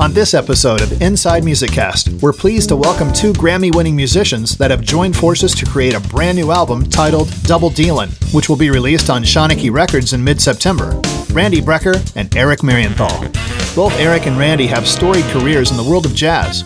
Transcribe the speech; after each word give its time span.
On 0.00 0.14
this 0.14 0.32
episode 0.32 0.80
of 0.80 1.02
Inside 1.02 1.44
Music 1.44 1.70
Cast, 1.70 2.08
we're 2.22 2.32
pleased 2.32 2.70
to 2.70 2.76
welcome 2.76 3.12
two 3.12 3.34
Grammy 3.34 3.74
winning 3.74 3.94
musicians 3.94 4.56
that 4.56 4.70
have 4.70 4.80
joined 4.80 5.14
forces 5.14 5.54
to 5.54 5.66
create 5.66 5.92
a 5.92 6.00
brand 6.00 6.38
new 6.38 6.50
album 6.50 6.88
titled 6.88 7.30
Double 7.42 7.68
Dealin', 7.68 8.08
which 8.32 8.48
will 8.48 8.56
be 8.56 8.70
released 8.70 9.10
on 9.10 9.22
Shanachie 9.22 9.70
Records 9.70 10.14
in 10.14 10.24
mid 10.24 10.40
September. 10.40 10.98
Randy 11.32 11.60
Brecker 11.60 12.00
and 12.16 12.34
Eric 12.34 12.60
Marienthal. 12.60 13.28
Both 13.76 13.92
Eric 14.00 14.26
and 14.26 14.38
Randy 14.38 14.66
have 14.68 14.88
storied 14.88 15.26
careers 15.26 15.70
in 15.70 15.76
the 15.76 15.84
world 15.84 16.06
of 16.06 16.14
jazz. 16.14 16.64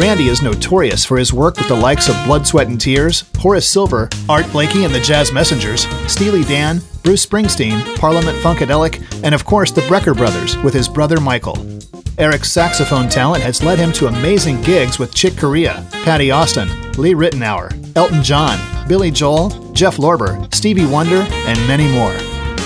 Randy 0.00 0.28
is 0.28 0.42
notorious 0.42 1.04
for 1.04 1.16
his 1.16 1.32
work 1.32 1.58
with 1.58 1.68
the 1.68 1.76
likes 1.76 2.08
of 2.08 2.16
Blood, 2.24 2.48
Sweat, 2.48 2.66
and 2.66 2.80
Tears, 2.80 3.22
Horace 3.38 3.68
Silver, 3.70 4.10
Art 4.28 4.50
Blakey 4.50 4.84
and 4.84 4.92
the 4.92 4.98
Jazz 4.98 5.32
Messengers, 5.32 5.86
Steely 6.08 6.42
Dan, 6.42 6.82
Bruce 7.04 7.24
Springsteen, 7.24 7.96
Parliament 7.96 8.36
Funkadelic, 8.38 9.22
and 9.22 9.36
of 9.36 9.44
course 9.44 9.70
the 9.70 9.82
Brecker 9.82 10.16
brothers 10.16 10.56
with 10.58 10.74
his 10.74 10.88
brother 10.88 11.20
Michael. 11.20 11.81
Eric's 12.18 12.52
saxophone 12.52 13.08
talent 13.08 13.42
has 13.42 13.62
led 13.62 13.78
him 13.78 13.90
to 13.92 14.06
amazing 14.06 14.60
gigs 14.60 14.98
with 14.98 15.14
Chick 15.14 15.36
Corea, 15.36 15.86
Patti 16.04 16.30
Austin, 16.30 16.68
Lee 16.92 17.14
Ritenour, 17.14 17.96
Elton 17.96 18.22
John, 18.22 18.58
Billy 18.86 19.10
Joel, 19.10 19.48
Jeff 19.72 19.96
Lorber, 19.96 20.52
Stevie 20.54 20.84
Wonder, 20.84 21.26
and 21.46 21.58
many 21.66 21.88
more. 21.88 22.14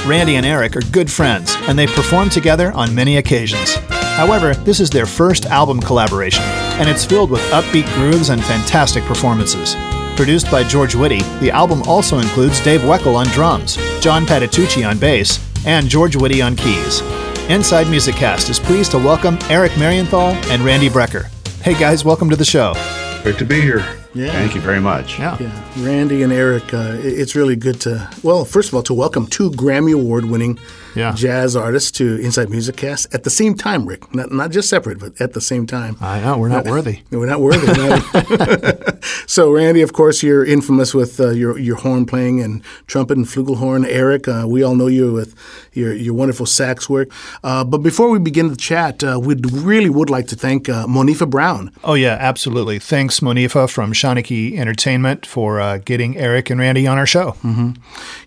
Randy 0.04 0.34
and 0.37 0.45
Eric 0.45 0.77
are 0.77 0.90
good 0.90 1.10
friends, 1.10 1.54
and 1.68 1.78
they 1.78 1.87
perform 1.87 2.28
together 2.28 2.73
on 2.73 2.95
many 2.95 3.18
occasions. 3.18 3.74
However, 4.16 4.54
this 4.54 4.80
is 4.80 4.90
their 4.90 5.06
first 5.06 5.46
album 5.46 5.80
collaboration, 5.80 6.42
and 6.80 6.88
it's 6.88 7.04
filled 7.04 7.30
with 7.30 7.40
upbeat 7.51 7.92
grooves 7.95 8.30
and 8.30 8.45
fantastic 8.45 9.04
performances. 9.04 9.76
Produced 10.16 10.51
by 10.51 10.65
George 10.65 10.96
Whitty, 10.96 11.23
the 11.38 11.52
album 11.52 11.82
also 11.82 12.18
includes 12.18 12.60
Dave 12.60 12.80
Weckl 12.80 13.15
on 13.15 13.26
drums, 13.28 13.76
John 14.01 14.26
Patitucci 14.26 14.88
on 14.88 14.98
bass, 14.98 15.38
and 15.66 15.88
George 15.88 16.16
Whitty 16.16 16.42
on 16.42 16.56
keys. 16.56 17.02
Inside 17.48 17.88
Music 17.88 18.16
Cast 18.16 18.48
is 18.48 18.59
pleased 18.59 18.91
to 18.91 18.98
welcome 18.98 19.38
Eric 19.48 19.70
Marienthal 19.73 20.34
and 20.50 20.64
Randy 20.64 20.88
Brecker. 20.88 21.27
Hey 21.62 21.74
guys, 21.74 22.04
welcome 22.04 22.28
to 22.28 22.34
the 22.34 22.45
show. 22.45 22.74
Great 23.23 23.38
to 23.38 23.45
be 23.45 23.60
here. 23.60 23.87
Yeah. 24.15 24.32
Thank 24.32 24.57
you 24.57 24.60
very 24.60 24.80
much. 24.80 25.16
Yeah. 25.16 25.37
Yeah, 25.38 25.85
Randy 25.87 26.24
and 26.24 26.32
Eric, 26.32 26.74
uh, 26.74 26.96
it's 26.98 27.37
really 27.37 27.54
good 27.54 27.80
to, 27.82 28.10
well, 28.24 28.45
first 28.45 28.70
of 28.70 28.74
all, 28.74 28.82
to 28.82 28.95
welcome 28.95 29.29
two 29.29 29.52
Grammy 29.52 29.95
Award 29.95 30.24
winning 30.24 30.59
Yeah. 30.96 31.12
jazz 31.14 31.54
artists 31.56 31.90
to 31.92 32.16
Inside 32.16 32.50
Music 32.50 32.76
Cast 32.76 33.14
at 33.14 33.24
the 33.24 33.30
same 33.30 33.54
time, 33.54 33.86
Rick. 33.86 34.14
Not, 34.14 34.32
not 34.32 34.50
just 34.50 34.68
separate, 34.68 34.98
but 34.98 35.20
at 35.20 35.32
the 35.34 35.40
same 35.40 35.66
time. 35.66 35.96
I 36.00 36.20
know, 36.20 36.38
we're 36.38 36.48
not 36.48 36.64
worthy. 36.64 37.02
We're 37.10 37.26
not 37.26 37.40
worthy. 37.40 37.66
no. 37.76 38.98
so, 39.26 39.52
Randy, 39.52 39.82
of 39.82 39.92
course, 39.92 40.22
you're 40.22 40.44
infamous 40.44 40.94
with 40.94 41.20
uh, 41.20 41.30
your 41.30 41.58
your 41.58 41.76
horn 41.76 42.06
playing 42.06 42.40
and 42.40 42.62
trumpet 42.86 43.16
and 43.16 43.26
flugelhorn. 43.26 43.86
Eric, 43.88 44.28
uh, 44.28 44.44
we 44.48 44.62
all 44.62 44.74
know 44.74 44.86
you 44.86 45.12
with 45.12 45.34
your 45.72 45.92
your 45.92 46.14
wonderful 46.14 46.46
sax 46.46 46.88
work. 46.88 47.08
Uh, 47.44 47.64
but 47.64 47.78
before 47.78 48.08
we 48.10 48.18
begin 48.18 48.48
the 48.48 48.56
chat, 48.56 49.02
uh, 49.04 49.18
we 49.22 49.34
really 49.52 49.90
would 49.90 50.10
like 50.10 50.26
to 50.28 50.36
thank 50.36 50.68
uh, 50.68 50.86
Monifa 50.86 51.28
Brown. 51.28 51.70
Oh, 51.84 51.94
yeah, 51.94 52.16
absolutely. 52.20 52.78
Thanks, 52.78 53.20
Monifa 53.20 53.68
from 53.68 53.92
Shanachie 53.92 54.56
Entertainment, 54.58 55.26
for 55.26 55.60
uh, 55.60 55.78
getting 55.78 56.16
Eric 56.16 56.50
and 56.50 56.60
Randy 56.60 56.86
on 56.86 56.98
our 56.98 57.06
show. 57.06 57.36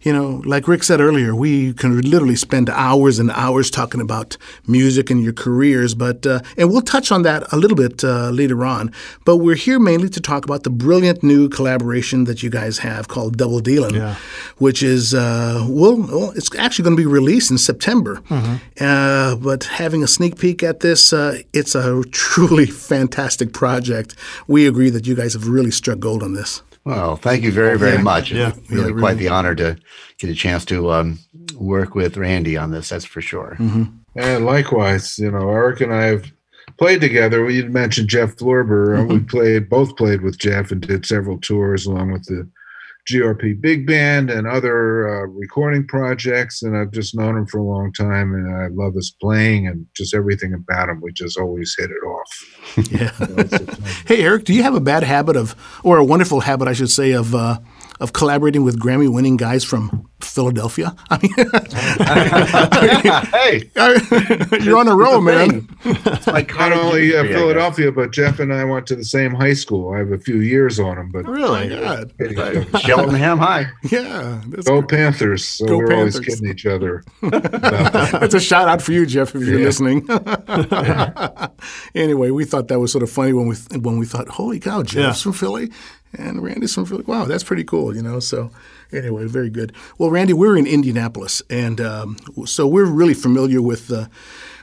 You 0.01 0.13
know, 0.13 0.41
like 0.45 0.67
Rick 0.67 0.83
said 0.83 0.99
earlier, 1.01 1.33
we 1.35 1.73
can 1.73 1.99
literally 2.01 2.35
spend 2.35 2.58
hours 2.67 3.19
and 3.19 3.29
hours 3.31 3.69
talking 3.71 4.01
about 4.01 4.35
music 4.67 5.09
and 5.11 5.23
your 5.23 5.31
careers, 5.33 5.93
but 5.93 6.25
uh, 6.25 6.39
and 6.57 6.69
we'll 6.71 6.81
touch 6.81 7.11
on 7.11 7.21
that 7.21 7.43
a 7.53 7.57
little 7.57 7.77
bit 7.77 8.03
uh, 8.03 8.31
later 8.31 8.65
on. 8.65 8.91
But 9.23 9.37
we're 9.37 9.55
here 9.55 9.79
mainly 9.79 10.09
to 10.09 10.19
talk 10.19 10.43
about 10.43 10.63
the 10.63 10.69
brilliant 10.71 11.21
new 11.23 11.47
collaboration 11.47 12.25
that 12.25 12.41
you 12.43 12.49
guys 12.49 12.79
have 12.79 13.07
called 13.07 13.37
Double 13.37 13.61
Dealin', 13.61 13.93
Yeah. 13.93 14.15
which 14.57 14.81
is 14.83 15.13
uh, 15.13 15.65
well, 15.69 15.95
well, 15.95 16.31
it's 16.35 16.53
actually 16.55 16.83
going 16.83 16.97
to 16.97 17.01
be 17.01 17.05
released 17.05 17.51
in 17.51 17.57
September. 17.59 18.21
Uh, 18.81 19.35
but 19.35 19.63
having 19.65 20.03
a 20.03 20.07
sneak 20.07 20.37
peek 20.39 20.63
at 20.63 20.79
this, 20.79 21.13
uh, 21.13 21.37
it's 21.53 21.75
a 21.75 22.01
truly 22.11 22.65
fantastic 22.89 23.53
project. 23.53 24.15
We 24.47 24.65
agree 24.67 24.89
that 24.89 25.05
you 25.05 25.15
guys 25.15 25.33
have 25.33 25.47
really 25.47 25.71
struck 25.71 25.99
gold 25.99 26.23
on 26.23 26.33
this. 26.33 26.63
Well, 26.89 27.15
thank 27.17 27.43
you 27.43 27.51
very, 27.51 27.77
very 27.77 28.01
much. 28.01 28.31
Yeah. 28.31 28.49
It's 28.49 28.71
really 28.71 28.93
Yeah, 28.93 28.99
quite 28.99 29.11
really. 29.11 29.23
the 29.25 29.29
honor 29.29 29.53
to 29.55 29.77
get 30.17 30.29
a 30.31 30.33
chance 30.35 30.65
to 30.65 30.91
um, 30.91 31.19
work 31.55 31.93
with 31.93 32.17
Randy 32.17 32.57
on 32.57 32.71
this. 32.71 32.89
That's 32.89 33.05
for 33.05 33.21
sure. 33.21 33.57
And 34.15 34.45
likewise, 34.45 35.19
you 35.19 35.29
know, 35.29 35.49
Eric 35.49 35.81
and 35.81 35.93
I 35.93 36.05
have 36.05 36.31
played 36.77 36.99
together. 37.01 37.45
We 37.45 37.61
mentioned 37.63 38.09
Jeff 38.09 38.35
Lorber. 38.37 38.99
Uh, 38.99 39.03
We 39.05 39.19
played 39.19 39.69
both 39.69 39.95
played 39.97 40.21
with 40.21 40.39
Jeff 40.39 40.71
and 40.71 40.81
did 40.81 41.05
several 41.05 41.37
tours 41.37 41.85
along 41.85 42.11
with 42.11 42.25
the 42.25 42.49
GRP 43.07 43.59
Big 43.59 43.85
Band 43.87 44.29
and 44.29 44.47
other 44.47 45.07
uh, 45.07 45.27
recording 45.27 45.85
projects. 45.87 46.61
And 46.63 46.77
I've 46.77 46.91
just 46.91 47.15
known 47.15 47.37
him 47.37 47.45
for 47.45 47.57
a 47.57 47.63
long 47.63 47.91
time, 47.93 48.33
and 48.33 48.55
I 48.55 48.67
love 48.67 48.93
his 48.93 49.15
playing 49.21 49.67
and 49.67 49.85
just 49.95 50.13
everything 50.13 50.53
about 50.53 50.89
him. 50.89 51.01
We 51.01 51.11
just 51.11 51.37
always 51.37 51.75
hit 51.77 51.89
it 51.89 52.05
off. 52.05 52.91
Yeah. 52.91 53.11
You 53.19 53.35
know, 53.35 53.75
Hey, 54.05 54.23
Eric, 54.23 54.45
do 54.45 54.53
you 54.53 54.63
have 54.63 54.75
a 54.75 54.79
bad 54.79 55.03
habit 55.03 55.35
of, 55.35 55.55
or 55.83 55.97
a 55.97 56.03
wonderful 56.03 56.41
habit, 56.41 56.67
I 56.67 56.73
should 56.73 56.89
say, 56.89 57.11
of 57.11 57.35
uh, 57.35 57.59
of 57.99 58.13
collaborating 58.13 58.63
with 58.63 58.79
Grammy-winning 58.79 59.37
guys 59.37 59.63
from 59.63 60.07
Philadelphia? 60.21 60.95
I 61.09 61.17
mean, 61.21 61.33
hey, 63.31 63.69
you're 64.63 64.77
on 64.77 64.87
a 64.87 64.95
roll, 64.95 65.21
man. 65.21 65.67
it's 65.85 66.27
my 66.27 66.41
not 66.41 66.71
only 66.71 67.13
uh, 67.15 67.17
country, 67.17 67.17
I 67.17 67.23
guess. 67.27 67.35
Philadelphia, 67.35 67.91
but 67.91 68.11
Jeff 68.11 68.39
and 68.39 68.53
I 68.53 68.63
went 68.65 68.87
to 68.87 68.95
the 68.95 69.03
same 69.03 69.33
high 69.33 69.53
school. 69.53 69.93
I 69.93 69.99
have 69.99 70.11
a 70.11 70.17
few 70.19 70.39
years 70.39 70.79
on 70.79 70.97
him, 70.97 71.11
but 71.11 71.25
Really? 71.27 71.69
God. 71.69 72.11
Cheltenham 72.81 73.37
High. 73.39 73.67
Yeah. 73.89 74.41
That's, 74.47 74.67
Go 74.67 74.81
Panthers! 74.81 75.45
So 75.45 75.65
Go 75.65 75.77
we're 75.79 75.93
always 75.93 76.19
kidding 76.19 76.47
each 76.49 76.65
other. 76.65 77.03
that. 77.21 78.09
that's 78.21 78.33
a 78.33 78.39
shout 78.39 78.67
out 78.67 78.81
for 78.81 78.91
you, 78.91 79.05
Jeff, 79.05 79.35
if 79.35 79.41
you're 79.43 79.59
Yeah. 79.59 79.65
listening. 79.65 80.07
anyway, 81.95 82.29
we 82.31 82.45
thought 82.45 82.67
that 82.69 82.79
was 82.79 82.91
sort 82.91 83.03
of 83.03 83.09
funny 83.11 83.33
when 83.33 83.47
we 83.47 83.55
when 83.79 83.97
we 83.97 84.05
thought, 84.05 84.27
holy 84.29 84.59
cow, 84.59 84.83
Jeff's 84.83 85.21
from 85.21 85.33
Philly 85.33 85.71
and 86.17 86.41
Randy's 86.41 86.73
from 86.73 86.85
Philly. 86.85 87.03
Wow, 87.05 87.25
that's 87.25 87.43
pretty 87.43 87.63
cool, 87.63 87.95
you 87.95 88.01
know. 88.01 88.19
So 88.19 88.51
anyway, 88.91 89.25
very 89.25 89.49
good. 89.49 89.73
Well, 89.97 90.09
Randy, 90.09 90.33
we're 90.33 90.57
in 90.57 90.67
Indianapolis, 90.67 91.41
and 91.49 91.79
um, 91.79 92.17
so 92.45 92.67
we're 92.67 92.85
really 92.85 93.13
familiar 93.13 93.61
with 93.61 93.87
the 93.87 94.09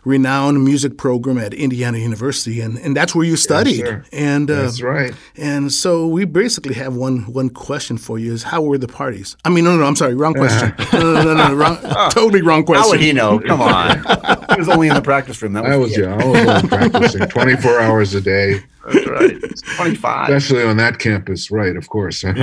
renowned 0.05 0.65
music 0.65 0.97
program 0.97 1.37
at 1.37 1.53
Indiana 1.53 1.99
University, 1.99 2.61
and, 2.61 2.79
and 2.79 2.97
that's 2.97 3.15
where 3.15 3.27
you 3.27 3.37
studied. 3.37 3.85
and 4.13 4.51
uh, 4.51 4.63
That's 4.63 4.81
right. 4.81 5.13
And 5.37 5.73
so 5.73 6.07
we 6.07 6.25
basically 6.25 6.75
have 6.75 6.95
one 6.95 7.31
one 7.33 7.51
question 7.51 7.99
for 7.99 8.19
you: 8.19 8.33
Is 8.33 8.45
how 8.45 8.63
were 8.63 8.79
the 8.79 8.89
parties? 8.89 9.37
I 9.45 9.51
mean, 9.51 9.65
no, 9.65 9.73
no, 9.73 9.79
no 9.79 9.87
I'm 9.87 9.97
sorry, 9.97 10.15
wrong 10.15 10.35
question. 10.35 10.75
no, 10.93 11.01
no, 11.13 11.23
no, 11.25 11.35
no, 11.35 11.49
no 11.49 11.55
wrong, 11.55 11.79
totally 12.11 12.43
wrong 12.43 12.65
question. 12.65 12.85
How 12.85 12.91
would 12.91 13.01
he 13.01 13.13
know? 13.13 13.41
Come 13.41 13.61
on. 13.61 14.05
he 14.51 14.59
was 14.59 14.69
only 14.69 14.89
in 14.89 14.95
the 14.95 15.03
practice 15.03 15.41
room. 15.43 15.53
That 15.55 15.65
was, 15.65 15.73
I 15.73 15.77
was 15.77 15.97
yeah. 15.99 16.15
I 16.15 16.25
was 16.25 16.65
only 16.65 16.69
practicing 16.69 17.29
24 17.29 17.81
hours 17.81 18.15
a 18.15 18.21
day, 18.21 18.61
That's 18.85 19.07
right. 19.07 19.37
25. 19.77 20.29
especially 20.29 20.63
on 20.65 20.77
that 20.77 20.99
campus. 20.99 21.51
Right, 21.51 21.77
of 21.77 21.89
course. 21.89 22.25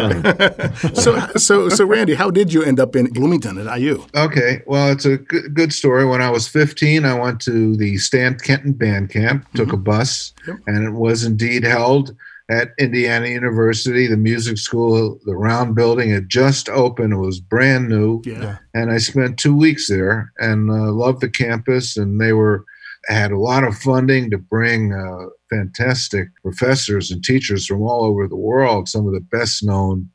So, 0.93 1.19
so, 1.37 1.69
so, 1.69 1.85
Randy, 1.85 2.13
how 2.13 2.29
did 2.29 2.53
you 2.53 2.63
end 2.63 2.79
up 2.79 2.95
in 2.95 3.07
Bloomington 3.07 3.57
at 3.57 3.79
IU? 3.79 4.05
okay, 4.15 4.61
well, 4.65 4.91
it's 4.91 5.05
a 5.05 5.17
good, 5.17 5.53
good 5.53 5.73
story. 5.73 6.05
When 6.05 6.21
I 6.21 6.29
was 6.29 6.47
15, 6.47 7.05
I 7.05 7.19
went 7.19 7.41
to 7.41 7.75
the 7.75 7.97
Stan 7.97 8.37
Kenton 8.39 8.73
Band 8.73 9.09
Camp, 9.09 9.45
took 9.53 9.67
mm-hmm. 9.67 9.75
a 9.75 9.79
bus, 9.79 10.33
Yep. 10.47 10.57
and 10.67 10.83
it 10.85 10.91
was 10.91 11.23
indeed 11.23 11.63
held 11.63 12.15
at 12.49 12.69
Indiana 12.79 13.27
University. 13.27 14.07
The 14.07 14.17
music 14.17 14.57
school, 14.57 15.19
the 15.25 15.35
round 15.35 15.75
building, 15.75 16.09
had 16.11 16.29
just 16.29 16.69
opened. 16.69 17.13
It 17.13 17.17
was 17.17 17.39
brand 17.39 17.89
new. 17.89 18.21
Yeah. 18.25 18.57
and 18.73 18.91
I 18.91 18.97
spent 18.97 19.39
two 19.39 19.55
weeks 19.55 19.87
there 19.87 20.31
and 20.39 20.69
uh, 20.69 20.91
loved 20.91 21.21
the 21.21 21.29
campus. 21.29 21.97
And 21.97 22.19
they 22.19 22.33
were 22.33 22.65
had 23.07 23.31
a 23.31 23.39
lot 23.39 23.65
of 23.65 23.77
funding 23.77 24.29
to 24.31 24.37
bring 24.37 24.93
uh, 24.93 25.27
fantastic 25.49 26.29
professors 26.41 27.11
and 27.11 27.21
teachers 27.23 27.65
from 27.65 27.81
all 27.81 28.05
over 28.05 28.27
the 28.27 28.35
world, 28.37 28.87
some 28.87 29.05
of 29.05 29.13
the 29.13 29.19
best 29.19 29.63
known 29.63 30.09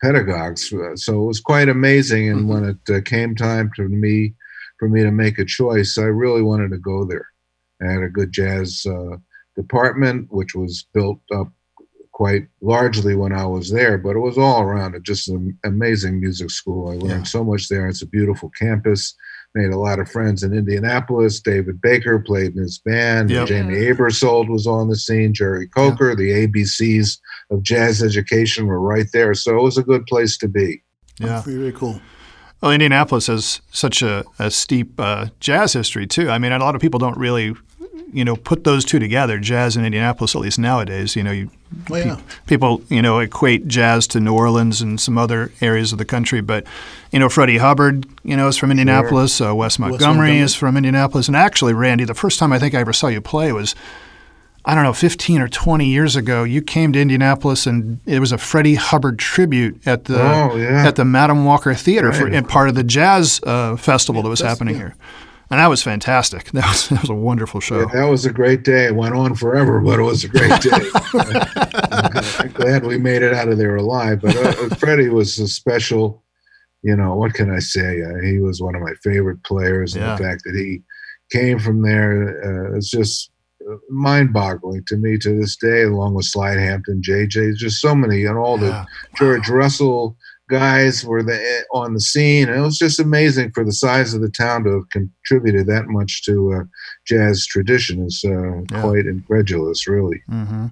pedagogues. 0.00 0.72
Uh, 0.72 0.94
So 0.96 1.22
it 1.22 1.26
was 1.26 1.40
quite 1.40 1.68
amazing. 1.68 2.28
And 2.28 2.48
when 2.48 2.64
it 2.64 2.94
uh, 2.94 3.00
came 3.00 3.34
time 3.34 3.70
to 3.76 3.88
me 3.88 4.34
for 4.78 4.88
me 4.88 5.02
to 5.02 5.10
make 5.10 5.38
a 5.38 5.44
choice, 5.44 5.98
I 5.98 6.04
really 6.04 6.42
wanted 6.42 6.70
to 6.70 6.78
go 6.78 7.04
there. 7.04 7.26
I 7.82 7.92
had 7.92 8.02
a 8.02 8.08
good 8.08 8.30
jazz 8.32 8.86
uh, 8.88 9.16
department, 9.56 10.28
which 10.30 10.54
was 10.54 10.86
built 10.94 11.20
up 11.34 11.48
quite 12.18 12.42
largely 12.60 13.14
when 13.14 13.32
I 13.32 13.46
was 13.46 13.70
there, 13.70 13.96
but 13.96 14.16
it 14.16 14.18
was 14.18 14.36
all 14.36 14.60
around 14.62 14.96
it. 14.96 15.04
Just 15.04 15.28
an 15.28 15.56
amazing 15.64 16.18
music 16.20 16.50
school. 16.50 16.88
I 16.88 16.94
learned 16.94 17.10
Yeah. 17.10 17.22
so 17.22 17.44
much 17.44 17.68
there. 17.68 17.86
It's 17.86 18.02
a 18.02 18.08
beautiful 18.08 18.50
campus. 18.58 19.14
Made 19.54 19.70
a 19.70 19.78
lot 19.78 20.00
of 20.00 20.10
friends 20.10 20.42
in 20.42 20.52
Indianapolis. 20.52 21.38
David 21.38 21.80
Baker 21.80 22.18
played 22.18 22.56
in 22.56 22.58
his 22.62 22.80
band. 22.84 23.30
Yep. 23.30 23.46
Jamey 23.48 23.76
Aebersold 23.88 24.48
was 24.48 24.66
on 24.66 24.88
the 24.88 24.96
scene. 24.96 25.32
Jerry 25.32 25.68
Coker, 25.68 26.16
the 26.16 26.30
ABCs 26.48 27.18
of 27.52 27.62
jazz 27.62 28.02
education 28.02 28.66
were 28.66 28.80
right 28.80 29.06
there. 29.12 29.32
So 29.32 29.56
it 29.56 29.62
was 29.62 29.78
a 29.78 29.84
good 29.84 30.04
place 30.06 30.36
to 30.38 30.48
be. 30.48 30.82
Yeah. 31.20 31.42
Very, 31.42 31.56
very 31.58 31.72
cool. 31.72 32.00
Well, 32.60 32.72
Indianapolis 32.72 33.28
has 33.28 33.60
such 33.70 34.02
a, 34.02 34.24
a 34.40 34.50
steep 34.50 34.98
uh, 34.98 35.26
jazz 35.38 35.72
history 35.72 36.08
too. 36.08 36.30
I 36.30 36.38
mean, 36.38 36.50
a 36.50 36.58
lot 36.58 36.74
of 36.74 36.80
people 36.80 36.98
don't 36.98 37.16
really, 37.16 37.54
you 38.12 38.24
know, 38.24 38.36
put 38.36 38.64
those 38.64 38.84
two 38.84 38.98
together. 38.98 39.38
Jazz 39.38 39.76
in 39.76 39.84
Indianapolis, 39.84 40.34
at 40.34 40.40
least 40.40 40.58
nowadays. 40.58 41.14
You 41.16 41.22
know, 41.22 41.30
you 41.32 41.50
Well, 41.88 42.06
yeah. 42.06 42.20
people 42.46 42.82
you 42.88 43.02
know 43.02 43.18
equate 43.18 43.68
jazz 43.68 44.06
to 44.08 44.20
New 44.20 44.34
Orleans 44.34 44.80
and 44.80 45.00
some 45.00 45.18
other 45.18 45.52
areas 45.60 45.92
of 45.92 45.98
the 45.98 46.04
country, 46.04 46.40
but 46.40 46.64
you 47.12 47.18
know, 47.18 47.28
Freddie 47.28 47.58
Hubbard, 47.58 48.06
you 48.24 48.36
know, 48.36 48.48
is 48.48 48.56
from 48.56 48.70
Indianapolis. 48.70 49.40
Uh, 49.40 49.54
Wes 49.54 49.78
Montgomery 49.78 50.06
Montgomery. 50.06 50.38
is 50.38 50.54
from 50.54 50.76
Indianapolis, 50.76 51.28
and 51.28 51.36
actually, 51.36 51.72
Randy, 51.74 52.04
the 52.04 52.14
first 52.14 52.38
time 52.38 52.52
I 52.52 52.58
think 52.58 52.74
I 52.74 52.80
ever 52.80 52.92
saw 52.92 53.08
you 53.08 53.20
play 53.20 53.52
was 53.52 53.74
I 54.64 54.74
don't 54.74 54.84
know, 54.84 54.92
15 54.92 55.40
or 55.40 55.48
20 55.48 55.86
years 55.86 56.14
ago, 56.14 56.44
you 56.44 56.60
came 56.60 56.92
to 56.92 57.00
Indianapolis 57.00 57.66
and 57.66 58.00
it 58.04 58.20
was 58.20 58.32
a 58.32 58.38
Freddie 58.38 58.74
Hubbard 58.74 59.18
tribute 59.18 59.80
at 59.86 60.04
the 60.06 60.20
Oh, 60.20 60.56
yeah. 60.56 60.86
at 60.86 60.96
the 60.96 61.06
Madam 61.06 61.46
Walker 61.46 61.72
Theater 61.72 62.12
for, 62.12 62.24
Right. 62.24 62.34
in 62.34 62.44
part 62.44 62.68
of 62.68 62.74
the 62.74 62.84
jazz 62.84 63.40
uh, 63.46 63.76
festival 63.76 64.20
that 64.22 64.28
was 64.28 64.40
happening 64.40 64.74
here. 64.74 64.94
And 65.50 65.58
that 65.60 65.68
was 65.68 65.82
fantastic. 65.82 66.50
That 66.52 66.66
was, 66.68 66.88
that 66.90 67.00
was 67.02 67.10
a 67.10 67.14
wonderful 67.14 67.60
show. 67.60 67.80
Yeah, 67.80 67.86
that 67.94 68.04
was 68.10 68.26
a 68.26 68.32
great 68.32 68.64
day. 68.64 68.84
It 68.86 68.94
went 68.94 69.14
on 69.14 69.34
forever, 69.34 69.80
but 69.80 69.98
it 69.98 70.02
was 70.02 70.24
a 70.24 70.28
great 70.28 70.60
day. 70.60 70.70
I'm 72.38 72.50
glad 72.52 72.84
we 72.84 72.98
made 72.98 73.22
it 73.22 73.32
out 73.34 73.48
of 73.48 73.58
there 73.58 73.76
alive. 73.76 74.20
But 74.20 74.36
uh, 74.36 74.74
Freddie 74.76 75.08
was 75.08 75.38
a 75.38 75.48
special, 75.48 76.22
you 76.82 76.96
know, 76.96 77.14
what 77.14 77.34
can 77.34 77.50
I 77.54 77.58
say? 77.60 78.02
Uh, 78.02 78.20
he 78.22 78.38
was 78.38 78.60
one 78.60 78.74
of 78.74 78.82
my 78.82 78.94
favorite 79.02 79.42
players. 79.44 79.94
And 79.94 80.04
Yeah. 80.04 80.16
the 80.16 80.22
fact 80.24 80.42
that 80.44 80.54
he 80.54 80.82
came 81.30 81.58
from 81.58 81.82
there 81.82 82.72
uh, 82.72 82.76
is 82.76 82.90
just 82.90 83.30
mind 83.90 84.32
boggling 84.32 84.82
to 84.86 84.96
me 84.96 85.18
to 85.18 85.38
this 85.38 85.56
day, 85.56 85.82
along 85.82 86.14
with 86.14 86.24
Slide 86.26 86.58
Hampton, 86.58 87.02
JJ, 87.02 87.56
just 87.56 87.80
so 87.80 87.94
many, 87.94 88.24
and 88.24 88.38
all 88.38 88.56
the 88.58 88.68
Yeah. 88.68 88.84
George 89.16 89.48
Russell 89.48 90.16
guys 90.48 91.04
were 91.04 91.22
the, 91.22 91.64
on 91.72 91.94
the 91.94 92.00
scene. 92.00 92.48
And 92.48 92.58
it 92.58 92.62
was 92.62 92.78
just 92.78 92.98
amazing 93.00 93.52
for 93.52 93.64
the 93.64 93.72
size 93.72 94.14
of 94.14 94.20
the 94.20 94.30
town 94.30 94.64
to 94.64 94.70
have 94.72 94.88
contributed 94.90 95.66
that 95.66 95.86
much 95.88 96.24
to 96.24 96.52
uh, 96.54 96.64
jazz 97.06 97.46
tradition 97.46 98.04
is 98.04 98.24
uh, 98.26 98.60
Yeah. 98.70 98.80
quite 98.82 99.06
incredulous, 99.06 99.86
really. 99.86 100.22
hmm 100.28 100.66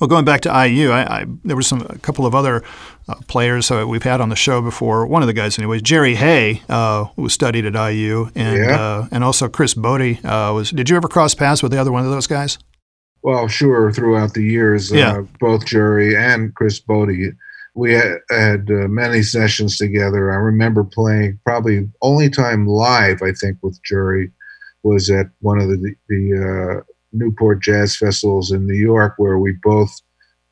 Well, 0.00 0.08
going 0.08 0.24
back 0.24 0.40
to 0.42 0.66
IU, 0.66 0.90
I, 0.90 1.20
I, 1.20 1.26
there 1.44 1.54
were 1.56 1.62
some 1.62 1.82
a 1.88 1.98
couple 1.98 2.26
of 2.26 2.34
other 2.34 2.62
uh, 3.08 3.14
players 3.28 3.70
uh, 3.70 3.84
we've 3.86 4.02
had 4.02 4.20
on 4.20 4.28
the 4.28 4.36
show 4.36 4.60
before. 4.60 5.06
One 5.06 5.22
of 5.22 5.26
the 5.28 5.32
guys, 5.32 5.58
anyways, 5.58 5.82
Jerry 5.82 6.14
Hey, 6.16 6.62
uh, 6.68 7.04
who 7.16 7.28
studied 7.28 7.64
at 7.66 7.74
IU, 7.74 8.30
and 8.34 8.56
Yeah. 8.58 8.80
uh, 8.80 9.08
and 9.12 9.22
also 9.22 9.48
Chris 9.48 9.74
Botti 9.74 10.24
uh, 10.24 10.52
was. 10.54 10.70
Did 10.70 10.88
you 10.90 10.96
ever 10.96 11.06
cross 11.08 11.34
paths 11.34 11.62
with 11.62 11.70
the 11.72 11.78
other 11.80 11.92
one 11.92 12.04
of 12.04 12.10
those 12.10 12.26
guys? 12.26 12.58
Well, 13.22 13.48
sure, 13.48 13.92
throughout 13.92 14.32
the 14.34 14.42
years, 14.42 14.90
Yeah. 14.90 15.18
uh, 15.18 15.22
both 15.38 15.66
Jerry 15.66 16.16
and 16.16 16.54
Chris 16.54 16.80
Botti, 16.80 17.32
we 17.74 17.92
had, 17.94 18.18
had 18.30 18.70
uh, 18.70 18.88
many 18.88 19.22
sessions 19.22 19.76
together. 19.78 20.32
I 20.32 20.36
remember 20.36 20.84
playing 20.84 21.38
probably 21.44 21.88
only 22.02 22.28
time 22.28 22.66
live, 22.66 23.22
I 23.22 23.32
think, 23.32 23.58
with 23.62 23.78
Jerry 23.84 24.30
was 24.82 25.10
at 25.10 25.26
one 25.40 25.60
of 25.60 25.68
the, 25.68 25.94
the 26.08 26.78
uh, 26.80 26.82
Newport 27.12 27.60
Jazz 27.62 27.96
Festivals 27.96 28.50
in 28.50 28.66
New 28.66 28.74
York, 28.74 29.14
where 29.18 29.38
we 29.38 29.52
both 29.62 29.90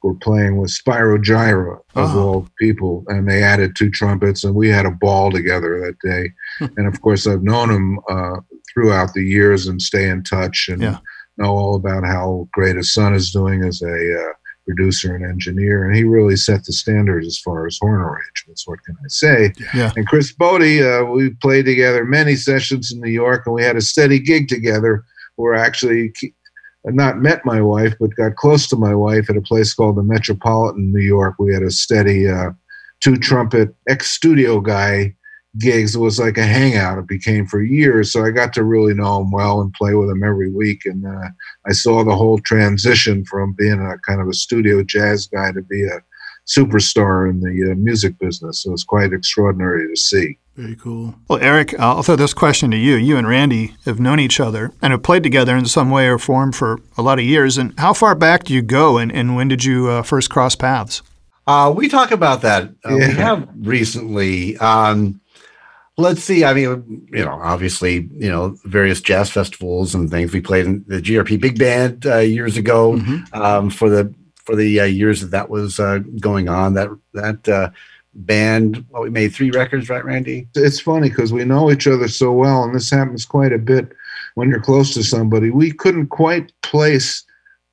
were 0.02 0.14
playing 0.14 0.58
with 0.58 0.70
Spyro 0.70 1.18
Gyra, 1.18 1.78
of 1.96 2.14
Oh. 2.14 2.18
all 2.20 2.48
people, 2.58 3.04
and 3.08 3.28
they 3.28 3.42
added 3.42 3.74
two 3.74 3.90
trumpets, 3.90 4.44
and 4.44 4.54
we 4.54 4.68
had 4.68 4.86
a 4.86 4.90
ball 4.92 5.30
together 5.32 5.80
that 5.80 5.96
day. 6.08 6.30
and 6.76 6.86
of 6.86 7.00
course, 7.00 7.26
I've 7.26 7.42
known 7.42 7.70
him 7.70 7.98
uh, 8.08 8.36
throughout 8.72 9.12
the 9.14 9.24
years 9.24 9.66
and 9.66 9.82
stay 9.82 10.08
in 10.08 10.22
touch 10.22 10.68
and 10.70 10.82
Yeah. 10.82 10.98
know 11.38 11.56
all 11.56 11.74
about 11.74 12.04
how 12.04 12.48
great 12.52 12.76
his 12.76 12.92
son 12.94 13.14
is 13.14 13.30
doing 13.32 13.64
as 13.64 13.80
a 13.82 14.20
uh, 14.22 14.32
producer 14.68 15.14
and 15.14 15.24
engineer. 15.24 15.84
And 15.84 15.96
he 15.96 16.04
really 16.04 16.36
set 16.36 16.64
the 16.64 16.72
standard 16.72 17.24
as 17.24 17.38
far 17.38 17.66
as 17.66 17.78
horn 17.80 18.00
arrangements. 18.00 18.66
What 18.66 18.82
can 18.84 18.96
I 19.02 19.08
say? 19.08 19.52
Yeah. 19.74 19.92
And 19.96 20.06
Chris 20.06 20.34
Botti, 20.34 20.82
uh, 20.82 21.10
we 21.10 21.30
played 21.30 21.64
together 21.64 22.04
many 22.04 22.36
sessions 22.36 22.92
in 22.92 23.00
New 23.00 23.10
York, 23.10 23.44
and 23.46 23.54
we 23.54 23.62
had 23.62 23.76
a 23.76 23.80
steady 23.80 24.18
gig 24.18 24.48
together. 24.48 25.04
Where 25.36 25.54
I 25.54 25.64
actually 25.64 26.12
not 26.84 27.18
met 27.18 27.44
my 27.44 27.60
wife, 27.60 27.94
but 28.00 28.16
got 28.16 28.34
close 28.34 28.66
to 28.68 28.76
my 28.76 28.94
wife 28.94 29.30
at 29.30 29.36
a 29.36 29.40
place 29.40 29.72
called 29.72 29.96
the 29.96 30.02
Metropolitan 30.02 30.92
New 30.92 31.00
York. 31.00 31.36
We 31.38 31.54
had 31.54 31.62
a 31.62 31.70
steady 31.70 32.28
uh, 32.28 32.50
two 33.00 33.16
trumpet 33.16 33.74
ex 33.88 34.10
studio 34.10 34.60
guy 34.60 35.14
gigs. 35.58 35.94
It 35.94 36.00
was 36.00 36.18
like 36.18 36.38
a 36.38 36.44
hangout. 36.44 36.98
It 36.98 37.06
became 37.06 37.46
for 37.46 37.62
years. 37.62 38.12
So 38.12 38.24
I 38.24 38.30
got 38.30 38.52
to 38.54 38.64
really 38.64 38.94
know 38.94 39.20
him 39.20 39.30
well 39.30 39.60
and 39.60 39.72
play 39.74 39.94
with 39.94 40.10
him 40.10 40.22
every 40.22 40.50
week. 40.50 40.82
And 40.84 41.06
uh, 41.06 41.28
I 41.66 41.72
saw 41.72 42.04
the 42.04 42.14
whole 42.14 42.38
transition 42.38 43.24
from 43.24 43.54
being 43.54 43.80
a 43.80 43.98
kind 44.06 44.20
of 44.20 44.28
a 44.28 44.34
studio 44.34 44.82
jazz 44.82 45.26
guy 45.26 45.52
to 45.52 45.62
be 45.62 45.84
a 45.84 46.00
superstar 46.46 47.28
in 47.28 47.40
the 47.40 47.72
uh, 47.72 47.74
music 47.74 48.18
business. 48.18 48.62
So 48.62 48.72
it's 48.72 48.84
quite 48.84 49.12
extraordinary 49.12 49.88
to 49.88 49.96
see. 49.96 50.38
Very 50.56 50.74
cool. 50.74 51.14
Well, 51.28 51.38
Eric, 51.40 51.78
I'll 51.78 52.02
throw 52.02 52.16
this 52.16 52.34
question 52.34 52.72
to 52.72 52.76
you. 52.76 52.96
You 52.96 53.16
and 53.16 53.28
Randy 53.28 53.76
have 53.84 54.00
known 54.00 54.18
each 54.18 54.40
other 54.40 54.72
and 54.82 54.90
have 54.90 55.04
played 55.04 55.22
together 55.22 55.56
in 55.56 55.66
some 55.66 55.90
way 55.90 56.08
or 56.08 56.18
form 56.18 56.50
for 56.50 56.80
a 56.96 57.02
lot 57.02 57.20
of 57.20 57.24
years. 57.24 57.58
And 57.58 57.78
how 57.78 57.92
far 57.92 58.16
back 58.16 58.42
do 58.44 58.54
you 58.54 58.62
go, 58.62 58.98
and, 58.98 59.12
and 59.12 59.36
when 59.36 59.46
did 59.46 59.62
you 59.64 59.88
uh, 59.88 60.02
first 60.02 60.30
cross 60.30 60.56
paths? 60.56 61.00
Uh, 61.46 61.72
we 61.74 61.88
talk 61.88 62.10
about 62.10 62.42
that. 62.42 62.64
Uh, 62.84 62.96
Yeah. 62.96 63.08
We 63.08 63.14
have 63.14 63.48
recently. 63.60 64.56
Um, 64.58 65.20
let's 65.98 66.22
see. 66.22 66.44
I 66.44 66.54
mean, 66.54 67.06
you 67.12 67.24
know, 67.24 67.38
obviously, 67.42 68.08
you 68.16 68.30
know, 68.30 68.56
various 68.64 69.00
jazz 69.00 69.30
festivals 69.30 69.94
and 69.94 70.10
things. 70.10 70.32
We 70.32 70.40
played 70.40 70.64
in 70.66 70.84
the 70.86 71.02
GRP 71.02 71.38
Big 71.40 71.58
Band 71.58 72.06
uh, 72.06 72.18
years 72.18 72.56
ago 72.56 72.94
Mhm. 72.94 73.34
um, 73.34 73.70
for 73.70 73.90
the 73.90 74.12
for 74.44 74.56
the 74.56 74.80
uh, 74.80 74.84
years 74.84 75.20
that 75.20 75.30
that 75.32 75.50
was 75.50 75.78
uh, 75.78 75.98
going 76.20 76.48
on. 76.48 76.74
That 76.74 76.88
that 77.14 77.46
uh, 77.48 77.70
band. 78.14 78.84
Well, 78.88 79.02
we 79.02 79.10
made 79.10 79.34
three 79.34 79.50
records, 79.50 79.88
right, 79.90 80.04
Randy? 80.04 80.48
it's 80.54 80.80
funny 80.80 81.08
because 81.10 81.32
we 81.32 81.44
know 81.44 81.70
each 81.70 81.86
other 81.86 82.08
so 82.08 82.32
well, 82.32 82.64
and 82.64 82.74
this 82.74 82.90
happens 82.90 83.24
quite 83.26 83.52
a 83.52 83.58
bit 83.58 83.90
when 84.36 84.48
you're 84.48 84.60
close 84.60 84.94
to 84.94 85.02
somebody. 85.02 85.50
We 85.50 85.72
couldn't 85.72 86.06
quite 86.08 86.52
place 86.62 87.24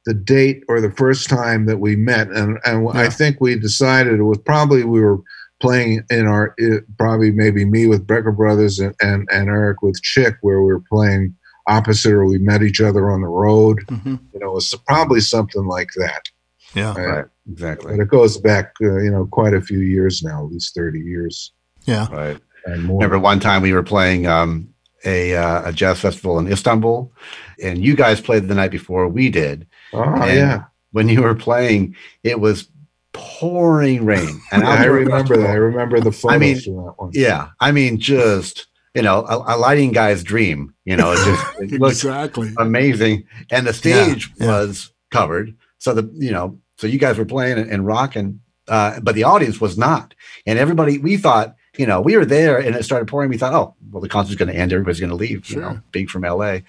the 0.05 0.13
date 0.13 0.63
or 0.67 0.81
the 0.81 0.91
first 0.91 1.29
time 1.29 1.65
that 1.67 1.79
we 1.79 1.95
met, 1.95 2.27
and 2.29 2.59
and 2.65 2.89
I 2.93 3.09
think 3.09 3.37
we 3.39 3.57
decided 3.57 4.19
it 4.19 4.23
was 4.23 4.37
probably 4.39 4.83
we 4.83 4.99
were 4.99 5.19
playing 5.65 6.03
in 6.09 6.25
our 6.27 6.53
it, 6.57 6.83
probably 6.97 7.31
maybe 7.31 7.65
me 7.65 7.87
with 7.87 8.05
Brecker 8.07 8.35
Brothers 8.35 8.79
and, 8.79 8.93
and 9.01 9.27
and 9.31 9.49
Eric 9.49 9.81
with 9.81 10.01
Chick, 10.01 10.35
where 10.41 10.59
we 10.61 10.67
were 10.73 10.83
playing 10.91 11.35
opposite, 11.67 12.13
or 12.13 12.25
we 12.25 12.37
met 12.37 12.61
each 12.61 12.79
other 12.81 13.09
on 13.09 13.21
the 13.21 13.27
road. 13.27 13.79
hmm 13.89 14.15
You 14.33 14.39
know, 14.39 14.57
it's 14.57 14.73
probably 14.87 15.19
something 15.21 15.65
like 15.65 15.89
that. 15.97 16.21
Yeah. 16.73 16.91
Uh, 16.91 16.99
Right. 16.99 17.25
Exactly. 17.51 17.91
But 17.91 18.01
it 18.01 18.09
goes 18.09 18.37
back, 18.39 18.73
uh, 18.81 18.97
you 19.05 19.11
know, 19.11 19.25
quite 19.27 19.53
a 19.53 19.61
few 19.61 19.79
years 19.79 20.23
now, 20.23 20.45
at 20.45 20.51
least 20.51 20.73
thirty 20.73 20.99
years 20.99 21.51
Yeah. 21.85 22.07
Right. 22.11 22.39
and 22.65 22.83
more. 22.83 22.97
Remember 22.97 23.19
one 23.19 23.39
time 23.39 23.61
we 23.61 23.71
were 23.73 23.83
playing 23.83 24.25
um, 24.25 24.69
a 25.05 25.35
uh, 25.35 25.69
a 25.69 25.71
jazz 25.71 25.99
festival 25.99 26.39
in 26.39 26.51
Istanbul, 26.51 27.11
and 27.63 27.83
you 27.85 27.95
guys 27.95 28.19
played 28.19 28.47
the 28.47 28.55
night 28.55 28.71
before 28.71 29.07
we 29.07 29.29
did. 29.29 29.67
Oh 29.93 30.01
And 30.03 30.37
yeah. 30.37 30.63
When 30.91 31.07
you 31.09 31.21
were 31.23 31.35
playing, 31.35 31.95
it 32.23 32.39
was 32.39 32.69
pouring 33.15 34.05
rain. 34.05 34.41
And 34.51 34.61
Yeah, 34.61 34.69
I 34.69 34.85
remember 34.85 35.37
that. 35.37 35.49
I 35.49 35.53
remember 35.53 35.99
the 35.99 36.11
photos 36.11 36.35
I 36.35 36.37
mean, 36.37 36.59
from 36.59 36.75
that 36.75 36.93
one. 36.97 37.11
Yeah, 37.13 37.49
I 37.59 37.71
mean, 37.71 37.99
just 37.99 38.67
you 38.93 39.01
know, 39.01 39.25
a, 39.25 39.55
a 39.55 39.57
lighting 39.57 39.91
guy's 39.91 40.23
dream. 40.23 40.73
You 40.85 40.95
know, 40.95 41.11
it 41.11 41.17
just 41.17 41.59
it 41.73 41.73
Exactly. 41.73 42.53
amazing, 42.57 43.25
and 43.51 43.65
the 43.65 43.73
stage 43.73 44.31
yeah. 44.37 44.47
was 44.47 44.91
covered. 45.11 45.55
So 45.79 45.93
the 45.93 46.09
you 46.13 46.31
know, 46.31 46.59
so 46.77 46.87
you 46.87 46.99
guys 46.99 47.17
were 47.17 47.25
playing 47.25 47.57
and, 47.57 47.69
and 47.69 47.85
rocking, 47.85 48.41
uh, 48.67 48.99
but 49.01 49.15
the 49.15 49.23
audience 49.23 49.61
was 49.61 49.77
not, 49.77 50.13
and 50.45 50.59
everybody. 50.59 50.97
We 50.97 51.17
thought, 51.17 51.55
you 51.77 51.85
know, 51.85 52.01
we 52.01 52.17
were 52.17 52.25
there, 52.25 52.57
and 52.57 52.75
it 52.75 52.83
started 52.83 53.07
pouring. 53.07 53.29
We 53.29 53.37
thought, 53.37 53.53
oh, 53.53 53.75
well, 53.91 54.01
the 54.01 54.09
concert's 54.09 54.37
going 54.37 54.51
to 54.51 54.59
end. 54.59 54.73
Everybody's 54.73 54.99
going 54.99 55.09
to 55.09 55.15
leave. 55.15 55.49
You 55.49 55.61
know, 55.61 55.81
being 55.91 56.07
from 56.07 56.23
LA, 56.23 56.59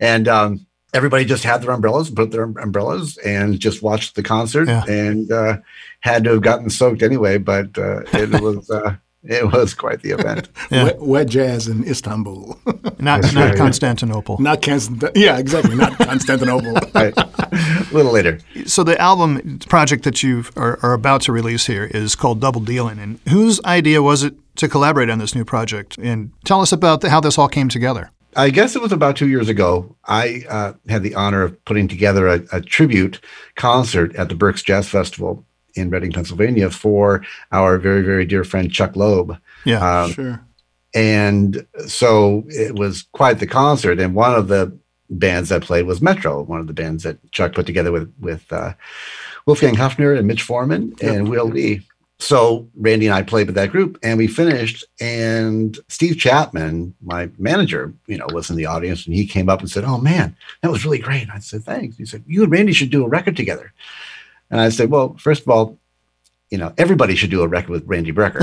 and 0.00 0.26
um, 0.28 0.66
everybody 0.94 1.24
just 1.26 1.44
had 1.44 1.60
their 1.62 1.72
umbrellas, 1.72 2.08
put 2.10 2.30
their 2.30 2.44
umbrellas, 2.44 3.18
and 3.18 3.58
just 3.60 3.82
watched 3.82 4.14
the 4.14 4.22
concert, 4.22 4.68
Yeah. 4.68 4.84
and 4.88 5.30
uh, 5.30 5.58
had 6.00 6.24
to 6.24 6.30
have 6.30 6.42
gotten 6.42 6.70
soaked 6.70 7.02
anyway. 7.02 7.36
But 7.38 7.76
uh, 7.76 8.00
it 8.14 8.30
was. 8.40 8.70
Uh, 8.70 8.96
it 9.26 9.50
was 9.54 9.72
quite 9.72 10.02
the 10.02 10.10
event. 10.10 10.50
Yeah. 10.70 10.84
Wet, 10.84 11.00
wet 11.00 11.26
jazz 11.28 11.66
in 11.66 11.82
Istanbul. 11.88 12.58
Not, 12.98 13.22
not 13.22 13.34
right. 13.34 13.56
Constantinople. 13.56 14.36
Not 14.38 14.60
Constantinople. 14.60 15.18
Yeah, 15.18 15.38
exactly. 15.38 15.74
Not 15.76 15.96
Constantinople. 15.98 16.74
Right. 16.94 17.14
a 17.16 17.88
little 17.90 18.12
later. 18.12 18.38
So 18.66 18.84
the 18.84 19.00
album 19.00 19.60
project 19.68 20.04
that 20.04 20.22
you 20.22 20.44
are, 20.56 20.78
are 20.82 20.92
about 20.92 21.22
to 21.22 21.32
release 21.32 21.64
here 21.66 21.84
is 21.84 22.14
called 22.14 22.40
Double 22.42 22.60
Dealing. 22.60 22.98
And 22.98 23.18
whose 23.30 23.62
idea 23.64 24.02
was 24.02 24.22
it 24.24 24.34
to 24.56 24.68
collaborate 24.68 25.08
on 25.08 25.18
this 25.18 25.34
new 25.34 25.44
project? 25.44 25.96
And 25.98 26.32
tell 26.44 26.60
us 26.60 26.70
about 26.72 27.00
the, 27.00 27.08
how 27.08 27.20
this 27.20 27.38
all 27.38 27.48
came 27.48 27.68
together. 27.70 28.10
I 28.36 28.50
guess 28.50 28.76
it 28.76 28.82
was 28.82 28.92
about 28.92 29.16
two 29.16 29.28
years 29.28 29.48
ago. 29.48 29.96
I 30.04 30.44
uh, 30.48 30.72
had 30.88 31.02
the 31.02 31.14
honor 31.14 31.42
of 31.42 31.64
putting 31.64 31.88
together 31.88 32.28
a, 32.28 32.42
a 32.52 32.60
tribute 32.60 33.20
concert 33.56 34.14
at 34.16 34.28
the 34.28 34.34
Berks 34.34 34.62
Jazz 34.62 34.88
Festival 34.88 35.44
in 35.74 35.90
Reading, 35.90 36.12
Pennsylvania, 36.12 36.70
for 36.70 37.24
our 37.52 37.78
very, 37.78 38.02
very 38.02 38.24
dear 38.24 38.44
friend 38.44 38.72
Chuck 38.72 38.96
Loeb. 38.96 39.36
Yeah. 39.64 40.02
Um, 40.02 40.12
sure. 40.12 40.46
and 40.94 41.66
so 41.86 42.44
it 42.48 42.78
was 42.78 43.02
quite 43.12 43.38
the 43.38 43.46
concert. 43.46 43.98
And 43.98 44.14
one 44.14 44.34
of 44.34 44.48
the 44.48 44.76
bands 45.10 45.48
that 45.48 45.62
played 45.62 45.86
was 45.86 46.00
Metro, 46.00 46.42
one 46.42 46.60
of 46.60 46.66
the 46.66 46.72
bands 46.72 47.02
that 47.04 47.30
Chuck 47.32 47.54
put 47.54 47.66
together 47.66 47.92
with 47.92 48.12
with 48.18 48.52
uh, 48.52 48.74
Wolfgang 49.46 49.74
Hafner 49.74 50.16
and 50.16 50.26
Mitch 50.26 50.42
Forman 50.42 50.94
and 51.02 51.28
Will 51.28 51.46
Lee. 51.46 51.82
So 52.18 52.68
Randy 52.76 53.06
and 53.06 53.14
I 53.14 53.22
played 53.22 53.46
with 53.46 53.56
that 53.56 53.70
group, 53.70 53.98
and 54.02 54.16
we 54.18 54.26
finished. 54.26 54.84
And 55.00 55.78
Steve 55.88 56.16
Chapman, 56.16 56.94
my 57.02 57.28
manager, 57.38 57.92
you 58.06 58.16
know, 58.16 58.26
was 58.32 58.50
in 58.50 58.56
the 58.56 58.66
audience, 58.66 59.04
and 59.04 59.14
he 59.14 59.26
came 59.26 59.48
up 59.48 59.60
and 59.60 59.70
said, 59.70 59.84
"Oh 59.84 59.98
man, 59.98 60.36
that 60.62 60.70
was 60.70 60.84
really 60.84 60.98
great." 60.98 61.28
I 61.30 61.40
said, 61.40 61.64
"Thanks." 61.64 61.96
He 61.96 62.04
said, 62.04 62.24
"You 62.26 62.44
and 62.44 62.52
Randy 62.52 62.72
should 62.72 62.90
do 62.90 63.04
a 63.04 63.08
record 63.08 63.36
together." 63.36 63.72
And 64.50 64.60
I 64.60 64.68
said, 64.68 64.90
"Well, 64.90 65.16
first 65.18 65.42
of 65.42 65.48
all, 65.48 65.78
you 66.50 66.58
know, 66.58 66.72
everybody 66.78 67.16
should 67.16 67.30
do 67.30 67.42
a 67.42 67.48
record 67.48 67.70
with 67.70 67.86
Randy 67.86 68.12
Brecker." 68.12 68.42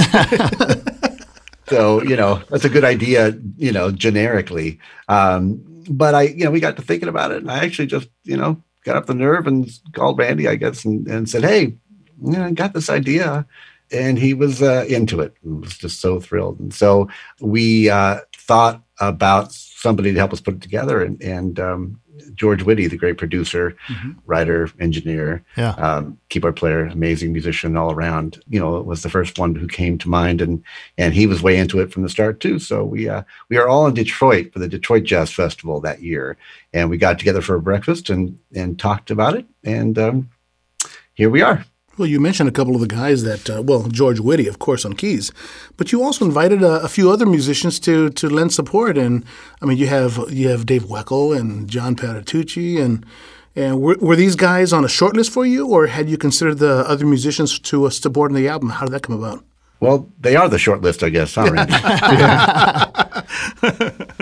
so 1.68 2.04
you 2.04 2.18
know 2.18 2.42
that's 2.50 2.66
a 2.66 2.70
good 2.70 2.84
idea 2.84 3.34
you 3.56 3.72
know 3.72 3.92
generically 3.92 4.78
um 5.08 5.64
but 5.90 6.14
i 6.14 6.24
you 6.24 6.44
know 6.44 6.52
we 6.52 6.60
got 6.60 6.76
to 6.76 6.82
thinking 6.82 7.08
about 7.08 7.32
it 7.32 7.38
and 7.38 7.50
i 7.50 7.64
actually 7.64 7.86
just 7.86 8.10
you 8.24 8.36
know 8.36 8.62
got 8.84 8.96
up 8.96 9.06
the 9.06 9.14
nerve 9.14 9.48
and 9.48 9.72
called 9.94 10.18
Randy, 10.18 10.48
I 10.48 10.56
guess, 10.56 10.86
and, 10.86 11.08
and 11.08 11.30
said, 11.30 11.44
"Hey, 11.44 11.76
you 12.24 12.32
know, 12.34 12.46
I 12.46 12.52
got 12.52 12.74
this 12.74 12.90
idea." 12.90 13.46
And 13.94 14.18
he 14.18 14.34
was 14.34 14.62
uh, 14.62 14.86
into 14.88 15.20
it. 15.20 15.34
He 15.44 15.50
was 15.50 15.78
just 15.78 16.00
so 16.00 16.22
thrilled. 16.22 16.62
And 16.62 16.74
so 16.74 17.10
we 17.42 17.90
uh, 17.90 18.22
thought 18.34 18.82
about 19.02 19.52
somebody 19.52 20.14
to 20.14 20.18
help 20.18 20.32
us 20.32 20.40
put 20.40 20.54
it 20.54 20.62
together. 20.62 21.04
And, 21.04 21.22
and 21.22 21.60
um, 21.60 22.00
George 22.36 22.64
Whitty, 22.64 22.88
the 22.88 22.98
great 22.98 23.18
producer, 23.18 23.76
mm-hmm. 23.88 24.12
writer, 24.26 24.70
engineer, 24.80 25.44
yeah. 25.58 25.72
um, 25.72 26.18
keyboard 26.30 26.56
player, 26.56 26.86
amazing 26.86 27.32
musician 27.32 27.78
all 27.78 27.92
around. 27.92 28.42
You 28.50 28.60
know, 28.60 28.82
was 28.82 29.04
the 29.04 29.10
first 29.10 29.40
one 29.40 29.56
who 29.56 29.68
came 29.68 29.98
to 30.00 30.10
mind, 30.10 30.42
and 30.42 30.64
and 30.98 31.14
he 31.14 31.28
was 31.28 31.42
way 31.42 31.58
into 31.58 31.80
it 31.80 31.92
from 31.92 32.04
the 32.04 32.10
start 32.10 32.40
too. 32.40 32.60
So 32.60 32.84
we 32.84 33.10
uh, 33.10 33.24
we 33.50 33.58
are 33.58 33.68
all 33.68 33.88
in 33.88 33.94
Detroit 33.94 34.54
for 34.54 34.60
the 34.60 34.68
Detroit 34.68 35.04
Jazz 35.04 35.32
Festival 35.32 35.82
that 35.82 36.02
year, 36.02 36.38
and 36.74 36.90
we 36.90 36.98
got 36.98 37.20
together 37.20 37.42
for 37.42 37.56
a 37.56 37.62
breakfast 37.62 38.10
and 38.10 38.38
and 38.56 38.80
talked 38.80 39.12
about 39.12 39.36
it, 39.36 39.46
and 39.64 39.98
um, 39.98 40.30
here 41.14 41.30
we 41.30 41.42
are. 41.42 41.66
Well, 41.98 42.08
you 42.08 42.22
mentioned 42.22 42.48
a 42.48 42.54
couple 42.54 42.74
of 42.74 42.82
the 42.82 42.88
guys 42.88 43.24
that, 43.24 43.50
uh, 43.50 43.62
well, 43.62 43.84
George 43.90 44.20
Whitty, 44.20 44.48
of 44.48 44.60
course, 44.60 44.86
on 44.86 44.94
keys, 44.94 45.32
but 45.76 45.92
you 45.92 46.02
also 46.02 46.24
invited 46.24 46.64
a, 46.64 46.82
a, 46.84 46.88
few 46.88 47.12
other 47.12 47.26
musicians 47.26 47.80
to 47.82 48.10
to 48.12 48.30
lend 48.30 48.54
support. 48.54 48.98
And 48.98 49.26
I 49.62 49.66
mean, 49.66 49.78
you 49.78 49.88
have 49.88 50.18
you 50.30 50.48
have 50.48 50.66
Dave 50.66 50.86
Weckl 50.86 51.38
and 51.38 51.70
John 51.70 51.98
Patitucci, 51.98 52.82
and 52.82 53.06
and 53.58 53.82
were, 53.82 53.98
were 54.00 54.16
these 54.16 54.38
guys 54.38 54.72
on 54.72 54.86
a 54.86 54.90
short 54.90 55.18
list 55.18 55.32
for 55.32 55.46
you, 55.46 55.68
or 55.68 55.88
had 55.88 56.10
you 56.10 56.18
considered 56.18 56.60
the 56.60 56.88
other 56.88 57.06
musicians 57.06 57.60
to 57.60 57.86
uh, 57.86 57.90
support 57.90 58.32
in 58.32 58.36
the 58.36 58.48
album? 58.48 58.70
How 58.70 58.86
did 58.86 58.94
that 58.94 59.04
come 59.04 59.16
about? 59.16 59.44
Well, 59.82 60.08
they 60.20 60.36
are 60.36 60.48
the 60.48 60.60
short 60.60 60.84
list, 60.84 61.02
I 61.02 61.10
guess, 61.10 61.34
huh, 61.34 61.50
Randy? 61.52 61.74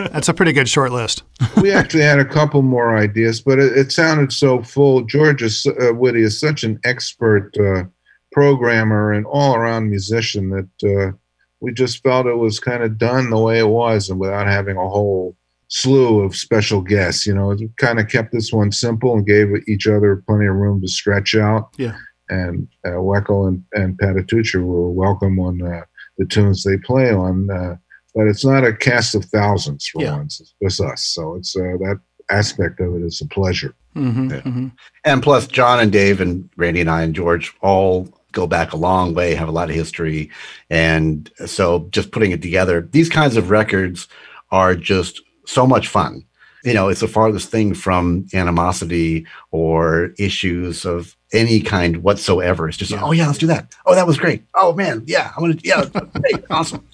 That's 0.10 0.30
a 0.30 0.34
pretty 0.34 0.54
good 0.54 0.70
short 0.70 0.94
list. 0.94 1.24
we 1.62 1.74
actually 1.74 2.04
had 2.04 2.18
a 2.18 2.26
couple 2.26 2.62
more 2.62 2.98
ideas, 2.98 3.42
but 3.42 3.60
it, 3.60 3.78
it 3.78 3.92
sounded 3.92 4.32
so 4.32 4.64
full. 4.64 5.02
George 5.02 5.44
is, 5.44 5.68
uh, 5.68 5.92
Whitty 5.92 6.22
is 6.22 6.40
such 6.40 6.64
an 6.64 6.80
expert 6.86 7.52
uh, 7.58 7.84
programmer 8.32 9.12
and 9.12 9.26
all 9.26 9.54
around 9.54 9.90
musician 9.90 10.50
that 10.50 10.70
uh, 10.98 11.12
we 11.60 11.74
just 11.74 12.02
felt 12.04 12.26
it 12.26 12.36
was 12.36 12.62
kind 12.62 12.82
of 12.82 12.98
done 12.98 13.30
the 13.30 13.38
way 13.38 13.60
it 13.60 13.68
was 13.68 14.10
and 14.10 14.18
without 14.18 14.48
having 14.48 14.78
a 14.78 14.90
whole 14.90 15.36
slew 15.68 16.22
of 16.22 16.38
special 16.38 16.80
guests. 16.80 17.28
You 17.28 17.36
know, 17.36 17.52
it 17.52 17.60
kind 17.76 18.00
of 18.00 18.08
kept 18.08 18.32
this 18.32 18.54
one 18.54 18.72
simple 18.72 19.14
and 19.14 19.28
gave 19.28 19.50
each 19.68 19.88
other 19.88 20.24
plenty 20.26 20.46
of 20.46 20.56
room 20.56 20.80
to 20.80 20.88
stretch 20.88 21.36
out. 21.36 21.74
Yeah 21.78 21.98
and 22.30 22.68
uh, 22.86 22.92
Weckl 22.92 23.48
and, 23.48 23.64
and 23.74 23.98
Patitucci 23.98 24.64
were 24.64 24.92
welcome 24.92 25.40
on 25.40 25.62
uh, 25.62 25.82
the 26.18 26.26
tunes 26.26 26.64
they 26.64 26.78
play 26.78 27.12
on. 27.12 27.50
Uh, 27.50 27.76
but 28.16 28.28
it's 28.28 28.46
not 28.46 28.66
a 28.66 28.74
cast 28.74 29.16
of 29.16 29.26
thousands 29.26 29.88
for 29.88 30.02
yeah. 30.02 30.16
once. 30.16 30.40
It's 30.40 30.54
just 30.62 30.82
us. 30.82 31.04
So 31.04 31.36
it's 31.36 31.56
uh, 31.56 31.78
that 31.80 32.00
aspect 32.30 32.80
of 32.80 32.96
it 32.96 33.04
is 33.04 33.22
a 33.22 33.28
pleasure. 33.28 33.74
Mm-hmm, 33.96 34.32
yeah. 34.32 34.42
mm-hmm. 34.42 34.68
And 35.06 35.24
plus, 35.24 35.48
John 35.48 35.80
and 35.80 35.92
Dave 35.92 36.22
and 36.22 36.50
Randy 36.58 36.82
and 36.82 36.90
I 36.90 37.04
and 37.04 37.16
George 37.16 37.54
all 37.62 38.08
go 38.32 38.48
back 38.48 38.74
a 38.74 38.78
long 38.78 39.14
way, 39.14 39.36
have 39.36 39.48
a 39.48 39.54
lot 39.54 39.70
of 39.70 39.76
history. 39.76 40.30
And 40.70 41.32
so 41.46 41.88
just 41.92 42.12
putting 42.12 42.32
it 42.32 42.42
together, 42.42 42.88
these 42.92 43.10
kinds 43.10 43.38
of 43.38 43.50
records 43.50 44.08
are 44.52 44.76
just 44.76 45.22
so 45.46 45.66
much 45.66 45.88
fun 45.88 46.24
you 46.64 46.74
know, 46.74 46.90
it's 46.90 47.00
the 47.00 47.08
farthest 47.08 47.50
thing 47.50 47.74
from 47.74 48.28
animosity 48.34 49.26
or 49.52 50.12
issues 50.18 50.86
of 50.86 51.16
any 51.32 51.62
kind 51.62 51.98
whatsoever. 52.04 52.68
It's 52.68 52.78
just, 52.78 52.92
yeah. 52.92 53.04
oh 53.04 53.12
yeah, 53.12 53.28
let's 53.28 53.40
do 53.40 53.48
that. 53.48 53.74
Oh, 53.86 53.96
that 53.96 54.08
was 54.08 54.18
great. 54.18 54.44
Oh 54.56 54.74
man, 54.74 55.04
yeah, 55.06 55.32
I'm 55.36 55.44
gonna, 55.44 55.60
yeah, 55.64 55.86
great, 55.86 56.44
awesome. 56.50 56.86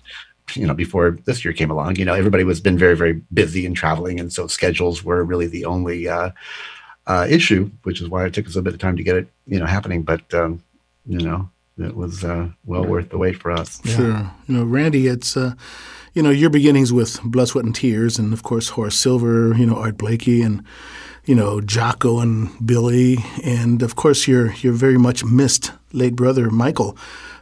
You 0.53 0.67
know, 0.67 0.73
before 0.73 1.17
this 1.25 1.43
year 1.43 1.53
came 1.53 1.71
along, 1.71 1.95
you 1.95 2.05
know, 2.05 2.13
everybody 2.13 2.43
was 2.43 2.61
been 2.61 2.77
very, 2.77 2.95
very 2.95 3.13
busy 3.33 3.65
and 3.65 3.75
traveling, 3.75 4.19
and 4.19 4.31
so 4.31 4.47
schedules 4.47 5.03
were 5.03 5.23
really 5.23 5.47
the 5.47 5.65
only 5.65 6.07
uh, 6.07 6.31
uh, 7.07 7.25
issue, 7.29 7.71
which 7.83 8.01
is 8.01 8.09
why 8.09 8.25
it 8.25 8.33
took 8.33 8.47
us 8.47 8.55
a 8.55 8.61
bit 8.61 8.73
of 8.73 8.79
time 8.79 8.95
to 8.97 9.03
get 9.03 9.15
it, 9.15 9.27
you 9.47 9.59
know, 9.59 9.65
happening. 9.65 10.03
But 10.03 10.31
um, 10.33 10.63
you 11.07 11.19
know, 11.19 11.49
it 11.77 11.95
was 11.95 12.23
uh, 12.23 12.49
well 12.65 12.85
worth 12.85 13.09
the 13.09 13.17
wait 13.17 13.37
for 13.37 13.51
us. 13.51 13.81
Yeah. 13.83 13.95
Sure, 13.95 14.31
you 14.47 14.57
know, 14.57 14.63
Randy, 14.63 15.07
it's 15.07 15.35
uh, 15.35 15.55
you 16.13 16.21
know, 16.21 16.29
your 16.29 16.49
beginnings 16.49 16.93
with 16.93 17.21
Blood, 17.23 17.49
Sweat, 17.49 17.65
and 17.65 17.75
Tears, 17.75 18.17
and 18.17 18.31
of 18.31 18.43
course 18.43 18.69
Horace 18.69 18.97
Silver, 18.97 19.53
you 19.55 19.65
know, 19.65 19.75
Art 19.75 19.97
Blakey, 19.97 20.41
and 20.41 20.63
you 21.25 21.35
know 21.35 21.59
Jaco 21.59 22.21
and 22.21 22.49
Billy, 22.65 23.17
and 23.43 23.81
of 23.81 23.95
course 23.95 24.27
your 24.27 24.53
your 24.53 24.73
very 24.73 24.97
much 24.97 25.23
missed 25.23 25.71
late 25.93 26.15
brother 26.15 26.49
Michael. 26.49 26.97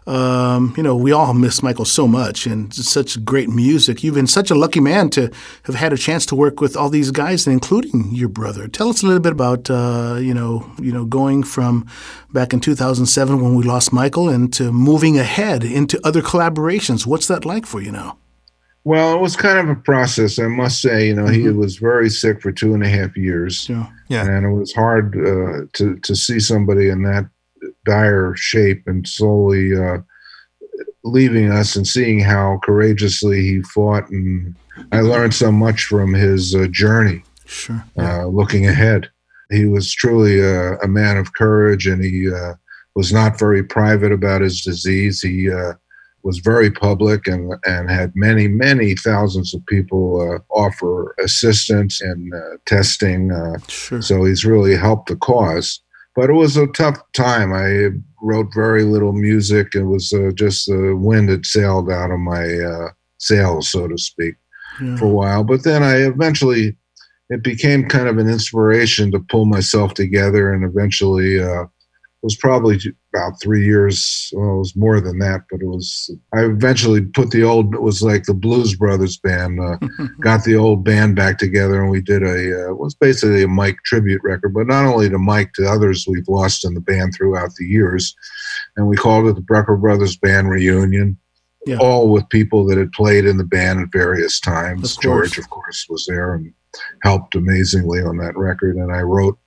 Um, 0.06 0.74
you 0.76 0.84
know, 0.84 0.96
we 0.96 1.12
all 1.14 1.34
miss 1.34 1.64
Michael 1.64 1.86
so 1.86 2.08
much 2.08 2.46
and 2.46 2.74
such 2.74 3.24
great 3.24 3.50
music. 3.50 4.04
You've 4.04 4.16
been 4.16 4.28
such 4.28 4.52
a 4.52 4.56
lucky 4.56 4.82
man 4.82 5.10
to 5.12 5.32
have 5.64 5.76
had 5.76 5.94
a 5.94 5.98
chance 5.98 6.26
to 6.28 6.36
work 6.36 6.60
with 6.60 6.76
all 6.76 6.90
these 6.90 7.12
guys, 7.12 7.48
including 7.48 8.14
your 8.14 8.28
brother. 8.28 8.68
Tell 8.68 8.90
us 8.90 9.02
a 9.02 9.06
little 9.06 9.22
bit 9.22 9.32
about 9.32 9.70
uh, 9.70 10.18
you 10.20 10.34
know 10.34 10.70
you 10.80 10.92
know 10.92 11.06
going 11.06 11.44
from 11.44 11.88
back 12.34 12.54
in 12.54 12.60
2007 12.60 13.42
when 13.42 13.56
we 13.56 13.64
lost 13.64 13.94
Michael 13.94 14.30
and 14.30 14.52
to 14.54 14.72
moving 14.72 15.18
ahead 15.18 15.64
into 15.64 16.00
other 16.04 16.22
collaborations. 16.22 17.06
What's 17.06 17.28
that 17.28 17.46
like 17.46 17.66
for 17.66 17.82
you 17.82 17.92
now? 17.92 18.18
Well, 18.86 19.14
it 19.14 19.22
was 19.22 19.38
kind 19.38 19.58
of 19.58 19.70
a 19.70 19.80
process, 19.80 20.40
I 20.40 20.48
must 20.48 20.82
say. 20.82 21.08
You 21.08 21.16
know, 21.16 21.24
mm-hmm. 21.24 21.42
he 21.42 21.50
was 21.50 21.78
very 21.78 22.10
sick 22.10 22.42
for 22.42 22.52
two 22.52 22.74
and 22.74 22.84
a 22.84 22.90
half 22.90 23.16
years, 23.16 23.70
yeah, 23.70 23.90
yeah. 24.10 24.26
and 24.26 24.46
it 24.46 24.52
was 24.52 24.74
hard 24.74 25.16
uh, 25.16 25.68
to 25.74 25.98
to 26.00 26.16
see 26.16 26.40
somebody 26.40 26.90
in 26.90 27.04
that 27.04 27.30
dire 27.86 28.36
shape 28.36 28.84
and 28.86 29.08
slowly 29.08 29.74
uh, 29.76 30.00
leaving 31.06 31.50
us, 31.50 31.78
and 31.78 31.88
seeing 31.88 32.20
how 32.20 32.60
courageously 32.64 33.42
he 33.42 33.62
fought. 33.62 34.10
And 34.10 34.54
I 34.92 35.00
learned 35.00 35.34
so 35.34 35.52
much 35.52 35.86
from 35.86 36.14
his 36.14 36.54
uh, 36.54 36.68
journey. 36.68 37.24
Sure, 37.46 37.86
yeah. 37.96 38.24
Uh, 38.24 38.26
looking 38.26 38.68
ahead, 38.68 39.10
he 39.50 39.66
was 39.66 39.94
truly 39.94 40.42
a, 40.42 40.78
a 40.80 40.88
man 40.90 41.16
of 41.16 41.34
courage, 41.36 41.88
and 41.88 42.04
he 42.04 42.30
uh, 42.30 42.56
was 42.96 43.14
not 43.14 43.40
very 43.40 43.64
private 43.64 44.12
about 44.12 44.42
his 44.42 44.62
disease. 44.62 45.22
He 45.22 45.50
uh, 45.50 45.74
was 46.24 46.40
very 46.40 46.72
public 46.72 47.28
and, 47.28 47.54
and 47.66 47.90
had 47.90 48.14
many, 48.16 48.48
many 48.48 48.96
thousands 48.96 49.54
of 49.54 49.66
people 49.66 50.22
uh, 50.22 50.40
offer 50.54 51.16
assistance 51.20 52.02
and 52.02 52.34
uh, 52.34 52.58
testing. 52.66 53.32
Uh, 53.32 53.58
sure. 53.68 54.02
So 54.02 54.24
he's 54.24 54.46
really 54.46 54.76
helped 54.76 55.10
the 55.10 55.18
cause. 55.18 55.82
But 56.16 56.30
it 56.30 56.34
was 56.34 56.56
a 56.58 56.68
tough 56.68 57.00
time. 57.14 57.54
I 57.54 57.90
wrote 58.22 58.54
very 58.54 58.84
little 58.84 59.14
music. 59.14 59.74
It 59.74 59.84
was 59.84 60.14
uh, 60.14 60.32
just 60.36 60.68
the 60.68 60.96
wind 60.96 61.30
had 61.30 61.46
sailed 61.46 61.92
out 61.92 62.12
of 62.12 62.20
my 62.20 62.44
uh, 62.60 62.90
sails, 63.18 63.70
so 63.70 63.88
to 63.88 63.98
speak, 63.98 64.36
yeah. 64.82 64.96
for 64.98 65.06
a 65.06 65.10
while. 65.10 65.44
But 65.44 65.64
then 65.64 65.82
I 65.82 66.06
eventually, 66.06 66.78
it 67.30 67.44
became 67.44 67.90
kind 67.90 68.08
of 68.08 68.20
an 68.20 68.30
inspiration 68.30 69.12
to 69.12 69.20
pull 69.20 69.46
myself 69.46 69.96
together 69.96 70.54
and 70.54 70.64
eventually 70.64 71.42
uh, 71.42 71.66
was 72.24 72.38
probably 72.38 72.80
about 73.14 73.34
three 73.42 73.66
years. 73.66 74.32
Well, 74.34 74.56
it 74.56 74.60
was 74.60 74.76
more 74.78 75.02
than 75.02 75.20
that, 75.20 75.42
but 75.52 75.62
it 75.62 75.68
was. 75.68 76.10
I 76.34 76.46
eventually 76.46 77.02
put 77.02 77.32
the 77.32 77.44
old. 77.44 77.76
It 77.76 77.82
was 77.82 78.02
like 78.02 78.24
the 78.24 78.34
Blues 78.34 78.76
Brothers 78.76 79.18
band. 79.18 79.60
Uh, 79.60 79.78
got 80.22 80.46
the 80.46 80.56
old 80.56 80.86
band 80.86 81.18
back 81.18 81.38
together, 81.38 81.82
and 81.82 81.92
we 81.92 82.02
did 82.02 82.24
a. 82.24 82.68
Uh, 82.68 82.72
it 82.72 82.78
was 82.78 82.96
basically 82.96 83.44
a 83.44 83.48
Mike 83.48 83.78
tribute 83.86 84.22
record, 84.24 84.54
but 84.54 84.68
not 84.68 84.86
only 84.86 85.10
to 85.10 85.20
Mike, 85.20 85.52
to 85.54 85.68
others 85.68 86.06
we've 86.08 86.28
lost 86.30 86.66
in 86.66 86.74
the 86.74 86.82
band 86.82 87.14
throughout 87.14 87.54
the 87.58 87.66
years, 87.66 88.16
and 88.78 88.88
we 88.88 88.96
called 88.96 89.28
it 89.28 89.36
the 89.36 89.42
Brecker 89.42 89.80
Brothers 89.80 90.16
Band 90.16 90.50
Reunion. 90.50 91.18
Yeah. 91.66 91.78
All 91.78 92.10
with 92.10 92.28
people 92.28 92.66
that 92.66 92.78
had 92.78 92.92
played 92.92 93.26
in 93.26 93.38
the 93.38 93.46
band 93.46 93.80
at 93.80 93.88
various 93.90 94.42
times. 94.42 94.98
Of 94.98 95.02
George, 95.02 95.38
of 95.38 95.50
course, 95.50 95.86
was 95.90 96.06
there 96.06 96.34
and 96.34 96.54
helped 97.04 97.36
amazingly 97.36 98.02
on 98.02 98.18
that 98.18 98.36
record, 98.36 98.76
and 98.76 98.92
I 98.92 99.02
wrote 99.02 99.38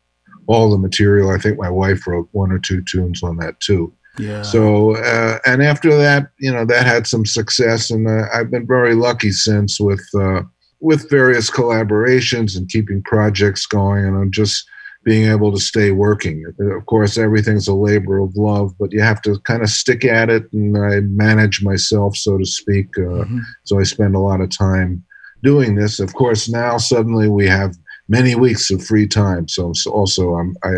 all 0.47 0.71
the 0.71 0.79
material. 0.79 1.31
I 1.31 1.39
think 1.39 1.59
my 1.59 1.71
wife 1.71 2.07
wrote 2.07 2.29
one 2.33 2.53
or 2.53 2.59
two 2.59 2.83
tunes 2.83 3.23
on 3.23 3.37
that 3.39 3.59
too. 3.61 3.93
Yeah. 4.19 4.43
So, 4.43 4.97
uh, 4.97 5.39
and 5.45 5.63
after 5.63 5.95
that, 5.97 6.31
you 6.39 6.53
know, 6.53 6.65
that 6.65 6.87
had 6.87 7.07
some 7.07 7.27
success, 7.27 7.91
and 7.91 8.09
uh, 8.09 8.25
I've 8.33 8.51
been 8.51 8.67
very 8.67 8.95
lucky 8.95 9.31
since 9.31 9.79
with 9.79 10.07
uh, 10.19 10.43
with 10.81 11.11
various 11.11 11.51
collaborations 11.51 12.57
and 12.57 12.69
keeping 12.69 13.03
projects 13.03 13.67
going, 13.67 14.07
and 14.07 14.17
I'm 14.17 14.31
just 14.31 14.67
being 15.05 15.31
able 15.31 15.53
to 15.53 15.61
stay 15.61 15.93
working. 15.93 16.45
Of 16.59 16.87
course, 16.87 17.17
everything's 17.17 17.69
a 17.69 17.75
labor 17.75 18.19
of 18.19 18.35
love, 18.37 18.75
but 18.79 18.93
you 18.93 19.01
have 19.01 19.23
to 19.23 19.39
kind 19.41 19.63
of 19.63 19.69
stick 19.69 20.05
at 20.05 20.31
it, 20.31 20.53
and 20.53 20.77
I 20.77 21.01
manage 21.01 21.63
myself, 21.63 22.17
so 22.17 22.39
to 22.39 22.45
speak. 22.45 22.89
Uh, 22.99 23.23
mm-hmm. 23.23 23.39
So 23.65 23.79
I 23.79 23.85
spend 23.85 24.17
a 24.17 24.21
lot 24.21 24.41
of 24.41 24.51
time 24.51 25.05
doing 25.45 25.77
this. 25.77 26.01
Of 26.01 26.15
course, 26.15 26.49
now 26.49 26.79
suddenly 26.79 27.29
we 27.29 27.47
have 27.47 27.77
many 28.09 28.35
weeks 28.35 28.71
of 28.71 28.85
free 28.85 29.07
time. 29.07 29.49
So, 29.49 29.73
so 29.73 29.91
also, 29.91 30.35
I'm, 30.35 30.57
I 30.63 30.71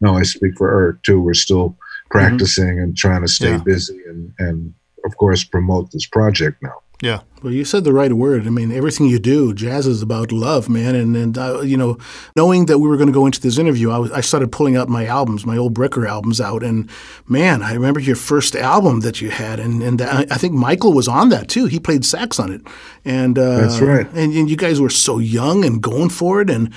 know 0.00 0.16
I 0.16 0.22
speak 0.22 0.56
for 0.56 0.70
Eric 0.72 1.02
too. 1.02 1.20
We're 1.20 1.34
still 1.34 1.70
mm-hmm. 1.70 2.10
practicing 2.10 2.74
mm-hmm. 2.74 2.82
and 2.82 2.96
trying 2.96 3.22
to 3.22 3.28
stay 3.28 3.52
yeah. 3.52 3.62
busy 3.64 4.00
and, 4.06 4.32
and, 4.38 4.74
of 5.04 5.16
course, 5.16 5.42
promote 5.42 5.90
this 5.90 6.06
project 6.06 6.62
now. 6.62 6.81
Yeah. 7.02 7.22
Well, 7.42 7.52
you 7.52 7.64
said 7.64 7.82
the 7.82 7.92
right 7.92 8.12
word. 8.12 8.46
I 8.46 8.50
mean, 8.50 8.70
everything 8.70 9.08
you 9.08 9.18
do, 9.18 9.52
jazz 9.52 9.88
is 9.88 10.02
about 10.02 10.30
love, 10.30 10.68
man. 10.68 10.94
And, 10.94 11.16
and 11.16 11.36
uh, 11.36 11.60
you 11.62 11.76
know, 11.76 11.98
knowing 12.36 12.66
that 12.66 12.78
we 12.78 12.88
were 12.88 12.96
going 12.96 13.08
to 13.08 13.12
go 13.12 13.26
into 13.26 13.40
this 13.40 13.58
interview, 13.58 13.90
I, 13.90 13.98
was, 13.98 14.12
I 14.12 14.20
started 14.20 14.52
pulling 14.52 14.76
out 14.76 14.88
my 14.88 15.06
albums, 15.06 15.44
my 15.44 15.56
old 15.56 15.74
Brecker 15.74 16.08
albums 16.08 16.40
out. 16.40 16.62
And 16.62 16.88
man, 17.26 17.60
I 17.60 17.72
remember 17.72 17.98
your 17.98 18.14
first 18.14 18.54
album 18.54 19.00
that 19.00 19.20
you 19.20 19.30
had. 19.30 19.58
And, 19.58 19.82
and 19.82 20.00
I, 20.00 20.20
I 20.30 20.38
think 20.38 20.54
Michael 20.54 20.92
was 20.92 21.08
on 21.08 21.30
that 21.30 21.48
too. 21.48 21.66
He 21.66 21.80
played 21.80 22.04
sax 22.04 22.38
on 22.38 22.52
it. 22.52 22.60
And 23.04 23.36
uh, 23.36 23.62
That's 23.62 23.80
right. 23.80 24.06
And, 24.14 24.32
and 24.32 24.48
you 24.48 24.56
guys 24.56 24.80
were 24.80 24.88
so 24.88 25.18
young 25.18 25.64
and 25.64 25.82
going 25.82 26.08
for 26.10 26.40
it. 26.40 26.50
And, 26.50 26.72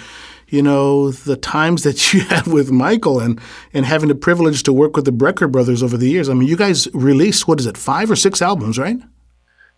you 0.48 0.64
know, 0.64 1.12
the 1.12 1.38
times 1.38 1.84
that 1.84 2.14
you 2.14 2.22
had 2.30 2.48
with 2.48 2.72
Michael 2.72 3.20
and, 3.20 3.40
and 3.76 3.86
having 3.86 4.10
the 4.10 4.16
privilege 4.16 4.64
to 4.64 4.74
work 4.74 4.96
with 4.96 5.06
the 5.06 5.12
Brecker 5.12 5.52
brothers 5.52 5.84
over 5.84 5.98
the 5.98 6.10
years. 6.10 6.30
I 6.30 6.34
mean, 6.34 6.48
you 6.48 6.58
guys 6.58 6.88
released, 6.96 7.48
what 7.48 7.60
is 7.60 7.68
it, 7.68 7.78
five 7.78 8.10
or 8.10 8.16
six 8.16 8.42
albums, 8.42 8.80
right? 8.80 8.98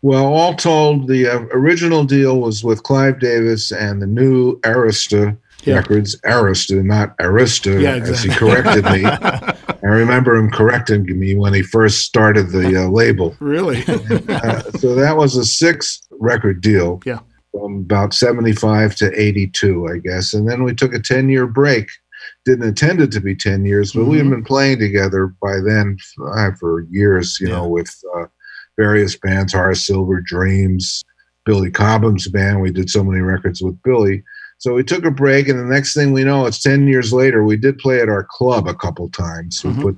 Well, 0.01 0.25
all 0.25 0.55
told, 0.55 1.07
the 1.07 1.27
uh, 1.27 1.39
original 1.51 2.03
deal 2.03 2.39
was 2.39 2.63
with 2.63 2.83
Clive 2.83 3.19
Davis 3.19 3.71
and 3.71 4.01
the 4.01 4.07
new 4.07 4.59
Arista 4.61 5.37
yeah. 5.67 5.75
Records, 5.75 6.19
Arista, 6.21 6.83
not 6.83 7.17
Arista, 7.17 7.81
yeah, 7.81 7.95
exactly. 7.95 8.13
as 8.13 8.23
he 8.23 8.29
corrected 8.29 8.85
me. 8.85 9.05
I 9.83 9.87
remember 9.87 10.35
him 10.35 10.49
correcting 10.49 11.03
me 11.19 11.35
when 11.35 11.53
he 11.53 11.61
first 11.61 12.05
started 12.05 12.49
the 12.49 12.83
uh, 12.83 12.87
label. 12.87 13.35
Really? 13.39 13.83
uh, 13.87 14.61
so 14.77 14.95
that 14.95 15.15
was 15.17 15.35
a 15.35 15.45
six 15.45 16.01
record 16.11 16.61
deal. 16.61 17.01
Yeah. 17.05 17.19
From 17.51 17.77
about 17.77 18.13
75 18.13 18.95
to 18.97 19.19
82, 19.19 19.87
I 19.87 19.97
guess. 19.97 20.33
And 20.33 20.47
then 20.47 20.63
we 20.63 20.73
took 20.73 20.93
a 20.93 20.99
10 20.99 21.29
year 21.29 21.47
break. 21.47 21.89
Didn't 22.45 22.67
intend 22.67 23.01
it 23.01 23.11
to 23.11 23.19
be 23.19 23.35
10 23.35 23.65
years, 23.65 23.93
but 23.93 24.01
mm-hmm. 24.01 24.11
we 24.11 24.17
had 24.17 24.29
been 24.29 24.43
playing 24.43 24.79
together 24.79 25.33
by 25.41 25.59
then 25.59 25.97
uh, 26.33 26.51
for 26.59 26.85
years, 26.89 27.37
you 27.39 27.47
yeah. 27.47 27.55
know, 27.55 27.67
with 27.67 27.93
uh, 28.15 28.25
various 28.77 29.17
bands, 29.17 29.53
Horace 29.53 29.85
Silver, 29.85 30.21
Dreams, 30.21 31.03
Billy 31.45 31.71
Cobham's 31.71 32.27
band. 32.27 32.61
We 32.61 32.71
did 32.71 32.89
so 32.89 33.03
many 33.03 33.21
records 33.21 33.61
with 33.61 33.81
Billy. 33.83 34.23
So 34.59 34.73
we 34.73 34.83
took 34.83 35.05
a 35.05 35.11
break, 35.11 35.47
and 35.47 35.59
the 35.59 35.63
next 35.63 35.93
thing 35.93 36.11
we 36.11 36.23
know, 36.23 36.45
it's 36.45 36.61
10 36.61 36.87
years 36.87 37.13
later. 37.13 37.43
We 37.43 37.57
did 37.57 37.77
play 37.77 38.01
at 38.01 38.09
our 38.09 38.27
club 38.29 38.67
a 38.67 38.73
couple 38.73 39.09
times. 39.09 39.63
We 39.63 39.71
mm-hmm. 39.71 39.81
put 39.81 39.97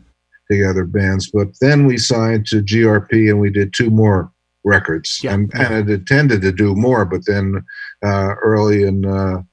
together 0.52 0.86
bands, 0.86 1.30
but 1.32 1.48
then 1.62 1.86
we 1.86 1.98
signed 1.98 2.46
to 2.48 2.62
GRP 2.62 3.30
and 3.30 3.40
we 3.40 3.50
did 3.50 3.74
two 3.74 3.90
more 3.90 4.32
records. 4.64 5.20
Yeah. 5.24 5.34
And, 5.34 5.52
and 5.54 5.90
I 5.90 5.94
intended 5.94 6.42
to 6.42 6.52
do 6.52 6.76
more, 6.76 7.06
but 7.06 7.26
then 7.26 7.64
uh, 8.04 8.34
early 8.42 8.84
in 8.84 9.06
uh, 9.06 9.44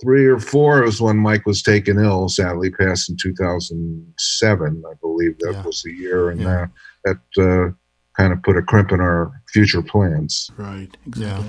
2003 0.00 0.26
or 0.26 0.38
four 0.38 0.82
was 0.82 1.00
when 1.00 1.16
Mike 1.16 1.46
was 1.46 1.62
taken 1.62 1.98
ill, 1.98 2.28
sadly 2.28 2.70
passed 2.70 3.10
in 3.10 3.16
2007, 3.16 4.82
I 4.88 4.94
believe 5.00 5.38
that 5.40 5.52
yeah. 5.52 5.62
was 5.62 5.82
the 5.82 5.92
year. 5.92 6.30
And 6.30 6.40
yeah. 6.40 6.62
uh, 6.62 6.66
that 7.04 7.18
uh, 7.38 7.74
kind 8.16 8.32
of 8.32 8.42
put 8.42 8.56
a 8.56 8.62
crimp 8.62 8.92
in 8.92 9.00
our 9.00 9.32
future 9.52 9.82
plans. 9.82 10.50
Right, 10.56 10.96
exactly. 11.06 11.44
Yeah. 11.44 11.48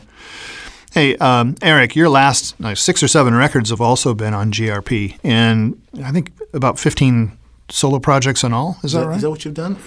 Hey, 0.92 1.16
um, 1.18 1.56
Eric, 1.62 1.96
your 1.96 2.10
last 2.10 2.56
six 2.76 3.04
or 3.04 3.08
seven 3.08 3.36
records 3.36 3.70
have 3.70 3.82
also 3.82 4.16
been 4.16 4.34
on 4.34 4.52
GRP, 4.52 5.20
and 5.24 5.80
I 6.04 6.12
think 6.12 6.32
about 6.52 6.80
15 6.80 7.38
solo 7.70 8.00
projects 8.00 8.44
in 8.44 8.54
all. 8.54 8.78
Is, 8.80 8.86
is 8.86 8.92
that, 8.94 9.02
that 9.02 9.08
right? 9.08 9.16
Is 9.18 9.22
that 9.22 9.30
what 9.30 9.46
you've 9.46 9.54
done? 9.54 9.78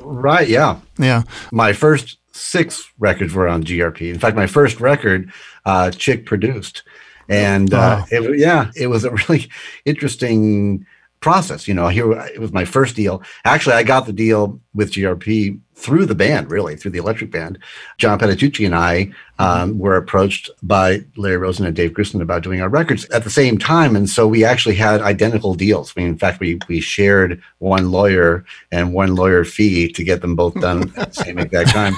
Right, 0.00 0.48
yeah. 0.48 0.80
Yeah. 0.98 1.24
My 1.52 1.74
first 1.74 2.16
six 2.32 2.90
records 2.98 3.34
were 3.34 3.46
on 3.46 3.62
GRP. 3.62 4.10
In 4.10 4.18
fact, 4.18 4.36
my 4.36 4.46
first 4.46 4.80
record, 4.80 5.30
uh, 5.66 5.90
Chick 5.90 6.24
produced. 6.24 6.82
And 7.28 7.74
uh, 7.74 8.04
it, 8.10 8.38
yeah, 8.38 8.70
it 8.74 8.86
was 8.86 9.04
a 9.04 9.10
really 9.10 9.48
interesting 9.84 10.86
process. 11.20 11.66
You 11.66 11.74
know, 11.74 11.88
here 11.88 12.12
it 12.12 12.40
was 12.40 12.52
my 12.52 12.64
first 12.64 12.96
deal. 12.96 13.22
Actually, 13.44 13.74
I 13.74 13.82
got 13.82 14.06
the 14.06 14.12
deal 14.12 14.60
with 14.74 14.92
GRP 14.92 15.60
through 15.74 16.06
the 16.06 16.14
band, 16.14 16.50
really, 16.50 16.76
through 16.76 16.90
the 16.90 16.98
Electric 16.98 17.30
Band. 17.30 17.58
John 17.98 18.18
Patitucci 18.18 18.66
and 18.66 18.74
I 18.74 19.12
um, 19.38 19.78
were 19.78 19.96
approached 19.96 20.50
by 20.62 21.04
Larry 21.16 21.36
Rosen 21.36 21.66
and 21.66 21.74
Dave 21.74 21.92
Grusin 21.92 22.20
about 22.20 22.42
doing 22.42 22.60
our 22.60 22.68
records 22.68 23.04
at 23.10 23.22
the 23.22 23.30
same 23.30 23.58
time, 23.58 23.94
and 23.94 24.10
so 24.10 24.26
we 24.26 24.44
actually 24.44 24.74
had 24.74 25.00
identical 25.00 25.54
deals. 25.54 25.92
I 25.96 26.00
mean, 26.00 26.10
in 26.10 26.18
fact, 26.18 26.40
we 26.40 26.58
we 26.68 26.80
shared 26.80 27.40
one 27.58 27.90
lawyer 27.90 28.44
and 28.72 28.92
one 28.92 29.14
lawyer 29.14 29.44
fee 29.44 29.90
to 29.92 30.04
get 30.04 30.20
them 30.20 30.34
both 30.34 30.54
done 30.60 30.92
at 30.96 31.12
the 31.12 31.24
same 31.24 31.38
exact 31.38 31.70
time. 31.70 31.94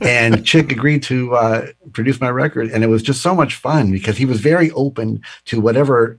and 0.00 0.44
Chick 0.44 0.72
agreed 0.72 1.02
to 1.04 1.34
uh, 1.34 1.66
produce 1.92 2.20
my 2.20 2.30
record, 2.30 2.70
and 2.70 2.82
it 2.82 2.88
was 2.88 3.02
just 3.02 3.22
so 3.22 3.34
much 3.34 3.54
fun 3.54 3.90
because 3.90 4.16
he 4.16 4.24
was 4.24 4.40
very 4.40 4.70
open 4.72 5.22
to 5.46 5.60
whatever 5.60 6.18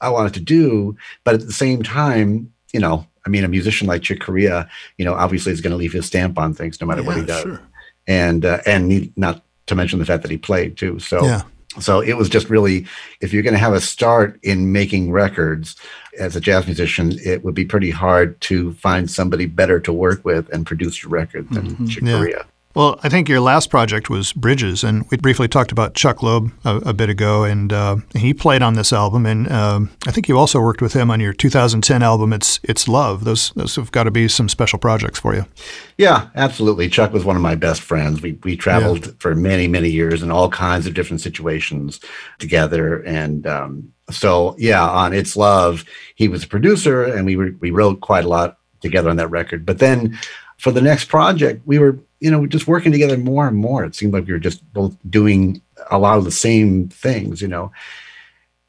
I 0.00 0.10
wanted 0.10 0.34
to 0.34 0.40
do, 0.40 0.96
but 1.24 1.34
at 1.34 1.46
the 1.46 1.52
same 1.52 1.82
time, 1.82 2.52
you 2.72 2.80
know, 2.80 3.06
I 3.26 3.30
mean, 3.30 3.44
a 3.44 3.48
musician 3.48 3.86
like 3.86 4.02
Chick 4.02 4.20
Corea, 4.20 4.68
you 4.98 5.04
know, 5.04 5.14
obviously 5.14 5.52
is 5.52 5.60
going 5.60 5.70
to 5.70 5.76
leave 5.76 5.92
his 5.92 6.06
stamp 6.06 6.38
on 6.38 6.52
things 6.54 6.80
no 6.80 6.86
matter 6.86 7.00
yeah, 7.00 7.06
what 7.06 7.16
he 7.16 7.24
does, 7.24 7.42
sure. 7.42 7.60
and 8.06 8.44
uh, 8.44 8.58
and 8.66 8.92
he, 8.92 9.12
not 9.16 9.42
to 9.66 9.74
mention 9.74 9.98
the 9.98 10.04
fact 10.04 10.22
that 10.22 10.30
he 10.30 10.36
played 10.36 10.76
too. 10.76 10.98
So 10.98 11.24
yeah. 11.24 11.42
so 11.80 12.00
it 12.00 12.16
was 12.18 12.28
just 12.28 12.50
really, 12.50 12.86
if 13.20 13.32
you're 13.32 13.42
going 13.42 13.54
to 13.54 13.58
have 13.60 13.72
a 13.72 13.80
start 13.80 14.38
in 14.42 14.72
making 14.72 15.10
records 15.10 15.76
as 16.18 16.36
a 16.36 16.40
jazz 16.40 16.66
musician, 16.66 17.18
it 17.24 17.44
would 17.44 17.54
be 17.54 17.64
pretty 17.64 17.90
hard 17.90 18.38
to 18.42 18.74
find 18.74 19.10
somebody 19.10 19.46
better 19.46 19.80
to 19.80 19.92
work 19.92 20.24
with 20.24 20.48
and 20.50 20.66
produce 20.66 21.02
your 21.02 21.10
record 21.10 21.48
than 21.50 21.70
mm-hmm. 21.70 21.86
Chick 21.86 22.04
yeah. 22.04 22.42
Well, 22.74 22.98
I 23.04 23.08
think 23.08 23.28
your 23.28 23.38
last 23.38 23.70
project 23.70 24.10
was 24.10 24.32
Bridges, 24.32 24.82
and 24.82 25.08
we 25.08 25.16
briefly 25.16 25.46
talked 25.46 25.70
about 25.70 25.94
Chuck 25.94 26.24
Loeb 26.24 26.50
a, 26.64 26.76
a 26.78 26.92
bit 26.92 27.08
ago, 27.08 27.44
and 27.44 27.72
uh, 27.72 27.96
he 28.16 28.34
played 28.34 28.62
on 28.62 28.74
this 28.74 28.92
album, 28.92 29.26
and 29.26 29.50
um, 29.52 29.90
I 30.08 30.10
think 30.10 30.28
you 30.28 30.36
also 30.36 30.60
worked 30.60 30.82
with 30.82 30.92
him 30.92 31.08
on 31.08 31.20
your 31.20 31.32
2010 31.32 32.02
album, 32.02 32.32
"It's 32.32 32.58
It's 32.64 32.88
Love." 32.88 33.22
Those 33.22 33.50
those 33.50 33.76
have 33.76 33.92
got 33.92 34.04
to 34.04 34.10
be 34.10 34.26
some 34.26 34.48
special 34.48 34.80
projects 34.80 35.20
for 35.20 35.36
you. 35.36 35.46
Yeah, 35.98 36.30
absolutely. 36.34 36.88
Chuck 36.88 37.12
was 37.12 37.24
one 37.24 37.36
of 37.36 37.42
my 37.42 37.54
best 37.54 37.80
friends. 37.80 38.20
We 38.20 38.32
we 38.42 38.56
traveled 38.56 39.06
yeah. 39.06 39.12
for 39.20 39.36
many 39.36 39.68
many 39.68 39.90
years 39.90 40.20
in 40.20 40.32
all 40.32 40.50
kinds 40.50 40.88
of 40.88 40.94
different 40.94 41.20
situations 41.20 42.00
together, 42.40 43.04
and 43.04 43.46
um, 43.46 43.92
so 44.10 44.56
yeah, 44.58 44.84
on 44.84 45.12
"It's 45.12 45.36
Love," 45.36 45.84
he 46.16 46.26
was 46.26 46.42
a 46.42 46.48
producer, 46.48 47.04
and 47.04 47.24
we 47.24 47.36
were, 47.36 47.52
we 47.60 47.70
wrote 47.70 48.00
quite 48.00 48.24
a 48.24 48.28
lot 48.28 48.58
together 48.80 49.10
on 49.10 49.16
that 49.16 49.28
record. 49.28 49.64
But 49.64 49.78
then 49.78 50.18
for 50.58 50.72
the 50.72 50.82
next 50.82 51.04
project, 51.06 51.62
we 51.66 51.78
were 51.78 51.98
you 52.24 52.30
know, 52.30 52.46
just 52.46 52.66
working 52.66 52.90
together 52.90 53.18
more 53.18 53.46
and 53.46 53.58
more. 53.58 53.84
It 53.84 53.94
seemed 53.94 54.14
like 54.14 54.26
we 54.26 54.32
were 54.32 54.38
just 54.38 54.64
both 54.72 54.96
doing 55.10 55.60
a 55.90 55.98
lot 55.98 56.16
of 56.16 56.24
the 56.24 56.30
same 56.30 56.88
things, 56.88 57.42
you 57.42 57.48
know. 57.48 57.70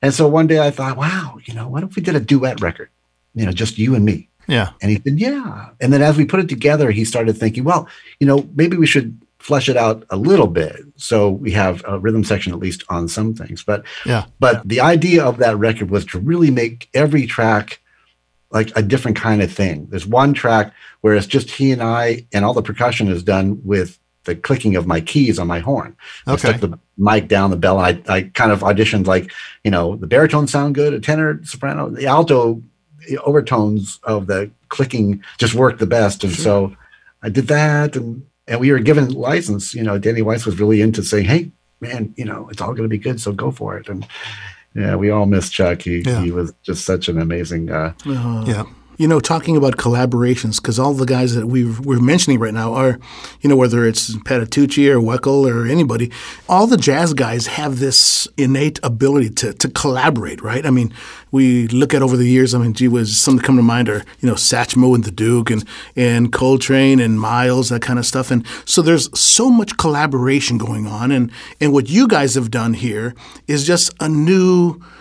And 0.02 0.14
so 0.14 0.28
one 0.28 0.46
day 0.46 0.60
I 0.60 0.72
thought, 0.72 0.98
wow, 0.98 1.38
you 1.46 1.54
know, 1.54 1.70
what 1.70 1.82
if 1.82 1.96
we 1.96 2.02
did 2.02 2.18
a 2.18 2.20
duet 2.20 2.60
record? 2.60 2.90
You 3.34 3.46
know, 3.46 3.54
just 3.54 3.78
you 3.78 3.96
and 3.96 4.04
me. 4.04 4.28
Yeah. 4.50 4.72
And 4.82 4.92
he 4.92 5.02
said, 5.02 5.18
yeah. 5.22 5.70
And 5.80 5.94
then 5.94 6.02
as 6.02 6.18
we 6.18 6.26
put 6.26 6.42
it 6.42 6.50
together, 6.50 6.92
he 6.92 7.06
started 7.06 7.38
thinking, 7.38 7.64
well, 7.64 7.88
you 8.20 8.28
know, 8.28 8.46
maybe 8.56 8.76
we 8.76 8.88
should 8.88 9.22
flesh 9.40 9.70
it 9.70 9.78
out 9.78 10.04
a 10.10 10.18
little 10.18 10.48
bit 10.48 10.76
so 10.98 11.30
we 11.30 11.52
have 11.52 11.82
a 11.88 11.98
rhythm 11.98 12.26
section 12.26 12.52
at 12.52 12.58
least 12.58 12.84
on 12.90 13.08
some 13.08 13.32
things 13.32 13.64
but 13.64 13.84
yeah 14.04 14.26
but 14.40 14.68
the 14.68 14.82
idea 14.82 15.24
of 15.24 15.38
that 15.38 15.56
record 15.56 15.92
was 15.92 16.04
to 16.04 16.18
really 16.18 16.50
make 16.50 16.90
every 16.96 17.28
track 17.28 17.80
like 18.56 18.72
a 18.76 18.82
different 18.82 19.18
kind 19.18 19.42
of 19.42 19.52
thing. 19.52 19.86
There's 19.92 20.08
one 20.08 20.34
track 20.34 20.74
where 21.02 21.14
it's 21.14 21.28
just 21.28 21.52
he 21.52 21.72
and 21.72 21.84
I, 21.84 22.26
and 22.34 22.46
all 22.46 22.54
the 22.54 22.64
percussion 22.64 23.10
is 23.10 23.22
done 23.22 23.62
with 23.64 24.00
the 24.24 24.36
clicking 24.36 24.76
of 24.76 24.88
my 24.88 25.02
keys 25.02 25.38
on 25.38 25.46
my 25.46 25.60
horn. 25.60 25.96
Okay. 26.28 26.34
I 26.34 26.52
stuck 26.54 26.62
the 26.62 26.80
mic 26.98 27.28
down 27.28 27.52
the 27.52 27.58
bell. 27.58 27.78
I, 27.78 28.02
I 28.08 28.24
kind 28.34 28.52
of 28.52 28.62
auditioned 28.62 29.08
like, 29.08 29.32
you 29.64 29.70
know, 29.70 29.98
the 29.98 30.08
baritone 30.08 30.48
sound 30.48 30.74
good, 30.74 30.94
a 30.94 31.00
tenor, 31.00 31.44
soprano, 31.44 31.90
the 31.90 32.08
alto 32.08 32.64
the 33.08 33.20
overtones 33.20 34.00
of 34.04 34.26
the 34.26 34.50
clicking 34.70 35.24
just 35.38 35.54
worked 35.54 35.78
the 35.80 35.86
best. 35.86 36.24
And 36.24 36.34
sure. 36.34 36.44
so 36.44 36.76
I 37.22 37.30
did 37.30 37.48
that 37.48 37.96
and 37.96 38.26
and 38.48 38.60
we 38.60 38.72
were 38.72 38.80
given 38.80 39.12
license. 39.12 39.76
You 39.76 39.84
know, 39.84 40.00
Danny 40.00 40.22
Weiss 40.22 40.46
was 40.46 40.60
really 40.60 40.82
into 40.82 41.04
saying, 41.04 41.26
Hey, 41.26 41.52
man, 41.82 42.14
you 42.16 42.26
know, 42.26 42.48
it's 42.50 42.62
all 42.62 42.74
gonna 42.74 42.88
be 42.88 42.98
good, 42.98 43.20
so 43.20 43.32
go 43.32 43.52
for 43.52 43.78
it. 43.78 43.90
And 43.90 44.08
yeah, 44.76 44.96
we 44.96 45.10
all 45.10 45.26
miss 45.26 45.50
Chuck. 45.50 45.82
He 45.84 46.02
yeah. 46.02 46.22
he 46.22 46.32
was 46.32 46.54
just 46.62 46.86
such 46.86 47.08
an 47.08 47.20
amazing 47.20 47.68
guy. 47.68 47.94
Uh, 48.06 48.46
yeah. 48.46 48.64
You 48.98 49.10
know, 49.10 49.20
talking 49.20 49.58
about 49.58 49.76
collaborations, 49.76 50.62
because 50.62 50.80
all 50.80 50.94
the 50.94 51.06
guys 51.06 51.36
that 51.36 51.48
we 51.48 51.66
we're 51.66 52.00
mentioning 52.00 52.40
right 52.40 52.54
now 52.54 52.74
are, 52.74 52.98
you 53.42 53.50
know, 53.50 53.58
whether 53.58 53.86
it's 53.86 54.16
Patitucci 54.16 54.90
or 54.90 55.00
Weckl 55.00 55.46
or 55.46 55.68
anybody, 55.68 56.12
all 56.48 56.66
the 56.66 56.78
jazz 56.78 57.14
guys 57.14 57.48
have 57.48 57.80
this 57.80 58.26
innate 58.38 58.80
ability 58.84 59.32
to, 59.32 59.54
to 59.54 59.70
collaborate, 59.70 60.42
right? 60.42 60.66
I 60.66 60.70
mean, 60.70 60.94
we 61.32 61.68
look 61.68 61.94
at 61.94 62.02
over 62.02 62.16
the 62.16 62.28
years, 62.28 62.54
I 62.54 62.60
mean, 62.60 62.74
gee 62.74 62.88
whiz, 62.88 63.18
some 63.18 63.36
that 63.36 63.44
come 63.44 63.58
to 63.58 63.62
mind 63.62 63.90
are, 63.90 64.06
you 64.22 64.30
know, 64.30 64.36
Satchmo 64.36 64.96
and 64.96 65.04
the 65.04 65.12
Duke 65.12 65.52
and, 65.52 65.66
and 65.98 66.32
Coltrane 66.32 67.02
and 67.02 67.20
Miles, 67.20 67.70
that 67.70 67.82
kind 67.82 68.00
of 68.00 68.06
stuff. 68.06 68.32
And 68.32 68.46
so 68.64 68.82
there's 68.82 69.10
so 69.20 69.50
much 69.50 69.76
collaboration 69.76 70.58
going 70.58 70.88
on. 70.88 71.12
And, 71.12 71.32
and 71.60 71.74
what 71.74 71.90
you 71.90 72.08
guys 72.08 72.36
have 72.36 72.50
done 72.50 72.74
here 72.74 73.14
is 73.48 73.68
just 73.68 73.94
a 74.00 74.08
new– 74.08 74.82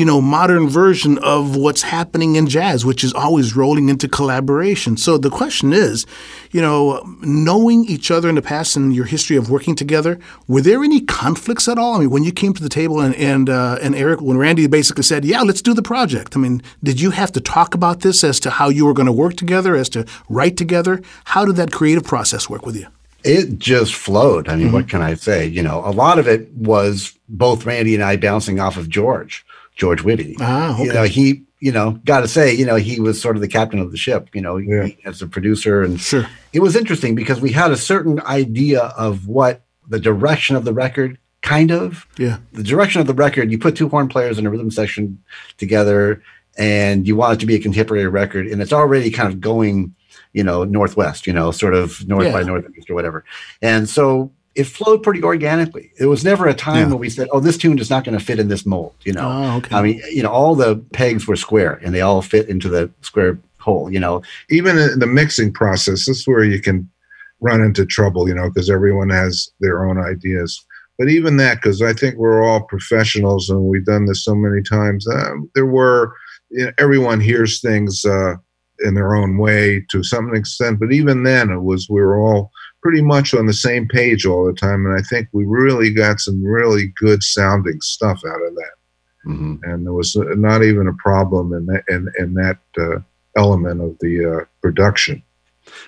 you 0.00 0.06
know, 0.06 0.18
modern 0.18 0.66
version 0.66 1.18
of 1.18 1.56
what's 1.56 1.82
happening 1.82 2.34
in 2.34 2.46
jazz, 2.46 2.86
which 2.86 3.04
is 3.04 3.12
always 3.12 3.54
rolling 3.54 3.90
into 3.90 4.08
collaboration. 4.08 4.96
So 4.96 5.18
the 5.18 5.28
question 5.28 5.74
is, 5.74 6.06
you 6.52 6.62
know, 6.62 7.02
knowing 7.20 7.84
each 7.84 8.10
other 8.10 8.26
in 8.30 8.34
the 8.34 8.40
past 8.40 8.76
and 8.76 8.94
your 8.94 9.04
history 9.04 9.36
of 9.36 9.50
working 9.50 9.76
together, 9.76 10.18
were 10.48 10.62
there 10.62 10.82
any 10.82 11.02
conflicts 11.02 11.68
at 11.68 11.76
all? 11.76 11.96
I 11.96 11.98
mean, 11.98 12.08
when 12.08 12.24
you 12.24 12.32
came 12.32 12.54
to 12.54 12.62
the 12.62 12.70
table 12.70 12.98
and 12.98 13.14
and 13.16 13.50
uh, 13.50 13.76
and 13.82 13.94
Eric, 13.94 14.22
when 14.22 14.38
Randy 14.38 14.66
basically 14.68 15.02
said, 15.02 15.26
"Yeah, 15.26 15.42
let's 15.42 15.60
do 15.60 15.74
the 15.74 15.82
project," 15.82 16.34
I 16.34 16.40
mean, 16.40 16.62
did 16.82 16.98
you 16.98 17.10
have 17.10 17.30
to 17.32 17.40
talk 17.42 17.74
about 17.74 18.00
this 18.00 18.24
as 18.24 18.40
to 18.40 18.48
how 18.48 18.70
you 18.70 18.86
were 18.86 18.94
going 18.94 19.12
to 19.12 19.20
work 19.24 19.36
together, 19.36 19.76
as 19.76 19.90
to 19.90 20.06
write 20.30 20.56
together? 20.56 21.02
How 21.24 21.44
did 21.44 21.56
that 21.56 21.72
creative 21.72 22.04
process 22.04 22.48
work 22.48 22.64
with 22.64 22.74
you? 22.74 22.86
It 23.22 23.58
just 23.58 23.94
flowed. 23.94 24.48
I 24.48 24.56
mean, 24.56 24.68
mm-hmm. 24.68 24.76
what 24.76 24.88
can 24.88 25.02
I 25.02 25.12
say? 25.12 25.46
You 25.46 25.62
know, 25.62 25.82
a 25.84 25.92
lot 25.92 26.18
of 26.18 26.26
it 26.26 26.50
was 26.54 27.18
both 27.28 27.66
Randy 27.66 27.94
and 27.94 28.02
I 28.02 28.16
bouncing 28.16 28.60
off 28.60 28.78
of 28.78 28.88
George. 28.88 29.44
George 29.80 30.02
Whitty. 30.02 30.36
Ah, 30.40 30.74
okay. 30.74 30.84
You 30.84 30.92
know, 30.92 31.02
he, 31.04 31.42
you 31.60 31.72
know, 31.72 31.92
got 32.04 32.20
to 32.20 32.28
say, 32.28 32.52
you 32.54 32.66
know, 32.66 32.76
he 32.76 33.00
was 33.00 33.18
sort 33.20 33.34
of 33.34 33.40
the 33.40 33.48
captain 33.48 33.78
of 33.78 33.90
the 33.90 33.96
ship, 33.96 34.28
you 34.34 34.42
know, 34.42 34.58
yeah. 34.58 34.84
he, 34.84 34.98
as 35.06 35.22
a 35.22 35.26
producer. 35.26 35.82
And 35.82 35.98
sure. 35.98 36.26
it 36.52 36.60
was 36.60 36.76
interesting 36.76 37.14
because 37.14 37.40
we 37.40 37.50
had 37.50 37.70
a 37.70 37.78
certain 37.78 38.20
idea 38.20 38.82
of 38.98 39.26
what 39.26 39.62
the 39.88 39.98
direction 39.98 40.54
of 40.54 40.66
the 40.66 40.74
record 40.74 41.18
kind 41.40 41.72
of. 41.72 42.06
Yeah. 42.18 42.36
The 42.52 42.62
direction 42.62 43.00
of 43.00 43.06
the 43.06 43.14
record, 43.14 43.50
you 43.50 43.58
put 43.58 43.74
two 43.74 43.88
horn 43.88 44.08
players 44.08 44.38
in 44.38 44.44
a 44.44 44.50
rhythm 44.50 44.70
section 44.70 45.22
together, 45.56 46.22
and 46.58 47.08
you 47.08 47.16
want 47.16 47.34
it 47.34 47.40
to 47.40 47.46
be 47.46 47.54
a 47.54 47.58
contemporary 47.58 48.06
record, 48.06 48.46
and 48.48 48.60
it's 48.60 48.74
already 48.74 49.10
kind 49.10 49.32
of 49.32 49.40
going, 49.40 49.94
you 50.34 50.44
know, 50.44 50.64
northwest, 50.64 51.26
you 51.26 51.32
know, 51.32 51.50
sort 51.52 51.72
of 51.72 52.06
north 52.06 52.26
Yeah. 52.26 52.32
by 52.32 52.42
northeast 52.42 52.90
or 52.90 52.94
whatever. 52.94 53.24
And 53.62 53.88
so 53.88 54.30
it 54.54 54.64
flowed 54.64 55.02
pretty 55.02 55.22
organically. 55.22 55.92
It 55.98 56.06
was 56.06 56.24
never 56.24 56.46
a 56.48 56.54
time 56.54 56.76
Yeah. 56.84 56.88
where 56.88 56.96
we 56.96 57.08
said, 57.10 57.28
"Oh, 57.32 57.40
this 57.40 57.56
tune 57.56 57.78
is 57.78 57.90
not 57.90 58.04
going 58.04 58.18
to 58.18 58.24
fit 58.24 58.38
in 58.40 58.48
this 58.48 58.66
mold," 58.66 58.94
you 59.04 59.12
know. 59.12 59.28
Oh, 59.28 59.56
okay. 59.58 59.74
I 59.76 59.82
mean, 59.82 60.00
you 60.10 60.22
know, 60.22 60.30
all 60.30 60.54
the 60.54 60.76
pegs 60.92 61.26
were 61.26 61.36
square, 61.36 61.80
and 61.84 61.94
they 61.94 62.00
all 62.00 62.20
fit 62.22 62.48
into 62.48 62.68
the 62.68 62.90
square 63.02 63.38
hole, 63.58 63.90
you 63.92 64.00
know. 64.00 64.22
even 64.50 64.78
in 64.78 64.98
the 64.98 65.06
mixing 65.06 65.52
process, 65.52 66.06
this 66.06 66.18
is 66.20 66.26
where 66.26 66.44
you 66.44 66.60
can 66.60 66.88
run 67.40 67.62
into 67.62 67.86
trouble, 67.86 68.28
you 68.28 68.34
know, 68.34 68.48
because 68.48 68.68
everyone 68.70 69.08
has 69.10 69.50
their 69.60 69.84
own 69.86 69.98
ideas. 69.98 70.64
But 70.98 71.08
even 71.08 71.36
that, 71.38 71.56
because 71.62 71.80
I 71.80 71.92
think 71.94 72.16
we're 72.16 72.42
all 72.42 72.62
professionals 72.62 73.48
and 73.48 73.60
we've 73.62 73.84
done 73.86 74.04
this 74.06 74.24
so 74.24 74.34
many 74.34 74.62
times, 74.62 75.06
um, 75.08 75.48
there 75.54 75.64
were, 75.66 76.12
you 76.50 76.66
know, 76.66 76.72
everyone 76.78 77.20
hears 77.20 77.60
things 77.60 78.04
uh, 78.04 78.34
in 78.80 78.94
their 78.94 79.14
own 79.14 79.38
way 79.38 79.84
to 79.90 80.02
some 80.02 80.34
extent. 80.34 80.78
But 80.80 80.92
even 80.92 81.22
then, 81.22 81.50
it 81.50 81.62
was, 81.62 81.88
we 81.88 82.00
were 82.02 82.18
all 82.20 82.50
pretty 82.82 83.02
much 83.02 83.34
on 83.34 83.46
the 83.46 83.52
same 83.52 83.86
page 83.88 84.26
all 84.26 84.44
the 84.44 84.52
time. 84.52 84.86
And 84.86 84.98
I 84.98 85.02
think 85.02 85.28
we 85.32 85.44
really 85.44 85.92
got 85.92 86.20
some 86.20 86.42
really 86.42 86.92
good 86.96 87.22
sounding 87.22 87.80
stuff 87.80 88.20
out 88.26 88.42
of 88.42 88.54
that. 88.54 88.72
Mhm. 89.26 89.60
And 89.64 89.86
there 89.86 89.92
was 89.92 90.16
not 90.16 90.62
even 90.62 90.86
a 90.86 90.94
problem 90.94 91.52
in 91.52 91.66
that, 91.66 91.84
in, 91.88 92.08
in 92.18 92.34
that 92.34 92.58
uh, 92.78 93.00
element 93.36 93.80
of 93.80 93.98
the 94.00 94.24
uh, 94.24 94.44
production. 94.62 95.22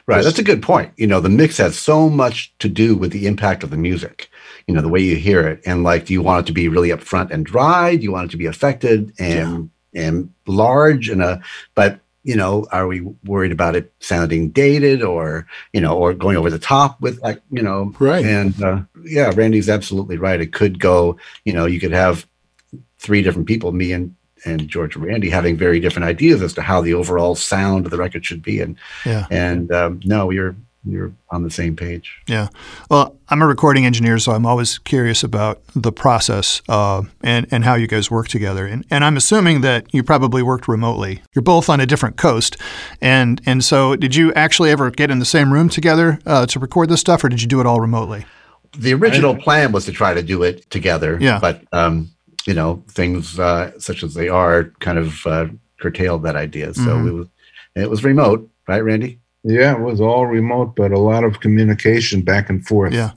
Right. 0.06 0.22
That's 0.22 0.38
a 0.38 0.44
good 0.44 0.62
point. 0.62 0.92
You 0.96 1.06
know, 1.06 1.20
the 1.20 1.28
mix 1.28 1.56
has 1.58 1.78
so 1.78 2.08
much 2.08 2.52
to 2.58 2.68
do 2.68 2.94
with 2.94 3.10
the 3.10 3.26
impact 3.26 3.64
of 3.64 3.70
the 3.70 3.76
music, 3.76 4.30
you 4.66 4.74
know, 4.74 4.82
the 4.82 4.88
way 4.88 5.00
you 5.00 5.16
hear 5.16 5.46
it. 5.48 5.60
And 5.66 5.82
like, 5.82 6.06
do 6.06 6.12
you 6.12 6.22
want 6.22 6.44
it 6.44 6.46
to 6.48 6.52
be 6.52 6.68
really 6.68 6.90
upfront 6.90 7.30
and 7.30 7.44
dry? 7.44 7.96
Do 7.96 8.02
you 8.02 8.12
want 8.12 8.26
it 8.26 8.30
to 8.32 8.36
be 8.36 8.46
affected 8.46 9.12
and 9.18 9.70
and 9.94 10.32
large 10.46 11.08
and 11.08 11.22
a 11.22 11.42
but 11.74 12.00
you 12.24 12.36
know, 12.36 12.66
are 12.70 12.86
we 12.86 13.00
worried 13.24 13.52
about 13.52 13.74
it 13.74 13.92
sounding 14.00 14.50
dated 14.50 15.02
or, 15.02 15.46
you 15.72 15.80
know, 15.80 15.96
or 15.96 16.14
going 16.14 16.36
over 16.36 16.50
the 16.50 16.58
top 16.58 17.00
with 17.00 17.20
like, 17.20 17.42
you 17.50 17.62
know, 17.62 17.92
Right. 17.98 18.24
and 18.24 18.62
uh, 18.62 18.82
yeah, 19.04 19.32
Randy's 19.34 19.68
absolutely 19.68 20.16
right. 20.18 20.40
It 20.40 20.52
could 20.52 20.78
go, 20.78 21.16
you 21.44 21.52
know, 21.52 21.66
you 21.66 21.80
could 21.80 21.92
have 21.92 22.26
three 22.98 23.22
different 23.22 23.48
people, 23.48 23.72
me 23.72 23.92
and 23.92 24.14
and 24.44 24.66
George 24.68 24.96
and 24.96 25.04
Randy 25.04 25.30
having 25.30 25.56
very 25.56 25.78
different 25.78 26.06
ideas 26.06 26.42
as 26.42 26.52
to 26.54 26.62
how 26.62 26.80
the 26.80 26.94
overall 26.94 27.36
sound 27.36 27.84
of 27.84 27.92
the 27.92 27.96
record 27.98 28.24
should 28.24 28.42
be. 28.42 28.60
And 28.60 28.76
Yeah. 29.06 29.26
and 29.30 29.70
um, 29.72 30.00
no, 30.04 30.30
you're 30.30 30.56
you're 30.84 31.12
on 31.30 31.42
the 31.44 31.50
same 31.50 31.76
page. 31.76 32.20
Yeah. 32.26 32.48
Well, 32.90 33.16
I'm 33.28 33.40
a 33.42 33.46
recording 33.46 33.86
engineer, 33.86 34.18
so 34.18 34.32
I'm 34.32 34.44
always 34.44 34.78
curious 34.78 35.22
about 35.22 35.62
the 35.76 35.92
process 35.92 36.60
uh, 36.68 37.02
and 37.22 37.46
and 37.50 37.64
how 37.64 37.74
you 37.74 37.86
guys 37.86 38.10
work 38.10 38.28
together. 38.28 38.66
And 38.66 38.84
and 38.90 39.04
I'm 39.04 39.16
assuming 39.16 39.60
that 39.60 39.86
you 39.94 40.02
probably 40.02 40.42
worked 40.42 40.66
remotely. 40.68 41.22
You're 41.34 41.42
both 41.42 41.68
on 41.68 41.80
a 41.80 41.86
different 41.86 42.16
coast, 42.16 42.56
and 43.00 43.40
and 43.46 43.62
so 43.64 43.96
did 43.96 44.14
you 44.14 44.32
actually 44.34 44.70
ever 44.70 44.90
get 44.90 45.10
in 45.10 45.18
the 45.18 45.24
same 45.24 45.52
room 45.52 45.68
together 45.68 46.18
uh, 46.26 46.46
to 46.46 46.58
record 46.58 46.88
this 46.88 47.00
stuff, 47.00 47.22
or 47.24 47.28
did 47.28 47.40
you 47.42 47.48
do 47.48 47.60
it 47.60 47.66
all 47.66 47.80
remotely? 47.80 48.24
The 48.78 48.94
original 48.94 49.36
plan 49.36 49.70
was 49.72 49.84
to 49.84 49.92
try 49.92 50.14
to 50.14 50.22
do 50.22 50.42
it 50.42 50.68
together. 50.70 51.18
Yeah. 51.20 51.38
But 51.40 51.62
um, 51.72 52.10
you 52.46 52.54
know, 52.54 52.82
things 52.88 53.38
uh, 53.38 53.78
such 53.78 54.02
as 54.02 54.14
they 54.14 54.28
are 54.28 54.64
kind 54.80 54.98
of 54.98 55.26
uh, 55.26 55.46
curtailed 55.80 56.24
that 56.24 56.36
idea. 56.36 56.74
So 56.74 56.82
Mhm. 56.82 57.08
it 57.08 57.12
was 57.12 57.26
it 57.76 57.90
was 57.90 58.04
remote, 58.04 58.50
right, 58.68 58.80
Randy? 58.82 59.20
Yeah, 59.44 59.72
it 59.72 59.80
was 59.80 60.00
all 60.00 60.26
remote, 60.26 60.76
but 60.76 60.92
a 60.92 60.98
lot 60.98 61.24
of 61.24 61.40
communication 61.40 62.22
back 62.22 62.48
and 62.48 62.64
forth 62.66 62.92
Yeah. 62.92 63.10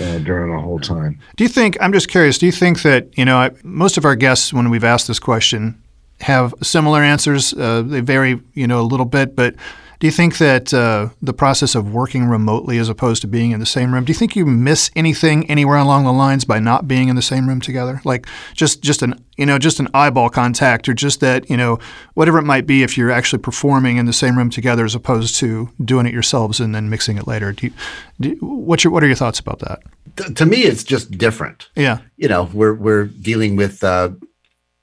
uh, 0.00 0.18
during 0.18 0.50
the 0.54 0.60
whole 0.60 0.80
time. 0.80 1.18
Do 1.36 1.44
you 1.44 1.48
think? 1.48 1.76
I'm 1.80 1.92
just 1.92 2.08
curious. 2.08 2.38
Do 2.38 2.46
you 2.46 2.52
think 2.52 2.82
that 2.82 3.16
you 3.16 3.24
know 3.24 3.36
I, 3.38 3.50
most 3.62 3.96
of 3.96 4.04
our 4.04 4.16
guests, 4.16 4.52
when 4.52 4.70
we've 4.70 4.84
asked 4.84 5.06
this 5.06 5.20
question, 5.20 5.80
have 6.20 6.52
similar 6.62 7.00
answers? 7.02 7.52
Uh, 7.54 7.82
they 7.82 8.00
vary, 8.00 8.40
you 8.54 8.66
know, 8.66 8.80
a 8.80 8.82
little 8.90 9.06
bit, 9.06 9.36
but 9.36 9.54
do 9.98 10.06
you 10.06 10.10
think 10.10 10.38
that 10.38 10.74
uh, 10.74 11.08
the 11.22 11.32
process 11.32 11.74
of 11.74 11.92
working 11.92 12.26
remotely 12.26 12.78
as 12.78 12.88
opposed 12.88 13.22
to 13.22 13.28
being 13.28 13.50
in 13.50 13.60
the 13.60 13.66
same 13.66 13.94
room? 13.94 14.04
Do 14.04 14.10
you 14.10 14.18
think 14.18 14.36
you 14.36 14.44
miss 14.44 14.90
anything 14.94 15.48
anywhere 15.50 15.78
along 15.78 16.04
the 16.04 16.12
lines 16.12 16.44
by 16.44 16.58
not 16.58 16.86
being 16.86 17.08
in 17.08 17.16
the 17.16 17.22
same 17.22 17.48
room 17.48 17.60
together? 17.60 18.00
Like 18.04 18.26
just 18.54 18.82
just 18.82 19.02
an 19.02 19.24
you 19.36 19.46
know 19.46 19.58
just 19.58 19.80
an 19.80 19.88
eyeball 19.94 20.28
contact, 20.28 20.88
or 20.88 20.94
just 20.94 21.20
that 21.20 21.48
you 21.48 21.56
know 21.56 21.78
whatever 22.14 22.38
it 22.38 22.44
might 22.44 22.66
be. 22.66 22.82
If 22.82 22.98
you're 22.98 23.10
actually 23.10 23.40
performing 23.40 23.96
in 23.96 24.06
the 24.06 24.12
same 24.12 24.36
room 24.36 24.50
together 24.50 24.84
as 24.84 24.94
opposed 24.94 25.36
to 25.36 25.70
doing 25.82 26.06
it 26.06 26.12
yourselves 26.12 26.60
and 26.60 26.74
then 26.74 26.90
mixing 26.90 27.16
it 27.16 27.26
later. 27.26 27.52
Do 27.52 27.66
you, 27.66 27.72
do, 28.20 28.36
what's 28.40 28.84
your 28.84 28.92
what 28.92 29.02
are 29.02 29.06
your 29.06 29.16
thoughts 29.16 29.38
about 29.38 29.60
that? 29.60 29.82
T- 30.16 30.34
to 30.34 30.46
me, 30.46 30.58
it's 30.58 30.84
just 30.84 31.16
different. 31.16 31.68
Yeah. 31.74 31.98
You 32.16 32.28
know, 32.28 32.50
we're 32.52 32.74
we're 32.74 33.04
dealing 33.04 33.56
with 33.56 33.82
uh, 33.82 34.10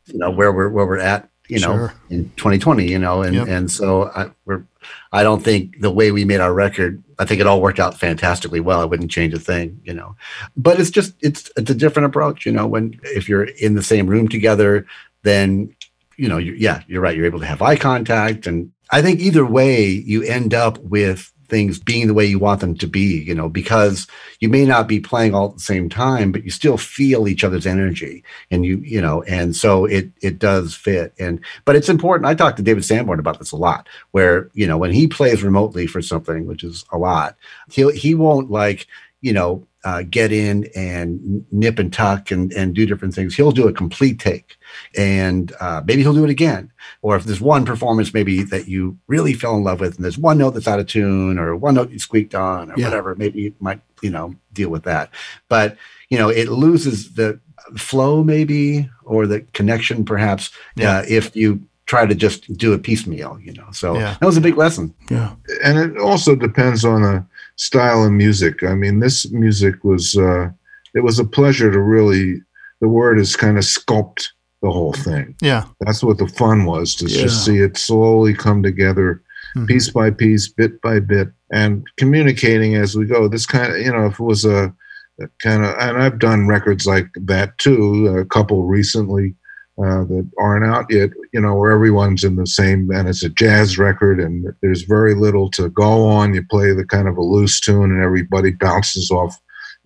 you 0.05 0.17
know 0.17 0.31
where 0.31 0.51
we're 0.51 0.69
where 0.69 0.85
we're 0.85 0.97
at. 0.97 1.29
You 1.49 1.59
know, 1.59 1.75
Sure. 1.75 1.93
in 2.09 2.29
2020. 2.37 2.89
You 2.89 2.99
know, 2.99 3.21
and 3.21 3.35
Yep. 3.35 3.47
and 3.47 3.71
so 3.71 4.03
I, 4.15 4.29
we're. 4.45 4.63
I 5.11 5.23
don't 5.23 5.43
think 5.43 5.79
the 5.81 5.91
way 5.91 6.11
we 6.11 6.25
made 6.25 6.39
our 6.41 6.53
record. 6.53 7.03
I 7.19 7.25
think 7.25 7.39
it 7.41 7.47
all 7.47 7.61
worked 7.61 7.79
out 7.79 7.99
fantastically 7.99 8.59
well. 8.59 8.81
I 8.81 8.85
wouldn't 8.85 9.11
change 9.11 9.33
a 9.33 9.39
thing. 9.39 9.79
You 9.83 9.93
know, 9.93 10.15
but 10.55 10.79
it's 10.79 10.89
just 10.89 11.15
it's 11.21 11.51
it's 11.57 11.69
a 11.69 11.75
different 11.75 12.05
approach. 12.07 12.45
You 12.45 12.51
know, 12.53 12.67
when 12.67 12.99
if 13.03 13.27
you're 13.27 13.43
in 13.45 13.75
the 13.75 13.83
same 13.83 14.07
room 14.07 14.27
together, 14.27 14.85
then 15.23 15.75
you 16.15 16.29
know, 16.29 16.37
you, 16.37 16.53
yeah, 16.53 16.81
you're 16.87 17.01
right. 17.01 17.17
You're 17.17 17.25
able 17.25 17.39
to 17.39 17.45
have 17.45 17.61
eye 17.61 17.75
contact, 17.75 18.45
and 18.47 18.71
I 18.91 19.01
think 19.01 19.19
either 19.19 19.45
way, 19.45 19.85
you 19.87 20.21
end 20.23 20.53
up 20.53 20.77
with 20.77 21.32
things 21.53 21.77
being 21.77 22.07
the 22.07 22.15
way 22.15 22.25
you 22.25 22.39
want 22.39 22.61
them 22.61 22.73
to 22.75 22.87
be. 22.87 23.21
You 23.21 23.35
know, 23.35 23.47
because 23.47 24.07
you 24.39 24.49
may 24.49 24.65
not 24.65 24.87
be 24.87 24.99
playing 24.99 25.35
all 25.35 25.49
at 25.49 25.53
the 25.53 25.59
same 25.59 25.87
time, 25.87 26.31
but 26.31 26.43
you 26.43 26.49
still 26.49 26.77
feel 26.77 27.27
each 27.27 27.43
other's 27.43 27.67
energy, 27.67 28.23
and 28.49 28.65
you 28.65 28.77
you 28.77 28.99
know, 28.99 29.21
and 29.23 29.55
so 29.55 29.85
it 29.85 30.09
it 30.21 30.39
does 30.39 30.73
fit. 30.73 31.13
And 31.19 31.39
but 31.63 31.75
it's 31.75 31.89
important. 31.89 32.25
I 32.25 32.33
talked 32.33 32.57
to 32.57 32.63
David 32.63 32.83
Sanborn 32.83 33.19
about 33.19 33.37
this 33.37 33.51
a 33.51 33.57
lot, 33.57 33.87
where 34.11 34.49
you 34.53 34.65
know 34.65 34.79
when 34.79 34.91
he 34.91 35.05
plays 35.07 35.43
remotely 35.43 35.85
for 35.85 36.01
something, 36.01 36.47
which 36.47 36.63
is 36.63 36.85
a 36.91 36.97
lot, 36.97 37.37
he'll, 37.71 37.91
he 37.91 38.15
won't 38.15 38.49
like 38.49 38.87
you 39.21 39.31
know 39.31 39.67
uh, 39.83 40.03
get 40.09 40.31
in 40.31 40.69
and 40.75 41.45
nip 41.51 41.77
and 41.77 41.93
tuck 41.93 42.31
and 42.31 42.51
and 42.53 42.73
do 42.73 42.87
different 42.87 43.13
things. 43.13 43.35
He'll 43.35 43.51
do 43.51 43.67
a 43.67 43.73
complete 43.73 44.19
take, 44.19 44.57
and 44.97 45.51
uh, 45.59 45.81
maybe 45.85 46.01
he'll 46.01 46.13
do 46.13 46.23
it 46.23 46.29
again. 46.29 46.71
Or 47.01 47.15
if 47.15 47.23
there's 47.23 47.41
one 47.41 47.65
performance 47.65 48.13
maybe 48.13 48.43
that 48.43 48.67
you 48.67 48.97
really 49.07 49.33
fell 49.33 49.55
in 49.55 49.63
love 49.63 49.79
with, 49.79 49.95
and 49.95 50.03
there's 50.03 50.17
one 50.17 50.37
note 50.37 50.51
that's 50.51 50.67
out 50.67 50.79
of 50.79 50.87
tune, 50.87 51.37
or 51.39 51.55
one 51.55 51.75
note 51.75 51.91
you 51.91 51.99
squeaked 51.99 52.35
on, 52.35 52.71
or 52.71 52.75
Yeah. 52.77 52.85
whatever, 52.89 53.15
maybe 53.15 53.41
you 53.41 53.53
might 53.59 53.81
you 54.01 54.09
know 54.09 54.35
deal 54.51 54.69
with 54.69 54.83
that. 54.83 55.09
But 55.49 55.77
you 56.09 56.17
know 56.17 56.29
it 56.29 56.49
loses 56.49 57.13
the 57.13 57.39
flow 57.77 58.23
maybe 58.23 58.89
or 59.05 59.25
the 59.25 59.41
connection 59.53 60.03
perhaps 60.05 60.51
Yeah. 60.75 60.97
uh, 60.99 61.05
if 61.07 61.35
you 61.35 61.61
try 61.85 62.05
to 62.05 62.15
just 62.15 62.51
do 62.57 62.73
a 62.73 62.77
piecemeal. 62.77 63.37
You 63.41 63.53
know, 63.53 63.67
so 63.71 63.95
Yeah. 63.95 64.15
that 64.19 64.25
was 64.25 64.37
a 64.37 64.41
big 64.41 64.57
lesson. 64.57 64.93
Yeah. 65.09 65.33
And 65.63 65.77
it 65.77 65.97
also 65.97 66.35
depends 66.35 66.83
on 66.85 67.01
the 67.01 67.25
style 67.55 68.03
of 68.05 68.11
music. 68.11 68.63
I 68.63 68.73
mean, 68.73 68.99
this 68.99 69.29
music 69.31 69.83
was, 69.83 70.17
uh, 70.17 70.49
it 70.95 71.01
was 71.03 71.19
a 71.19 71.25
pleasure 71.25 71.71
to 71.71 71.79
really, 71.79 72.41
the 72.81 72.87
word 72.87 73.19
is 73.19 73.35
kind 73.35 73.57
of 73.57 73.63
sculpt 73.63 74.29
the 74.63 74.71
whole 74.71 74.93
thing. 74.93 75.35
Yeah. 75.41 75.65
That's 75.81 76.03
what 76.03 76.17
the 76.17 76.27
fun 76.27 76.65
was 76.65 76.95
to 76.95 77.05
Yeah. 77.05 77.23
just 77.23 77.45
see 77.45 77.57
it 77.59 77.77
slowly 77.77 78.33
come 78.33 78.63
together 78.63 79.21
Mhm. 79.55 79.67
piece 79.67 79.89
by 79.91 80.09
piece, 80.09 80.47
bit 80.47 80.81
by 80.81 80.99
bit, 80.99 81.29
and 81.51 81.85
communicating 81.97 82.75
as 82.75 82.95
we 82.95 83.05
go. 83.05 83.27
This 83.27 83.45
kind 83.45 83.71
of, 83.73 83.79
you 83.79 83.91
know, 83.91 84.05
if 84.07 84.13
it 84.19 84.23
was 84.23 84.45
a, 84.45 84.73
a 85.21 85.27
kind 85.43 85.63
of, 85.63 85.75
and 85.79 85.97
I've 86.01 86.17
done 86.17 86.47
records 86.47 86.87
like 86.87 87.07
that 87.25 87.57
too, 87.59 88.07
a 88.17 88.25
couple 88.25 88.63
recently 88.63 89.35
uh, 89.79 90.03
that 90.05 90.29
aren't 90.39 90.63
out 90.65 90.85
yet, 90.91 91.09
you 91.33 91.41
know, 91.41 91.55
where 91.55 91.71
everyone's 91.71 92.23
in 92.23 92.35
the 92.35 92.45
same, 92.45 92.91
and 92.91 93.09
it's 93.09 93.23
a 93.23 93.29
jazz 93.29 93.77
record 93.79 94.19
and 94.19 94.45
there's 94.61 94.83
very 94.83 95.15
little 95.15 95.49
to 95.49 95.67
go 95.69 96.05
on. 96.07 96.33
You 96.35 96.43
play 96.47 96.73
the 96.73 96.85
kind 96.85 97.07
of 97.07 97.17
a 97.17 97.21
loose 97.23 97.59
tune 97.59 97.91
and 97.91 98.01
everybody 98.03 98.51
bounces 98.51 99.09
off 99.11 99.35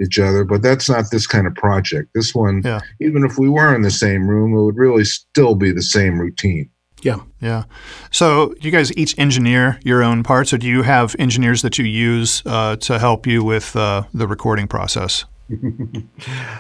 each 0.02 0.20
other, 0.20 0.44
but 0.44 0.62
that's 0.62 0.90
not 0.90 1.06
this 1.12 1.26
kind 1.28 1.48
of 1.48 1.56
project. 1.56 2.10
This 2.14 2.34
one, 2.36 2.62
Yeah. 2.64 2.80
even 3.02 3.24
if 3.26 3.38
we 3.38 3.50
were 3.50 3.74
in 3.76 3.82
the 3.82 3.92
same 3.92 4.28
room, 4.28 4.54
it 4.54 4.64
would 4.64 4.78
really 4.78 5.04
still 5.06 5.56
be 5.56 5.72
the 5.72 5.82
same 5.82 6.20
routine. 6.20 6.70
Yeah. 7.02 7.18
Yeah. 7.42 7.64
So, 8.12 8.56
do 8.60 8.68
you 8.68 8.72
guys 8.72 8.92
each 8.98 9.18
engineer 9.20 9.80
your 9.84 10.02
own 10.04 10.24
parts, 10.24 10.52
or 10.52 10.58
do 10.58 10.68
you 10.68 10.82
have 10.82 11.16
engineers 11.20 11.62
that 11.62 11.78
you 11.78 11.86
use 11.86 12.42
uh, 12.46 12.76
to 12.78 12.98
help 13.00 13.28
you 13.28 13.44
with 13.44 13.76
uh, 13.76 14.04
the 14.14 14.28
recording 14.28 14.68
process? 14.68 15.26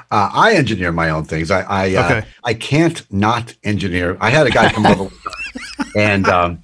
Uh, 0.09 0.29
I 0.33 0.53
engineer 0.53 0.91
my 0.93 1.09
own 1.09 1.25
things. 1.25 1.51
I 1.51 1.61
I, 1.61 1.95
uh, 1.95 2.05
Okay. 2.05 2.27
I 2.45 2.53
can't 2.53 3.05
not 3.11 3.53
engineer. 3.63 4.15
I 4.21 4.29
had 4.29 4.47
a 4.47 4.49
guy 4.51 4.69
come 4.71 4.85
over 4.85 5.09
and 5.97 6.27
um, 6.27 6.63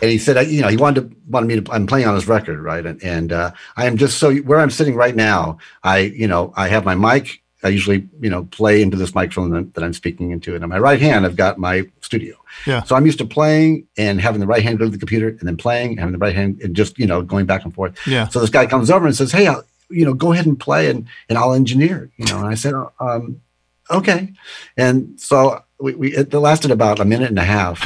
and 0.00 0.10
he 0.10 0.18
said, 0.18 0.48
you 0.48 0.62
know, 0.62 0.68
he 0.68 0.76
wanted 0.76 1.10
to 1.10 1.16
wanted 1.28 1.46
me 1.46 1.60
to. 1.60 1.72
I'm 1.72 1.86
playing 1.86 2.06
on 2.06 2.14
his 2.14 2.28
record, 2.28 2.60
right? 2.60 2.84
And 2.84 3.02
and 3.02 3.32
uh, 3.32 3.52
I 3.76 3.86
am 3.86 3.96
just 3.96 4.18
so 4.18 4.34
where 4.36 4.60
I'm 4.60 4.70
sitting 4.70 4.94
right 4.94 5.14
now. 5.14 5.58
I 5.82 5.98
you 5.98 6.28
know 6.28 6.52
I 6.56 6.68
have 6.68 6.84
my 6.84 6.94
mic. 6.94 7.42
I 7.64 7.68
usually 7.68 8.08
you 8.20 8.30
know 8.30 8.44
play 8.44 8.82
into 8.82 8.96
this 8.96 9.14
microphone 9.14 9.50
that, 9.50 9.74
that 9.74 9.84
I'm 9.84 9.94
speaking 9.94 10.30
into, 10.30 10.54
and 10.54 10.62
on 10.62 10.70
my 10.70 10.78
right 10.78 11.00
hand 11.00 11.26
I've 11.26 11.36
got 11.36 11.58
my 11.58 11.84
studio. 12.00 12.36
Yeah. 12.66 12.82
So 12.84 12.96
I'm 12.96 13.06
used 13.06 13.18
to 13.18 13.26
playing 13.26 13.86
and 13.96 14.20
having 14.20 14.40
the 14.40 14.46
right 14.46 14.62
hand 14.62 14.78
go 14.78 14.84
to 14.84 14.90
the 14.90 14.98
computer, 14.98 15.28
and 15.28 15.40
then 15.40 15.56
playing, 15.56 15.90
and 15.90 16.00
having 16.00 16.12
the 16.12 16.18
right 16.18 16.34
hand, 16.34 16.60
and 16.62 16.76
just 16.76 16.98
you 16.98 17.06
know 17.06 17.22
going 17.22 17.46
back 17.46 17.64
and 17.64 17.74
forth. 17.74 17.98
Yeah. 18.06 18.28
So 18.28 18.40
this 18.40 18.50
guy 18.50 18.66
comes 18.66 18.90
over 18.90 19.06
and 19.06 19.16
says, 19.16 19.32
"Hey, 19.32 19.46
uh, 19.46 19.62
you 19.90 20.04
know, 20.04 20.14
go 20.14 20.32
ahead 20.32 20.46
and 20.46 20.58
play 20.58 20.90
and, 20.90 21.06
and 21.28 21.38
I'll 21.38 21.54
engineer, 21.54 22.10
you 22.16 22.26
know. 22.26 22.38
And 22.38 22.46
I 22.46 22.54
said, 22.54 22.74
um, 23.00 23.40
okay. 23.90 24.32
And 24.76 25.18
so 25.20 25.62
we, 25.80 25.94
we, 25.94 26.16
it 26.16 26.32
lasted 26.32 26.70
about 26.70 27.00
a 27.00 27.04
minute 27.04 27.30
and 27.30 27.38
a 27.38 27.44
half. 27.44 27.82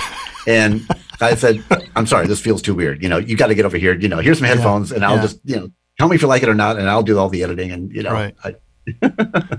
And 0.47 0.87
I 1.23 1.35
said, 1.35 1.63
I'm 1.97 2.07
sorry, 2.07 2.27
this 2.27 2.41
feels 2.41 2.63
too 2.63 2.75
weird. 2.75 3.03
You 3.03 3.09
know, 3.09 3.19
you 3.19 3.37
got 3.37 3.49
to 3.49 3.55
get 3.55 3.65
over 3.65 3.77
here. 3.77 3.95
You 3.95 4.09
know, 4.09 4.19
here's 4.19 4.39
some 4.39 4.47
headphones 4.47 4.91
yeah. 4.91 4.97
and 4.97 5.05
I'll 5.05 5.17
yeah. 5.17 5.23
just, 5.23 5.41
you 5.45 5.57
know, 5.57 5.69
tell 5.99 6.09
me 6.09 6.17
if 6.17 6.23
you 6.23 6.29
like 6.29 6.43
it 6.43 6.49
or 6.49 6.55
not. 6.55 6.79
And 6.79 6.89
I'll 6.89 7.03
do 7.03 7.19
all 7.19 7.29
the 7.29 7.43
editing. 7.43 7.71
And, 7.71 7.93
you 7.93 8.03
know, 8.03 8.13
right. 8.13 8.35
I, 8.45 8.57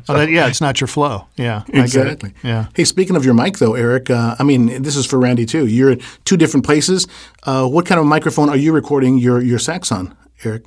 oh, 0.10 0.22
yeah, 0.22 0.48
it's 0.48 0.60
not 0.60 0.82
your 0.82 0.90
flow. 0.90 1.28
Yeah, 1.38 1.64
exactly. 1.70 2.34
Yeah. 2.44 2.68
Hey, 2.76 2.84
speaking 2.84 3.16
of 3.16 3.24
your 3.24 3.34
mic, 3.34 3.58
though, 3.58 3.74
Eric, 3.74 4.10
uh, 4.10 4.36
I 4.38 4.44
mean, 4.44 4.82
this 4.82 4.98
is 4.98 5.06
for 5.06 5.18
Randy 5.18 5.46
too. 5.46 5.66
You're 5.66 5.92
at 5.92 6.02
two 6.26 6.36
different 6.36 6.66
places. 6.66 7.08
Uh, 7.44 7.66
what 7.66 7.86
kind 7.86 8.00
of 8.00 8.06
microphone 8.06 8.50
are 8.50 8.58
you 8.58 8.74
recording 8.74 9.18
your 9.18 9.42
your 9.42 9.60
sax 9.60 9.94
on, 9.94 10.14
Eric? 10.44 10.66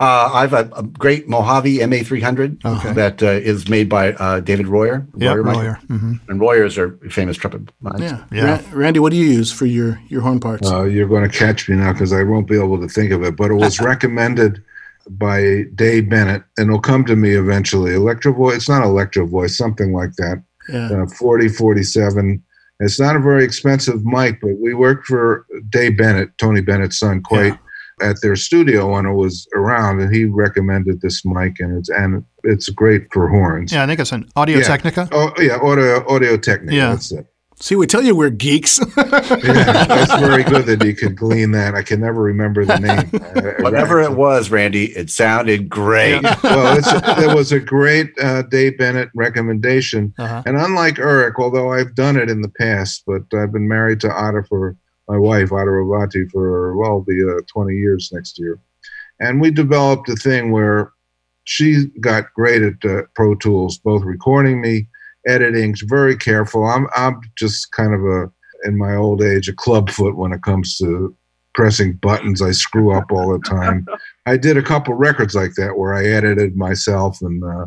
Uh, 0.00 0.30
I 0.32 0.40
have 0.40 0.54
a, 0.54 0.70
a, 0.76 0.82
great 0.82 1.28
Mojave 1.28 1.76
MA300 1.76 2.64
okay. 2.64 2.92
that 2.94 3.22
uh, 3.22 3.26
is 3.26 3.68
made 3.68 3.90
by 3.90 4.14
uh, 4.14 4.40
David 4.40 4.66
Royer. 4.66 5.06
Yeah, 5.14 5.34
Royer. 5.34 5.42
Royer. 5.42 5.80
Mm-hmm. 5.88 6.14
And 6.26 6.40
Royers 6.40 6.78
are 6.78 6.92
famous 7.10 7.36
trumpet 7.36 7.66
mics. 7.82 8.00
Yeah. 8.00 8.24
yeah. 8.32 8.62
Randy, 8.72 8.98
what 8.98 9.10
do 9.10 9.18
you 9.18 9.26
use 9.26 9.52
for 9.52 9.66
your, 9.66 10.00
your 10.08 10.22
horn 10.22 10.40
parts? 10.40 10.66
Uh, 10.66 10.84
you're 10.84 11.06
going 11.06 11.28
to 11.30 11.38
catch 11.38 11.68
me 11.68 11.76
now 11.76 11.92
because 11.92 12.14
I 12.14 12.22
won't 12.22 12.48
be 12.48 12.58
able 12.58 12.80
to 12.80 12.88
think 12.88 13.12
of 13.12 13.22
it, 13.24 13.36
but 13.36 13.50
it 13.50 13.56
was 13.56 13.78
recommended 13.92 14.62
by 15.10 15.64
Dave 15.74 16.08
Bennett, 16.08 16.44
and 16.56 16.68
it'll 16.68 16.80
come 16.80 17.04
to 17.04 17.14
me 17.14 17.32
eventually. 17.34 17.92
Electro 17.92 18.32
voice, 18.32 18.56
it's 18.56 18.68
not 18.70 18.82
electro 18.82 19.26
voice, 19.26 19.58
something 19.58 19.92
like 19.92 20.14
that. 20.14 20.42
Yeah. 20.72 21.02
Uh, 21.02 21.06
40, 21.08 21.48
47. 21.48 22.42
It's 22.78 22.98
not 22.98 23.16
a 23.16 23.20
very 23.20 23.44
expensive 23.44 24.06
mic, 24.06 24.40
but 24.40 24.56
we 24.58 24.72
worked 24.72 25.04
for 25.04 25.44
Dave 25.68 25.98
Bennett, 25.98 26.38
Tony 26.38 26.62
Bennett's 26.62 26.98
son, 26.98 27.22
quite. 27.22 27.48
Yeah 27.48 27.58
at 28.00 28.20
their 28.22 28.36
studio 28.36 28.92
when 28.92 29.06
it 29.06 29.14
was 29.14 29.46
around, 29.54 30.00
and 30.00 30.14
he 30.14 30.24
recommended 30.24 31.00
this 31.00 31.24
mic, 31.24 31.60
and 31.60 31.78
it's 31.78 31.88
and 31.88 32.24
it's 32.44 32.68
great 32.68 33.12
for 33.12 33.28
horns. 33.28 33.72
Yeah, 33.72 33.84
I 33.84 33.86
think 33.86 34.00
it's 34.00 34.12
an 34.12 34.28
Audio 34.36 34.58
yeah. 34.58 34.64
Technica. 34.64 35.08
Oh 35.12 35.32
yeah, 35.38 35.56
Audio 35.56 36.06
Audio 36.08 36.36
Technica. 36.36 36.74
Yeah. 36.74 36.90
That's 36.90 37.12
it. 37.12 37.26
See, 37.62 37.76
we 37.76 37.86
tell 37.86 38.02
you 38.02 38.16
we're 38.16 38.30
geeks. 38.30 38.80
yeah, 38.96 39.84
that's 39.84 40.14
very 40.18 40.42
good 40.42 40.64
that 40.64 40.82
you 40.82 40.94
can 40.94 41.14
glean 41.14 41.50
that. 41.50 41.74
I 41.74 41.82
can 41.82 42.00
never 42.00 42.22
remember 42.22 42.64
the 42.64 42.78
name. 42.78 43.10
Uh, 43.30 43.52
Whatever 43.60 44.00
it 44.00 44.16
was, 44.16 44.50
Randy, 44.50 44.86
it 44.86 45.08
sounded 45.08 45.68
great. 45.68 46.20
Yeah. 46.22 46.36
well, 46.42 46.78
it 46.78 47.34
was 47.34 47.52
a 47.52 47.60
great 47.60 48.10
uh, 48.20 48.42
Dave 48.42 48.76
Bennett 48.76 49.08
recommendation. 49.14 50.12
Uh-huh. 50.18 50.42
And 50.46 50.56
unlike 50.56 50.98
Eric, 50.98 51.38
although 51.38 51.72
I've 51.72 51.94
done 51.94 52.16
it 52.16 52.28
in 52.28 52.42
the 52.42 52.48
past, 52.48 53.04
but 53.06 53.22
I've 53.32 53.52
been 53.52 53.68
married 53.68 54.00
to 54.00 54.08
Ada 54.08 54.42
for 54.48 54.76
my 55.10 55.18
wife, 55.18 55.52
Ada 55.52 55.70
Rovatti, 55.70 56.30
for 56.30 56.76
well, 56.76 57.00
be 57.00 57.20
uh, 57.22 57.40
20 57.52 57.74
years 57.74 58.10
next 58.12 58.38
year. 58.38 58.60
And 59.18 59.40
we 59.40 59.50
developed 59.50 60.08
a 60.08 60.14
thing 60.14 60.52
where 60.52 60.92
she 61.44 61.86
got 62.00 62.32
great 62.34 62.62
at 62.62 62.84
uh, 62.84 63.02
Pro 63.16 63.34
Tools, 63.34 63.78
both 63.78 64.02
recording 64.04 64.60
me, 64.60 64.86
editing, 65.26 65.74
very 65.86 66.16
careful. 66.16 66.64
I'm, 66.64 66.86
I'm 66.94 67.20
just 67.36 67.72
kind 67.72 67.92
of 67.92 68.00
a, 68.04 68.30
in 68.64 68.78
my 68.78 68.94
old 68.94 69.20
age, 69.20 69.48
a 69.48 69.52
clubfoot 69.52 70.16
when 70.16 70.32
it 70.32 70.42
comes 70.42 70.76
to 70.78 71.14
pressing 71.54 71.94
buttons. 71.94 72.40
I 72.40 72.52
screw 72.52 72.92
up 72.92 73.10
all 73.10 73.32
the 73.32 73.44
time. 73.48 73.86
I 74.26 74.36
did 74.36 74.56
a 74.56 74.62
couple 74.62 74.94
records 74.94 75.34
like 75.34 75.54
that 75.56 75.76
where 75.76 75.92
I 75.92 76.06
edited 76.06 76.56
myself 76.56 77.18
and 77.20 77.42
uh, 77.42 77.66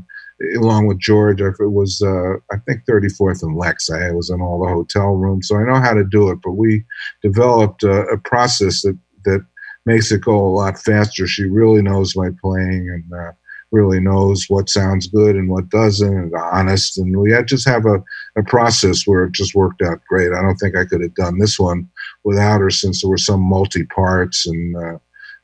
along 0.58 0.88
with 0.88 0.99
George. 0.99 1.41
It 1.41 1.56
was, 1.60 2.01
uh, 2.01 2.34
I 2.51 2.58
think, 2.65 2.84
34th 2.86 3.43
and 3.43 3.58
Lex. 3.58 3.89
I 3.89 4.12
was 4.12 4.29
in 4.29 4.41
all 4.41 4.63
the 4.63 4.71
hotel 4.71 5.15
rooms, 5.15 5.47
so 5.47 5.58
I 5.58 5.63
know 5.63 5.79
how 5.79 5.93
to 5.93 6.03
do 6.03 6.29
it. 6.29 6.39
But 6.43 6.53
we 6.53 6.84
developed 7.21 7.84
a, 7.84 8.03
a 8.08 8.17
process 8.17 8.82
that 8.82 8.97
that 9.25 9.45
makes 9.86 10.12
it 10.12 10.21
go 10.21 10.36
a 10.36 10.49
lot 10.49 10.79
faster. 10.79 11.27
She 11.27 11.43
really 11.43 11.82
knows 11.82 12.15
my 12.15 12.29
playing 12.41 12.89
and 12.89 13.19
uh, 13.19 13.32
really 13.71 13.99
knows 13.99 14.45
what 14.49 14.69
sounds 14.69 15.08
good 15.08 15.36
and 15.36 15.49
what 15.49 15.69
doesn't, 15.69 16.15
and 16.15 16.34
honest. 16.36 16.97
And 16.97 17.17
we 17.17 17.32
had 17.32 17.47
just 17.47 17.67
have 17.67 17.86
a, 17.86 18.03
a 18.38 18.43
process 18.43 19.06
where 19.06 19.25
it 19.25 19.34
just 19.34 19.56
worked 19.56 19.82
out 19.82 20.01
great. 20.08 20.32
I 20.32 20.41
don't 20.41 20.58
think 20.58 20.75
I 20.75 20.86
could 20.86 21.01
have 21.01 21.15
done 21.15 21.39
this 21.39 21.60
one 21.60 21.89
without 22.23 22.62
her, 22.62 22.69
since 22.69 23.01
there 23.01 23.10
were 23.10 23.17
some 23.17 23.41
multi 23.41 23.86
parts 23.86 24.47
and. 24.47 24.75
Uh, 24.75 24.97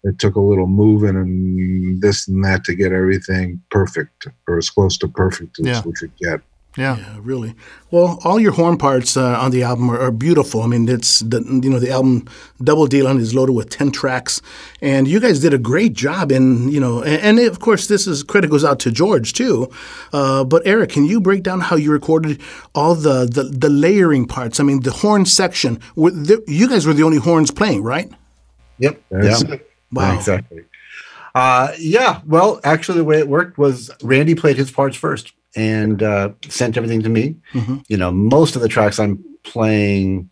it 0.04 0.20
took 0.20 0.36
a 0.36 0.42
little 0.42 0.68
moving 0.68 1.16
and 1.16 2.02
this 2.02 2.28
and 2.28 2.44
that 2.46 2.64
to 2.66 2.76
get 2.76 2.92
everything 2.92 3.62
perfect 3.70 4.28
or 4.48 4.58
as 4.58 4.70
close 4.70 4.98
to 4.98 5.08
perfect 5.08 5.60
as 5.60 5.66
yeah. 5.66 5.82
we 5.86 5.94
could 5.94 6.16
get. 6.18 6.42
Yeah. 6.78 6.98
yeah, 6.98 7.18
really. 7.22 7.56
Well, 7.90 8.20
all 8.24 8.40
your 8.40 8.52
horn 8.52 8.78
parts 8.78 9.18
uh, 9.18 9.38
on 9.40 9.50
the 9.50 9.64
album 9.64 9.90
are, 9.90 10.00
are, 10.00 10.12
beautiful. 10.12 10.62
I 10.62 10.68
mean, 10.68 10.88
it's 10.88 11.20
the 11.20 11.42
you 11.42 11.70
know 11.70 11.80
the 11.80 11.90
album 11.90 12.28
Double 12.64 12.88
Dealin' 12.88 13.18
is 13.18 13.34
loaded 13.34 13.54
with 13.54 13.72
ten 13.72 13.92
tracks, 13.92 14.40
and 14.80 15.08
you 15.08 15.20
guys 15.20 15.40
did 15.40 15.54
a 15.54 15.58
great 15.58 15.94
job. 15.94 16.32
In 16.32 16.70
you 16.70 16.80
know, 16.80 17.02
and, 17.02 17.40
and 17.40 17.48
of 17.48 17.60
course, 17.60 17.88
this 17.88 18.06
is 18.06 18.22
credit 18.22 18.52
goes 18.52 18.64
out 18.64 18.80
to 18.82 18.92
George 18.92 19.34
too. 19.34 19.70
Uh, 20.14 20.44
but 20.44 20.62
Eric, 20.64 20.92
can 20.92 21.06
you 21.06 21.20
break 21.20 21.42
down 21.42 21.60
how 21.60 21.76
you 21.76 21.92
recorded 21.92 22.40
all 22.76 22.94
the 22.94 23.26
the, 23.26 23.44
the 23.44 23.70
layering 23.70 24.28
parts? 24.28 24.60
I 24.60 24.64
mean, 24.64 24.82
the 24.82 24.92
horn 24.92 25.26
section. 25.26 25.80
The, 25.96 26.42
you 26.48 26.70
guys 26.70 26.86
were 26.86 26.94
the 26.94 27.04
only 27.04 27.18
horns 27.18 27.50
playing, 27.50 27.82
right? 27.82 28.10
Yep. 28.78 29.02
That's 29.10 29.44
yeah. 29.44 29.56
It. 29.56 29.69
Wow. 29.92 30.16
Exactly. 30.16 30.64
Uh, 31.36 31.74
yeah. 31.78 32.22
Well, 32.26 32.60
actually, 32.64 32.98
the 32.98 33.04
way 33.06 33.20
it 33.20 33.28
worked 33.28 33.58
was 33.58 33.92
Randy 34.02 34.36
played 34.36 34.58
his 34.58 34.72
parts 34.72 34.98
first 34.98 35.34
and 35.56 36.02
uh, 36.04 36.32
sent 36.48 36.78
everything 36.78 37.02
to 37.04 37.10
me. 37.10 37.36
Mm-hmm. 37.54 37.78
You 37.88 37.98
know, 37.98 38.12
most 38.12 38.56
of 38.56 38.62
the 38.62 38.68
tracks 38.68 39.00
I'm 39.00 39.24
playing 39.44 40.30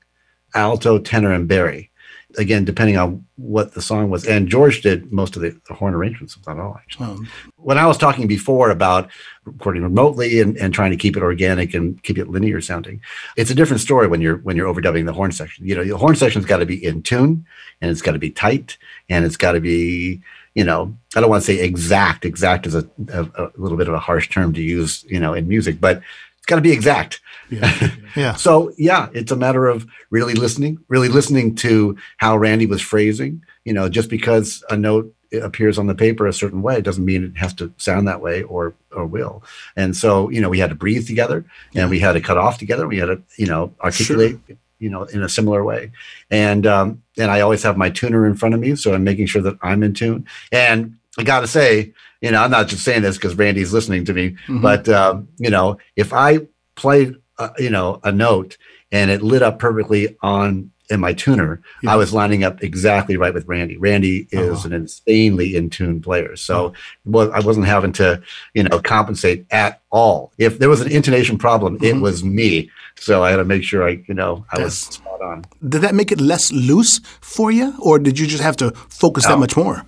alto, 0.53 0.99
tenor, 0.99 1.31
and 1.31 1.47
bari. 1.47 1.91
Again, 2.37 2.65
depending 2.65 2.97
on 2.97 3.25
what 3.37 3.73
the 3.73 3.81
song 3.81 4.09
was. 4.09 4.25
And 4.25 4.49
George 4.49 4.81
did 4.81 5.11
most 5.13 5.37
of 5.37 5.41
the, 5.41 5.57
the 5.67 5.73
horn 5.73 5.93
arrangements 5.93 6.35
of 6.35 6.43
that 6.43 6.59
all, 6.59 6.75
actually. 6.75 7.05
Um, 7.05 7.29
when 7.55 7.77
I 7.77 7.85
was 7.85 7.97
talking 7.97 8.27
before 8.27 8.69
about 8.69 9.09
recording 9.45 9.81
remotely 9.81 10.41
and, 10.41 10.57
and 10.57 10.73
trying 10.73 10.91
to 10.91 10.97
keep 10.97 11.15
it 11.15 11.23
organic 11.23 11.73
and 11.73 12.01
keep 12.03 12.17
it 12.17 12.27
linear 12.27 12.59
sounding, 12.59 13.01
it's 13.37 13.49
a 13.49 13.55
different 13.55 13.81
story 13.81 14.07
when 14.07 14.19
you're 14.19 14.37
when 14.37 14.57
you're 14.57 14.71
overdubbing 14.73 15.05
the 15.05 15.13
horn 15.13 15.31
section. 15.31 15.65
You 15.65 15.75
know, 15.75 15.85
the 15.85 15.97
horn 15.97 16.15
section's 16.15 16.45
got 16.45 16.57
to 16.57 16.65
be 16.65 16.83
in 16.83 17.01
tune 17.01 17.45
and 17.81 17.91
it's 17.91 18.01
got 18.01 18.13
to 18.13 18.19
be 18.19 18.31
tight 18.31 18.77
and 19.09 19.25
it's 19.25 19.37
got 19.37 19.53
to 19.53 19.59
be 19.59 20.21
you 20.55 20.63
know 20.63 20.95
i 21.15 21.21
don't 21.21 21.29
want 21.29 21.43
to 21.43 21.45
say 21.45 21.63
exact 21.63 22.25
exact 22.25 22.65
is 22.65 22.75
a, 22.75 22.87
a, 23.09 23.23
a, 23.23 23.51
little 23.55 23.77
bit 23.77 23.87
of 23.87 23.93
a 23.93 23.99
harsh 23.99 24.29
term 24.29 24.53
to 24.53 24.61
use 24.61 25.05
you 25.07 25.19
know 25.19 25.33
in 25.33 25.47
music 25.47 25.79
but 25.79 26.01
got 26.47 26.55
to 26.55 26.61
be 26.61 26.71
exact. 26.71 27.21
Yeah, 27.49 27.91
yeah. 28.15 28.35
so 28.35 28.73
yeah 28.77 29.07
it's 29.13 29.31
a 29.31 29.35
matter 29.35 29.67
of 29.67 29.87
really 30.09 30.33
listening 30.33 30.79
really 30.89 31.07
listening 31.07 31.55
to 31.55 31.95
how 32.17 32.35
randy 32.35 32.65
was 32.65 32.81
phrasing. 32.81 33.43
You 33.63 33.73
know 33.73 33.87
just 33.87 34.09
because 34.09 34.63
a 34.69 34.75
note 34.75 35.13
appears 35.33 35.77
on 35.77 35.87
the 35.87 35.95
paper 35.95 36.25
a 36.25 36.33
certain 36.33 36.61
way 36.61 36.81
doesn't 36.81 37.03
mean 37.03 37.23
it 37.23 37.37
has 37.37 37.53
to 37.53 37.71
sound 37.77 38.07
that 38.07 38.21
way 38.21 38.43
or 38.43 38.73
or 38.91 39.05
will. 39.05 39.43
And 39.75 39.95
so 39.95 40.29
you 40.29 40.41
know 40.41 40.49
we 40.49 40.59
had 40.59 40.69
to 40.69 40.75
breathe 40.75 41.05
together 41.05 41.45
and 41.75 41.89
we 41.89 41.99
had 41.99 42.13
to 42.13 42.21
cut 42.21 42.37
off 42.37 42.57
together. 42.57 42.87
We 42.87 42.97
had 42.97 43.07
to 43.07 43.21
you 43.37 43.47
know 43.47 43.73
articulate 43.81 44.39
sure. 44.47 44.57
you 44.79 44.89
know, 44.89 45.03
in 45.03 45.23
a 45.23 45.29
similar 45.29 45.63
way. 45.63 45.91
And 46.31 46.65
um, 46.65 47.03
and 47.17 47.31
I 47.31 47.41
always 47.41 47.63
have 47.63 47.77
my 47.77 47.89
tuner 47.89 48.25
in 48.25 48.35
front 48.35 48.55
of 48.55 48.61
me, 48.61 48.75
so 48.75 48.93
I'm 48.93 49.03
making 49.03 49.27
sure 49.27 49.41
that 49.41 49.57
I'm 49.61 49.83
in 49.83 49.93
tune. 49.93 50.25
And 50.51 50.97
I 51.17 51.23
got 51.23 51.41
to 51.41 51.47
say, 51.47 51.93
you 52.21 52.31
know, 52.31 52.41
I'm 52.41 52.51
not 52.51 52.67
just 52.67 52.83
saying 52.83 53.01
this 53.01 53.17
because 53.17 53.35
Randy's 53.35 53.73
listening 53.73 54.05
to 54.05 54.13
me, 54.13 54.31
mm-hmm. 54.31 54.61
but 54.61 54.89
um, 54.89 55.27
you 55.37 55.49
know, 55.49 55.77
if 55.95 56.13
I 56.13 56.39
played, 56.75 57.15
uh, 57.37 57.49
you 57.57 57.69
know, 57.69 57.99
a 58.03 58.11
note 58.11 58.57
and 58.91 59.11
it 59.11 59.21
lit 59.21 59.41
up 59.41 59.59
perfectly 59.59 60.17
on 60.21 60.71
in 60.89 60.99
my 61.01 61.13
tuner, 61.13 61.61
yeah. 61.83 61.93
I 61.93 61.95
was 61.97 62.13
lining 62.13 62.43
up 62.43 62.63
exactly 62.63 63.17
right 63.17 63.33
with 63.33 63.45
Randy. 63.47 63.77
Randy 63.77 64.27
is 64.31 64.59
uh-huh. 64.59 64.67
an 64.67 64.73
insanely 64.73 65.55
in 65.55 65.69
tune 65.69 66.01
player. 66.01 66.35
So 66.35 66.73
well, 67.05 67.31
I 67.33 67.39
wasn't 67.41 67.65
having 67.65 67.91
to, 67.93 68.21
you 68.53 68.63
know, 68.63 68.79
compensate 68.79 69.45
at 69.51 69.81
all. 69.91 70.31
If 70.37 70.59
there 70.59 70.69
was 70.69 70.81
an 70.81 70.91
intonation 70.91 71.37
problem, 71.37 71.75
mm-hmm. 71.75 71.85
it 71.85 72.01
was 72.01 72.23
me. 72.23 72.71
So 72.95 73.23
I 73.23 73.31
had 73.31 73.37
to 73.37 73.45
make 73.45 73.63
sure 73.63 73.87
I, 73.87 74.01
you 74.07 74.13
know, 74.13 74.45
I 74.51 74.63
was 74.63 74.77
spot 74.77 75.21
on. 75.21 75.45
Did 75.67 75.81
that 75.81 75.93
make 75.93 76.11
it 76.11 76.21
less 76.21 76.51
loose 76.51 76.99
for 77.21 77.51
you, 77.51 77.75
or 77.79 77.99
did 77.99 78.17
you 78.17 78.25
just 78.25 78.41
have 78.41 78.55
to 78.57 78.71
focus 78.71 79.25
no. 79.25 79.31
that 79.31 79.37
much 79.37 79.57
more? 79.57 79.85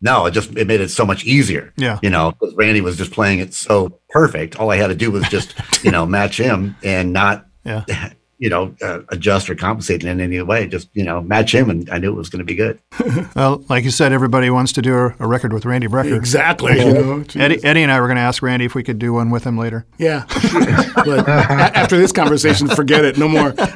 No, 0.00 0.26
it 0.26 0.32
just 0.32 0.56
it 0.56 0.66
made 0.66 0.80
it 0.80 0.90
so 0.90 1.04
much 1.04 1.24
easier. 1.24 1.72
Yeah, 1.76 1.98
you 2.02 2.10
know, 2.10 2.32
because 2.32 2.54
Randy 2.54 2.80
was 2.80 2.96
just 2.96 3.12
playing 3.12 3.40
it 3.40 3.54
so 3.54 4.00
perfect. 4.10 4.56
All 4.56 4.70
I 4.70 4.76
had 4.76 4.88
to 4.88 4.94
do 4.94 5.10
was 5.10 5.28
just, 5.28 5.54
you 5.84 5.90
know, 5.90 6.06
match 6.06 6.38
him 6.38 6.76
and 6.82 7.12
not 7.12 7.46
yeah. 7.64 7.84
you 8.40 8.48
know, 8.48 8.74
uh, 8.80 9.00
adjust 9.10 9.50
or 9.50 9.54
compensate 9.54 10.02
in 10.02 10.18
any 10.18 10.40
way. 10.40 10.66
Just 10.66 10.88
you 10.94 11.04
know, 11.04 11.20
match 11.20 11.54
him, 11.54 11.68
and 11.68 11.88
I 11.90 11.98
knew 11.98 12.10
it 12.10 12.16
was 12.16 12.30
going 12.30 12.38
to 12.38 12.44
be 12.44 12.54
good. 12.54 12.80
well, 13.36 13.62
like 13.68 13.84
you 13.84 13.90
said, 13.90 14.12
everybody 14.12 14.48
wants 14.48 14.72
to 14.72 14.82
do 14.82 14.94
a, 14.94 15.14
a 15.18 15.28
record 15.28 15.52
with 15.52 15.66
Randy 15.66 15.88
Brecker. 15.88 16.16
Exactly. 16.16 16.78
You 16.78 16.94
know, 16.94 17.24
Eddie, 17.36 17.62
Eddie, 17.62 17.82
and 17.82 17.92
I 17.92 18.00
were 18.00 18.06
going 18.06 18.16
to 18.16 18.22
ask 18.22 18.42
Randy 18.42 18.64
if 18.64 18.74
we 18.74 18.82
could 18.82 18.98
do 18.98 19.12
one 19.12 19.28
with 19.28 19.44
him 19.44 19.58
later. 19.58 19.84
Yeah, 19.98 20.24
but 21.04 21.28
after 21.28 21.98
this 21.98 22.12
conversation, 22.12 22.66
forget 22.68 23.04
it. 23.04 23.18
No 23.18 23.28
more. 23.28 23.52
but 23.52 23.68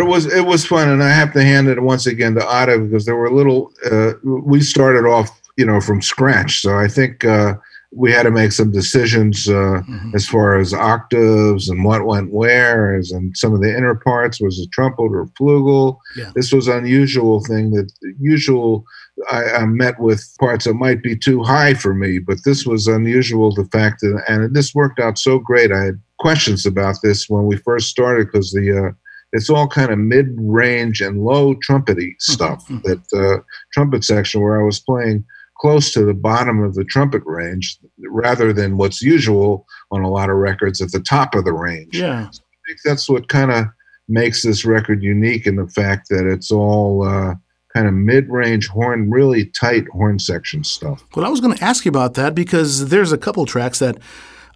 it 0.00 0.06
was 0.06 0.26
it 0.26 0.44
was 0.44 0.66
fun, 0.66 0.88
and 0.88 1.02
I 1.02 1.10
have 1.10 1.32
to 1.34 1.42
hand 1.42 1.68
it 1.68 1.80
once 1.80 2.06
again 2.06 2.34
to 2.34 2.40
Ada 2.40 2.80
because 2.80 3.06
there 3.06 3.14
were 3.14 3.26
a 3.26 3.34
little. 3.34 3.72
Uh, 3.88 4.14
we 4.24 4.60
started 4.62 5.06
off, 5.06 5.40
you 5.56 5.64
know, 5.64 5.80
from 5.80 6.02
scratch, 6.02 6.60
so 6.60 6.76
I 6.76 6.88
think. 6.88 7.24
Uh, 7.24 7.54
we 7.90 8.12
had 8.12 8.24
to 8.24 8.30
make 8.30 8.52
some 8.52 8.70
decisions 8.70 9.48
uh, 9.48 9.80
mm-hmm. 9.80 10.14
as 10.14 10.26
far 10.26 10.58
as 10.58 10.74
octaves 10.74 11.68
and 11.68 11.84
what 11.84 12.04
went 12.04 12.32
where, 12.32 12.94
as 12.94 13.10
and 13.10 13.36
some 13.36 13.54
of 13.54 13.62
the 13.62 13.74
inner 13.74 13.94
parts 13.94 14.40
was 14.40 14.60
a 14.60 14.68
trumpet 14.68 15.02
or 15.02 15.26
flugel. 15.40 15.98
Yeah. 16.16 16.30
This 16.34 16.52
was 16.52 16.68
unusual 16.68 17.42
thing 17.44 17.70
that 17.72 17.90
usual. 18.20 18.84
I, 19.32 19.44
I, 19.50 19.66
met 19.66 19.98
with 19.98 20.24
parts 20.38 20.64
that 20.64 20.74
might 20.74 21.02
be 21.02 21.16
too 21.16 21.42
high 21.42 21.74
for 21.74 21.92
me, 21.92 22.20
but 22.20 22.38
this 22.44 22.64
was 22.64 22.86
unusual. 22.86 23.52
The 23.52 23.64
fact 23.64 24.00
that 24.02 24.22
and 24.28 24.54
this 24.54 24.76
worked 24.76 25.00
out 25.00 25.18
so 25.18 25.40
great. 25.40 25.72
I 25.72 25.86
had 25.86 26.00
questions 26.20 26.64
about 26.64 26.96
this 27.02 27.28
when 27.28 27.46
we 27.46 27.56
first 27.56 27.88
started 27.88 28.26
because 28.26 28.52
the 28.52 28.90
uh, 28.90 28.92
it's 29.32 29.50
all 29.50 29.66
kind 29.66 29.90
of 29.90 29.98
mid-range 29.98 31.00
and 31.00 31.24
low 31.24 31.54
trumpety 31.54 32.10
mm-hmm. 32.12 32.32
stuff. 32.32 32.68
Mm-hmm. 32.68 32.88
That 32.88 33.02
uh, 33.12 33.42
trumpet 33.72 34.04
section 34.04 34.40
where 34.40 34.60
I 34.60 34.62
was 34.62 34.78
playing 34.78 35.24
close 35.58 35.92
to 35.92 36.04
the 36.04 36.14
bottom 36.14 36.62
of 36.62 36.74
the 36.74 36.84
trumpet 36.84 37.22
range 37.26 37.78
rather 37.98 38.52
than 38.52 38.76
what's 38.76 39.02
usual 39.02 39.66
on 39.90 40.02
a 40.02 40.10
lot 40.10 40.30
of 40.30 40.36
records 40.36 40.80
at 40.80 40.92
the 40.92 41.00
top 41.00 41.34
of 41.34 41.44
the 41.44 41.52
range. 41.52 41.98
Yeah. 41.98 42.30
So 42.30 42.42
I 42.42 42.60
think 42.68 42.78
that's 42.84 43.08
what 43.08 43.28
kind 43.28 43.50
of 43.50 43.66
makes 44.08 44.42
this 44.42 44.64
record 44.64 45.02
unique 45.02 45.46
in 45.46 45.56
the 45.56 45.68
fact 45.68 46.08
that 46.08 46.26
it's 46.26 46.50
all 46.50 47.06
uh, 47.06 47.34
kind 47.74 47.86
of 47.86 47.94
mid-range 47.94 48.68
horn, 48.68 49.10
really 49.10 49.46
tight 49.46 49.86
horn 49.88 50.18
section 50.18 50.64
stuff. 50.64 51.04
Well, 51.14 51.26
I 51.26 51.28
was 51.28 51.40
going 51.40 51.56
to 51.56 51.64
ask 51.64 51.84
you 51.84 51.90
about 51.90 52.14
that 52.14 52.34
because 52.34 52.88
there's 52.88 53.12
a 53.12 53.18
couple 53.18 53.44
tracks 53.44 53.78
that 53.80 53.98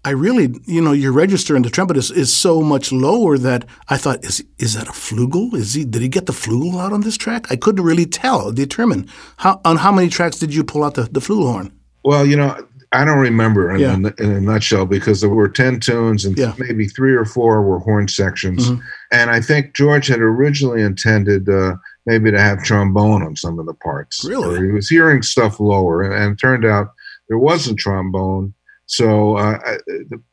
I 0.05 0.11
really, 0.11 0.53
you 0.67 0.81
know, 0.81 0.93
your 0.93 1.13
register 1.13 1.55
in 1.55 1.63
the 1.63 1.71
trumpet 1.71 1.97
is, 1.97 2.11
is 2.11 2.35
so 2.35 2.61
much 2.61 2.91
lower 2.91 3.39
that 3.39 3.65
I 3.89 3.97
thought, 3.97 4.25
is 4.25 4.45
is 4.59 4.75
that 4.75 4.89
a 4.89 4.93
flugel? 4.93 5.55
Is 5.55 5.75
he 5.75 5.85
did 5.85 6.03
he 6.03 6.09
get 6.09 6.27
the 6.27 6.33
flugel 6.33 6.81
out 6.81 6.93
on 6.93 7.03
this 7.03 7.17
track? 7.17 7.47
I 7.51 7.57
couldn't 7.57 7.85
really 7.85 8.07
tell, 8.07 8.51
determine 8.51 9.09
how 9.37 9.61
on 9.65 9.77
how 9.77 9.93
many 9.93 10.09
tracks 10.09 10.39
did 10.39 10.53
you 10.53 10.65
pull 10.65 10.83
out 10.83 10.95
the, 10.95 11.05
the 11.05 11.21
flugelhorn? 11.21 11.71
Well, 12.05 12.27
you 12.27 12.37
know, 12.37 12.57
I 12.93 13.05
don't 13.05 13.19
remember 13.19 13.71
in, 13.71 13.81
yeah. 13.81 13.95
a, 13.95 14.23
in, 14.23 14.33
a, 14.33 14.41
nutshell 14.41 14.85
because 14.85 15.21
there 15.21 15.31
were 15.31 15.49
10 15.49 15.81
tunes 15.81 16.25
and 16.27 16.37
yeah. 16.37 16.53
maybe 16.59 16.87
three 16.87 17.15
or 17.15 17.25
four 17.25 17.63
were 17.63 17.79
horn 17.79 18.07
sections. 18.07 18.71
Mm-hmm. 18.71 18.81
And 19.13 19.31
I 19.31 19.41
think 19.41 19.75
George 19.75 20.09
had 20.09 20.21
originally 20.21 20.83
intended 20.83 21.49
uh, 21.49 21.77
maybe 22.05 22.31
to 22.31 22.39
have 22.39 22.63
trombone 22.63 23.23
on 23.23 23.35
some 23.35 23.59
of 23.59 23.67
the 23.67 23.75
parts. 23.75 24.25
Really? 24.25 24.67
he 24.67 24.73
was 24.73 24.89
hearing 24.89 25.23
stuff 25.23 25.59
lower, 25.59 26.03
and, 26.03 26.13
and, 26.13 26.33
it 26.35 26.39
turned 26.39 26.67
out 26.67 26.89
there 27.29 27.39
wasn't 27.39 27.79
trombone. 27.79 28.53
So, 28.93 29.39
uh, 29.39 29.59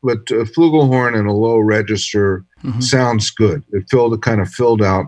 but 0.02 0.18
a 0.30 0.44
flugelhorn 0.44 1.18
in 1.18 1.24
a 1.24 1.32
low 1.34 1.58
register 1.58 2.44
mm-hmm. 2.62 2.80
sounds 2.80 3.30
good. 3.30 3.64
It 3.72 3.86
filled, 3.90 4.12
it 4.12 4.20
kind 4.20 4.42
of 4.42 4.50
filled 4.50 4.82
out 4.82 5.06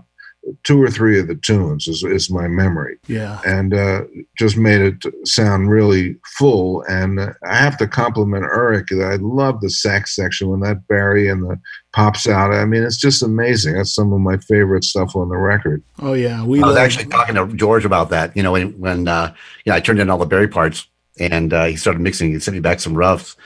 two 0.65 0.83
or 0.83 0.91
three 0.91 1.21
of 1.21 1.29
the 1.29 1.35
tunes 1.35 1.87
is, 1.87 2.03
is 2.03 2.31
my 2.31 2.49
memory. 2.49 2.97
Yeah. 3.07 3.41
And 3.45 3.75
uh, 3.75 4.05
just 4.39 4.57
made 4.57 4.81
it 4.81 5.05
sound 5.29 5.71
really 5.71 6.17
full. 6.39 6.83
And 6.89 7.21
uh, 7.21 7.35
I 7.47 7.57
have 7.57 7.77
to 7.77 7.87
compliment 7.87 8.45
Eric. 8.45 8.91
I 8.91 9.17
love 9.17 9.61
the 9.61 9.69
sax 9.69 10.17
section 10.17 10.49
when 10.49 10.61
that 10.61 10.89
bari 10.89 11.29
and 11.29 11.43
the 11.43 11.61
pops 11.93 12.27
out. 12.27 12.53
I 12.53 12.65
mean, 12.65 12.83
it's 12.83 12.97
just 12.97 13.23
amazing. 13.23 13.75
That's 13.75 13.95
some 13.95 14.15
of 14.15 14.21
my 14.21 14.39
favorite 14.39 14.85
stuff 14.85 15.15
on 15.15 15.29
the 15.29 15.37
record. 15.37 15.83
Oh 16.01 16.15
yeah, 16.15 16.43
we. 16.43 16.63
I 16.63 16.67
was 16.67 16.77
actually 16.77 17.07
talking 17.07 17.35
to 17.35 17.47
George 17.55 17.85
about 17.85 18.09
that. 18.11 18.35
You 18.35 18.43
know, 18.43 18.53
when 18.53 18.73
when 18.81 19.09
uh, 19.09 19.35
you 19.65 19.71
know 19.71 19.77
I 19.77 19.81
turned 19.81 20.01
in 20.01 20.11
all 20.11 20.19
the 20.19 20.27
bari 20.27 20.49
parts 20.49 20.87
and 21.23 21.53
uh, 21.53 21.67
he 21.67 21.77
started 21.77 22.01
mixing. 22.01 22.33
He 22.33 22.41
sent 22.41 22.55
me 22.55 22.61
back 22.61 22.81
some 22.81 22.95
roughs, 22.95 23.37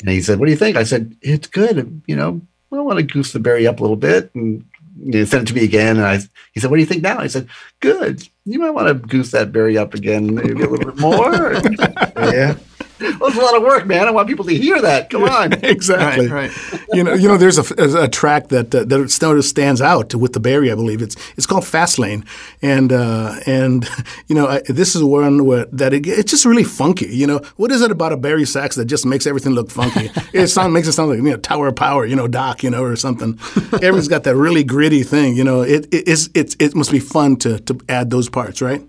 and 0.00 0.10
he 0.10 0.20
said, 0.20 0.38
"What 0.38 0.46
do 0.46 0.52
you 0.52 0.58
think?" 0.58 0.76
I 0.76 0.84
said, 0.84 1.16
"It's 1.22 1.48
good. 1.48 2.02
You 2.06 2.16
know, 2.16 2.40
I 2.72 2.80
want 2.80 2.98
to 2.98 3.02
goose 3.02 3.32
the 3.32 3.40
bari 3.40 3.66
up 3.66 3.80
a 3.80 3.82
little 3.82 3.96
bit." 3.96 4.34
And 4.34 4.64
he 5.04 5.24
sent 5.24 5.42
it 5.44 5.46
to 5.48 5.54
me 5.54 5.64
again, 5.64 5.96
and 5.96 6.06
I 6.06 6.18
he 6.52 6.60
said, 6.60 6.70
"What 6.70 6.76
do 6.76 6.80
you 6.80 6.86
think 6.86 7.02
now?" 7.02 7.18
I 7.18 7.26
said, 7.26 7.48
"Good. 7.80 8.28
You 8.44 8.58
might 8.58 8.70
want 8.70 8.88
to 8.88 8.94
goose 8.94 9.30
that 9.32 9.52
bari 9.52 9.76
up 9.78 9.94
again, 9.94 10.34
maybe 10.34 10.62
a 10.62 10.68
little 10.68 10.78
bit 10.78 10.98
more." 10.98 11.52
yeah 12.16 12.56
well, 13.00 13.28
it's 13.28 13.36
a 13.36 13.40
lot 13.40 13.56
of 13.56 13.62
work, 13.62 13.86
man. 13.86 14.06
I 14.06 14.10
want 14.10 14.28
people 14.28 14.44
to 14.46 14.54
hear 14.54 14.80
that. 14.80 15.10
Come 15.10 15.24
on. 15.24 15.52
exactly. 15.64 16.28
Right, 16.28 16.50
right. 16.72 16.80
you 16.92 17.04
know, 17.04 17.14
you 17.14 17.28
know, 17.28 17.36
there's 17.36 17.58
a, 17.58 18.02
a 18.02 18.08
track 18.08 18.48
that 18.48 18.74
uh, 18.74 18.84
that 18.84 19.42
stands 19.42 19.80
out 19.80 20.14
with 20.14 20.32
the 20.32 20.40
bari, 20.40 20.72
I 20.72 20.74
believe. 20.74 21.02
It's 21.02 21.16
it's 21.36 21.46
called 21.46 21.66
Fast 21.66 21.98
Lane, 21.98 22.24
and 22.62 22.92
uh, 22.92 23.36
and 23.46 23.88
you 24.28 24.34
know, 24.34 24.46
I, 24.46 24.62
this 24.68 24.94
is 24.96 25.02
one 25.02 25.44
where 25.44 25.66
that 25.66 25.92
it, 25.92 26.06
it's 26.06 26.30
just 26.30 26.44
really 26.44 26.64
funky. 26.64 27.06
You 27.06 27.26
know, 27.26 27.40
what 27.56 27.70
is 27.70 27.82
it 27.82 27.90
about 27.90 28.12
a 28.12 28.16
bari 28.16 28.46
sax 28.46 28.76
that 28.76 28.86
just 28.86 29.04
makes 29.04 29.26
everything 29.26 29.52
look 29.52 29.70
funky? 29.70 30.10
it 30.32 30.48
sound 30.48 30.72
makes 30.72 30.88
it 30.88 30.92
sound 30.92 31.10
like 31.10 31.18
you 31.18 31.24
know 31.24 31.36
Tower 31.36 31.68
of 31.68 31.76
Power, 31.76 32.06
you 32.06 32.16
know, 32.16 32.28
Doc, 32.28 32.62
you 32.62 32.70
know, 32.70 32.82
or 32.82 32.96
something. 32.96 33.38
Everyone's 33.74 34.08
got 34.08 34.24
that 34.24 34.36
really 34.36 34.64
gritty 34.64 35.02
thing. 35.02 35.36
You 35.36 35.44
know, 35.44 35.62
it 35.62 35.86
it 35.92 36.08
is 36.08 36.30
it, 36.34 36.56
it 36.60 36.74
must 36.74 36.90
be 36.90 37.00
fun 37.00 37.36
to 37.36 37.60
to 37.60 37.78
add 37.88 38.10
those 38.10 38.28
parts, 38.28 38.62
right? 38.62 38.82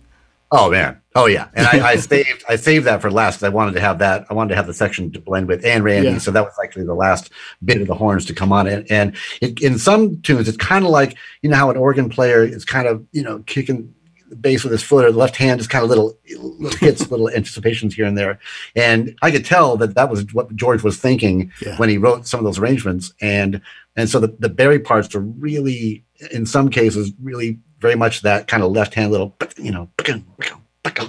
Oh 0.52 0.72
man, 0.72 1.02
oh 1.18 1.26
yeah, 1.26 1.50
and 1.54 1.68
I, 1.68 1.90
I 1.90 1.96
saved 1.98 2.46
I 2.48 2.56
saved 2.56 2.86
that 2.86 3.02
for 3.02 3.12
last 3.12 3.38
because 3.38 3.44
I 3.44 3.50
wanted 3.50 3.74
to 3.74 3.82
have 3.82 4.00
that. 4.00 4.26
I 4.30 4.34
wanted 4.34 4.50
to 4.50 4.56
have 4.56 4.68
the 4.68 4.74
section 4.74 5.12
to 5.12 5.20
blend 5.20 5.48
with 5.48 5.66
and 5.66 5.84
Randy, 5.84 6.10
yeah. 6.12 6.18
so 6.18 6.32
that 6.32 6.44
was 6.44 6.54
actually 6.64 6.86
the 6.86 6.96
last 6.96 7.32
bit 7.64 7.82
of 7.82 7.88
the 7.88 7.96
horns 7.96 8.26
to 8.26 8.34
come 8.34 8.54
on. 8.54 8.68
And, 8.68 8.90
and 8.92 9.16
it, 9.42 9.62
in 9.62 9.78
some 9.78 10.22
tunes, 10.22 10.48
it's 10.48 10.58
kind 10.58 10.86
of 10.86 10.92
like 10.92 11.18
you 11.42 11.50
know 11.50 11.58
how 11.58 11.70
an 11.70 11.78
organ 11.78 12.10
player 12.10 12.44
is 12.44 12.64
kind 12.64 12.88
of 12.88 13.06
you 13.12 13.24
know 13.24 13.40
kicking 13.40 13.94
the 14.30 14.36
bass 14.36 14.64
with 14.64 14.72
his 14.72 14.84
foot, 14.84 15.06
or 15.06 15.12
the 15.12 15.18
left 15.18 15.36
hand 15.36 15.60
is 15.60 15.68
kind 15.68 15.84
of 15.84 15.90
little, 15.90 16.18
little 16.38 16.78
hits, 16.78 17.10
little 17.12 17.30
anticipations 17.30 17.96
here 17.96 18.06
and 18.06 18.18
there. 18.18 18.40
And 18.76 19.18
I 19.22 19.32
could 19.32 19.46
tell 19.46 19.78
that 19.78 19.96
that 19.96 20.10
was 20.10 20.34
what 20.34 20.54
George 20.56 20.84
was 20.84 20.98
thinking 20.98 21.52
yeah. 21.62 21.78
when 21.78 21.90
he 21.90 21.98
wrote 21.98 22.28
some 22.28 22.40
of 22.40 22.44
those 22.44 22.60
arrangements. 22.60 23.14
And 23.22 23.62
and 23.96 24.10
so 24.10 24.20
the 24.20 24.36
the 24.40 24.50
bari 24.50 24.80
parts 24.80 25.14
are 25.16 25.22
really, 25.22 26.06
in 26.32 26.46
some 26.46 26.70
cases, 26.70 27.12
really 27.22 27.60
very 27.80 27.96
much 27.96 28.22
that 28.22 28.48
kind 28.48 28.64
of 28.64 28.72
left 28.72 28.94
hand 28.94 29.12
little, 29.12 29.36
you 29.58 29.72
know, 29.72 29.90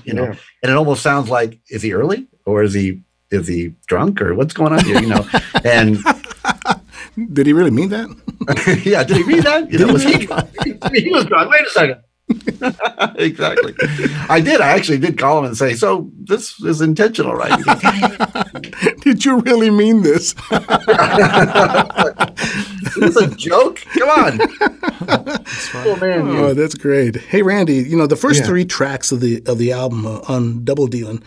you 0.04 0.14
know, 0.14 0.24
yeah. 0.24 0.36
and 0.62 0.70
it 0.72 0.76
almost 0.76 1.02
sounds 1.02 1.28
like 1.28 1.58
is 1.70 1.82
he 1.82 1.92
early 1.92 2.26
or 2.44 2.62
is 2.62 2.74
he 2.74 3.00
is 3.30 3.46
he 3.46 3.74
drunk 3.86 4.22
or 4.22 4.34
what's 4.34 4.54
going 4.54 4.72
on 4.72 4.84
here, 4.84 5.00
you 5.00 5.08
know? 5.08 5.26
And 5.64 5.98
did 7.32 7.46
he 7.46 7.52
really 7.52 7.70
mean 7.70 7.90
that? 7.90 8.08
yeah, 8.84 9.04
did 9.04 9.18
he 9.18 9.24
mean 9.24 9.42
that? 9.42 9.70
You 9.70 9.78
know, 9.78 9.92
was 9.92 10.02
he 10.02 10.28
he 10.94 11.10
was 11.10 11.24
drunk. 11.26 11.50
Wait 11.50 11.66
a 11.66 11.70
second. 11.70 12.00
exactly. 13.16 13.74
I 14.28 14.40
did. 14.40 14.60
I 14.60 14.70
actually 14.70 14.98
did 14.98 15.16
call 15.18 15.38
him 15.38 15.46
and 15.46 15.56
say, 15.56 15.74
"So 15.74 16.10
this 16.18 16.60
is 16.60 16.80
intentional, 16.80 17.34
right?" 17.34 17.58
did 19.00 19.24
you 19.24 19.40
really 19.40 19.70
mean 19.70 20.02
this? 20.02 20.34
is 22.96 23.16
a 23.16 23.28
joke. 23.36 23.82
Come 23.98 24.10
on. 24.10 24.40
oh 25.74 25.96
man. 26.00 26.28
Oh, 26.28 26.54
that's 26.54 26.74
great. 26.74 27.16
Hey, 27.16 27.42
Randy. 27.42 27.76
You 27.76 27.96
know 27.96 28.06
the 28.06 28.16
first 28.16 28.40
yeah. 28.40 28.46
three 28.46 28.64
tracks 28.64 29.10
of 29.12 29.20
the 29.20 29.42
of 29.46 29.58
the 29.58 29.72
album 29.72 30.06
uh, 30.06 30.20
on 30.28 30.64
Double 30.64 30.86
Dealing 30.86 31.22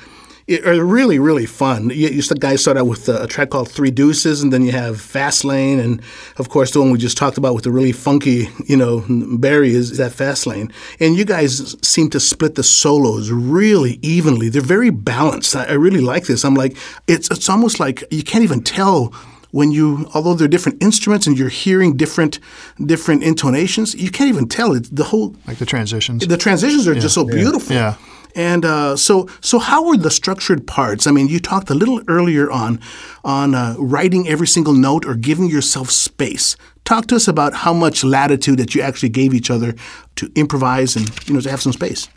are 0.59 0.73
uh, 0.73 0.77
really, 0.77 1.19
really 1.19 1.45
fun. 1.45 1.89
You, 1.89 2.09
you 2.09 2.21
guys 2.39 2.61
start 2.61 2.77
out 2.77 2.87
with 2.87 3.07
uh, 3.07 3.23
a 3.23 3.27
track 3.27 3.49
called 3.49 3.69
Three 3.69 3.91
Deuces, 3.91 4.41
and 4.41 4.51
then 4.51 4.63
you 4.63 4.71
have 4.71 4.99
Fast 4.99 5.43
Lane, 5.45 5.79
and 5.79 6.01
of 6.37 6.49
course 6.49 6.71
the 6.71 6.79
one 6.79 6.91
we 6.91 6.97
just 6.97 7.17
talked 7.17 7.37
about 7.37 7.55
with 7.55 7.63
the 7.63 7.71
really 7.71 7.91
funky, 7.91 8.49
you 8.65 8.77
know, 8.77 9.05
bari 9.37 9.73
is, 9.73 9.97
that 9.97 10.11
Fast 10.11 10.47
Lane. 10.47 10.71
And 10.99 11.15
you 11.15 11.25
guys 11.25 11.75
seem 11.81 12.09
to 12.11 12.19
split 12.19 12.55
the 12.55 12.63
solos 12.63 13.29
really 13.31 13.99
evenly. 14.01 14.49
They're 14.49 14.61
very 14.61 14.89
balanced. 14.89 15.55
I, 15.55 15.65
I 15.65 15.73
really 15.73 16.01
like 16.01 16.25
this. 16.25 16.43
I'm 16.43 16.55
like, 16.55 16.77
it's 17.07 17.29
it's 17.31 17.49
almost 17.49 17.79
like 17.79 18.03
you 18.11 18.23
can't 18.23 18.43
even 18.43 18.63
tell 18.63 19.13
when 19.51 19.71
you 19.71 20.09
although 20.13 20.33
they're 20.33 20.47
different 20.47 20.81
instruments 20.81 21.27
and 21.27 21.37
you're 21.37 21.49
hearing 21.49 21.95
different 21.95 22.39
different 22.85 23.23
intonations 23.23 23.93
you 23.95 24.09
can't 24.09 24.29
even 24.29 24.47
tell 24.47 24.73
it 24.73 24.87
the 24.95 25.03
whole 25.03 25.35
like 25.45 25.57
the 25.57 25.65
transitions 25.65 26.25
the 26.25 26.37
transitions 26.37 26.87
are 26.87 26.93
yeah, 26.93 26.99
just 26.99 27.15
so 27.15 27.25
beautiful 27.25 27.75
yeah 27.75 27.95
and 28.35 28.65
uh, 28.65 28.95
so, 28.95 29.27
so 29.41 29.59
how 29.59 29.85
were 29.85 29.97
the 29.97 30.11
structured 30.11 30.65
parts? 30.67 31.07
I 31.07 31.11
mean, 31.11 31.27
you 31.27 31.39
talked 31.39 31.69
a 31.69 31.73
little 31.73 32.01
earlier 32.07 32.49
on 32.51 32.79
on 33.23 33.55
uh, 33.55 33.75
writing 33.77 34.27
every 34.27 34.47
single 34.47 34.73
note 34.73 35.05
or 35.05 35.15
giving 35.15 35.49
yourself 35.49 35.91
space. 35.91 36.55
Talk 36.85 37.07
to 37.07 37.15
us 37.15 37.27
about 37.27 37.53
how 37.53 37.73
much 37.73 38.03
latitude 38.03 38.57
that 38.59 38.73
you 38.73 38.81
actually 38.81 39.09
gave 39.09 39.33
each 39.33 39.51
other 39.51 39.75
to 40.15 40.31
improvise 40.35 40.95
and 40.95 41.09
you 41.27 41.33
know 41.33 41.41
to 41.41 41.49
have 41.49 41.61
some 41.61 41.73
space. 41.73 42.07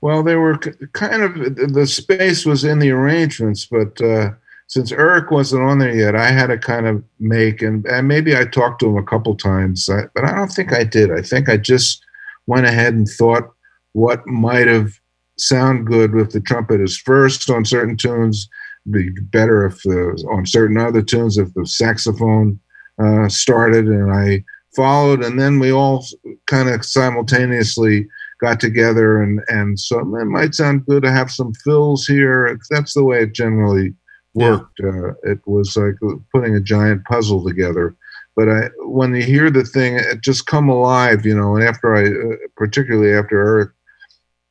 Well, 0.00 0.22
they 0.22 0.36
were 0.36 0.58
kind 0.92 1.22
of 1.22 1.34
the 1.72 1.86
space 1.86 2.44
was 2.44 2.64
in 2.64 2.78
the 2.78 2.90
arrangements, 2.90 3.66
but 3.66 4.00
uh, 4.00 4.30
since 4.68 4.92
Eric 4.92 5.30
wasn't 5.30 5.62
on 5.62 5.78
there 5.78 5.94
yet, 5.94 6.14
I 6.14 6.30
had 6.30 6.48
to 6.48 6.58
kind 6.58 6.86
of 6.86 7.02
make 7.18 7.62
and, 7.62 7.84
and 7.86 8.06
maybe 8.06 8.36
I 8.36 8.44
talked 8.44 8.80
to 8.80 8.88
him 8.88 8.96
a 8.96 9.02
couple 9.02 9.34
times, 9.36 9.86
but 9.86 10.24
I 10.24 10.34
don't 10.34 10.52
think 10.52 10.72
I 10.72 10.84
did. 10.84 11.10
I 11.10 11.22
think 11.22 11.48
I 11.48 11.56
just 11.56 12.04
went 12.46 12.66
ahead 12.66 12.94
and 12.94 13.08
thought 13.08 13.52
what 13.92 14.26
might 14.26 14.66
have 14.66 15.00
sound 15.38 15.86
good 15.86 16.14
with 16.14 16.32
the 16.32 16.40
trumpet 16.40 16.80
is 16.80 16.98
first 16.98 17.50
on 17.50 17.64
certain 17.64 17.96
tunes, 17.96 18.48
be 18.90 19.10
better 19.22 19.66
if 19.66 19.82
the, 19.82 20.24
on 20.30 20.46
certain 20.46 20.78
other 20.78 21.02
tunes 21.02 21.38
if 21.38 21.52
the 21.54 21.66
saxophone 21.66 22.58
uh, 23.02 23.28
started 23.28 23.86
and 23.86 24.12
I 24.12 24.44
followed, 24.74 25.24
and 25.24 25.40
then 25.40 25.58
we 25.58 25.72
all 25.72 26.04
kind 26.46 26.68
of 26.68 26.84
simultaneously 26.84 28.06
got 28.40 28.60
together 28.60 29.22
and 29.22 29.40
and 29.48 29.80
so 29.80 29.98
it 30.00 30.26
might 30.26 30.54
sound 30.54 30.84
good 30.84 31.02
to 31.02 31.10
have 31.10 31.30
some 31.30 31.52
fills 31.64 32.06
here. 32.06 32.58
That's 32.70 32.94
the 32.94 33.04
way 33.04 33.22
it 33.22 33.32
generally 33.32 33.94
worked. 34.34 34.78
Yeah. 34.78 34.88
Uh, 34.88 35.12
it 35.22 35.40
was 35.46 35.76
like 35.76 35.94
putting 36.32 36.54
a 36.54 36.60
giant 36.60 37.04
puzzle 37.06 37.44
together. 37.44 37.96
But 38.36 38.50
I, 38.50 38.68
when 38.84 39.14
you 39.14 39.22
hear 39.22 39.50
the 39.50 39.64
thing, 39.64 39.96
it 39.96 40.20
just 40.20 40.46
come 40.46 40.68
alive, 40.68 41.24
you 41.24 41.34
know. 41.34 41.56
And 41.56 41.64
after 41.64 41.96
I, 41.96 42.04
uh, 42.04 42.36
particularly 42.54 43.14
after 43.14 43.40
Eric 43.40 43.70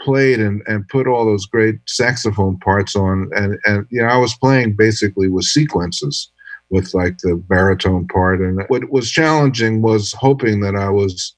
played 0.06 0.40
and, 0.40 0.62
and 0.68 0.88
put 0.88 1.08
all 1.08 1.26
those 1.26 1.48
great 1.48 1.80
saxophone 1.88 2.58
parts 2.60 2.96
on 2.96 3.30
and 3.36 3.58
and 3.66 3.88
you 3.90 4.02
know 4.02 4.08
I 4.08 4.18
was 4.18 4.38
playing 4.38 4.76
basically 4.76 5.28
with 5.28 5.46
sequences 5.46 6.32
with 6.70 6.94
like 6.94 7.18
the 7.18 7.36
baritone 7.36 8.08
part 8.08 8.40
and 8.40 8.64
what 8.68 8.90
was 8.92 9.12
challenging 9.12 9.82
was 9.82 10.14
hoping 10.14 10.62
that 10.62 10.76
I 10.76 10.90
was 10.90 11.36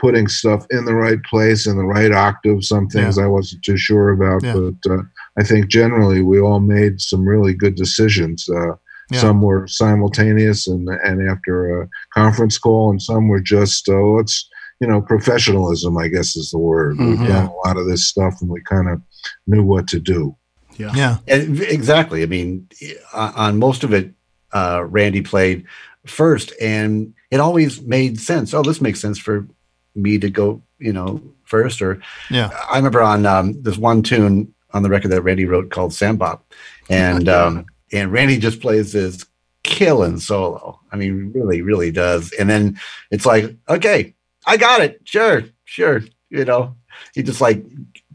putting 0.00 0.28
stuff 0.28 0.66
in 0.70 0.84
the 0.84 0.94
right 0.94 1.22
place 1.24 1.66
in 1.66 1.76
the 1.76 1.84
right 1.84 2.12
octave 2.12 2.64
some 2.64 2.88
things 2.88 3.16
yeah. 3.16 3.24
I 3.24 3.26
wasn't 3.28 3.64
too 3.64 3.76
sure 3.76 4.10
about 4.10 4.42
yeah. 4.42 4.54
but 4.54 4.92
uh, 4.92 5.02
I 5.38 5.44
think 5.44 5.68
generally 5.68 6.22
we 6.22 6.40
all 6.40 6.60
made 6.60 7.00
some 7.00 7.26
really 7.26 7.54
good 7.54 7.76
decisions 7.76 8.48
uh, 8.48 8.74
yeah. 9.10 9.20
some 9.20 9.42
were 9.42 9.66
simultaneous 9.68 10.66
and 10.66 10.88
and 10.88 11.28
after 11.30 11.82
a 11.82 11.88
conference 12.12 12.58
call 12.58 12.90
and 12.90 13.00
some 13.00 13.28
were 13.28 13.40
just 13.40 13.88
uh, 13.88 14.00
let's 14.00 14.48
you 14.80 14.86
know, 14.86 15.00
professionalism, 15.00 15.96
I 15.96 16.08
guess 16.08 16.36
is 16.36 16.50
the 16.50 16.58
word. 16.58 16.96
Mm-hmm. 16.96 17.10
We've 17.10 17.28
done 17.28 17.46
a 17.46 17.68
lot 17.68 17.76
of 17.76 17.86
this 17.86 18.06
stuff 18.06 18.40
and 18.40 18.50
we 18.50 18.60
kind 18.62 18.88
of 18.88 19.02
knew 19.46 19.62
what 19.62 19.88
to 19.88 19.98
do. 19.98 20.36
Yeah. 20.76 20.92
Yeah. 20.94 21.16
And 21.26 21.60
exactly. 21.60 22.22
I 22.22 22.26
mean, 22.26 22.68
on 23.12 23.58
most 23.58 23.82
of 23.82 23.92
it, 23.92 24.12
uh, 24.52 24.84
Randy 24.86 25.20
played 25.20 25.66
first 26.06 26.52
and 26.60 27.12
it 27.30 27.40
always 27.40 27.82
made 27.82 28.20
sense. 28.20 28.54
Oh, 28.54 28.62
this 28.62 28.80
makes 28.80 29.00
sense 29.00 29.18
for 29.18 29.46
me 29.94 30.18
to 30.18 30.30
go, 30.30 30.62
you 30.78 30.92
know, 30.92 31.20
first. 31.44 31.82
Or, 31.82 32.00
yeah. 32.30 32.50
I 32.70 32.76
remember 32.76 33.02
on 33.02 33.26
um, 33.26 33.60
this 33.62 33.76
one 33.76 34.02
tune 34.02 34.54
on 34.72 34.82
the 34.82 34.90
record 34.90 35.10
that 35.10 35.22
Randy 35.22 35.44
wrote 35.44 35.70
called 35.70 35.90
Sambop. 35.90 36.40
And, 36.88 37.28
um, 37.28 37.66
and 37.92 38.12
Randy 38.12 38.38
just 38.38 38.60
plays 38.60 38.92
this 38.92 39.26
killing 39.64 40.18
solo. 40.18 40.80
I 40.92 40.96
mean, 40.96 41.32
really, 41.34 41.62
really 41.62 41.90
does. 41.90 42.32
And 42.32 42.48
then 42.48 42.78
it's 43.10 43.26
like, 43.26 43.56
okay, 43.68 44.14
I 44.48 44.56
got 44.56 44.80
it. 44.80 45.02
Sure, 45.04 45.44
sure. 45.64 46.02
You 46.30 46.44
know, 46.44 46.74
he 47.14 47.22
just 47.22 47.40
like 47.40 47.64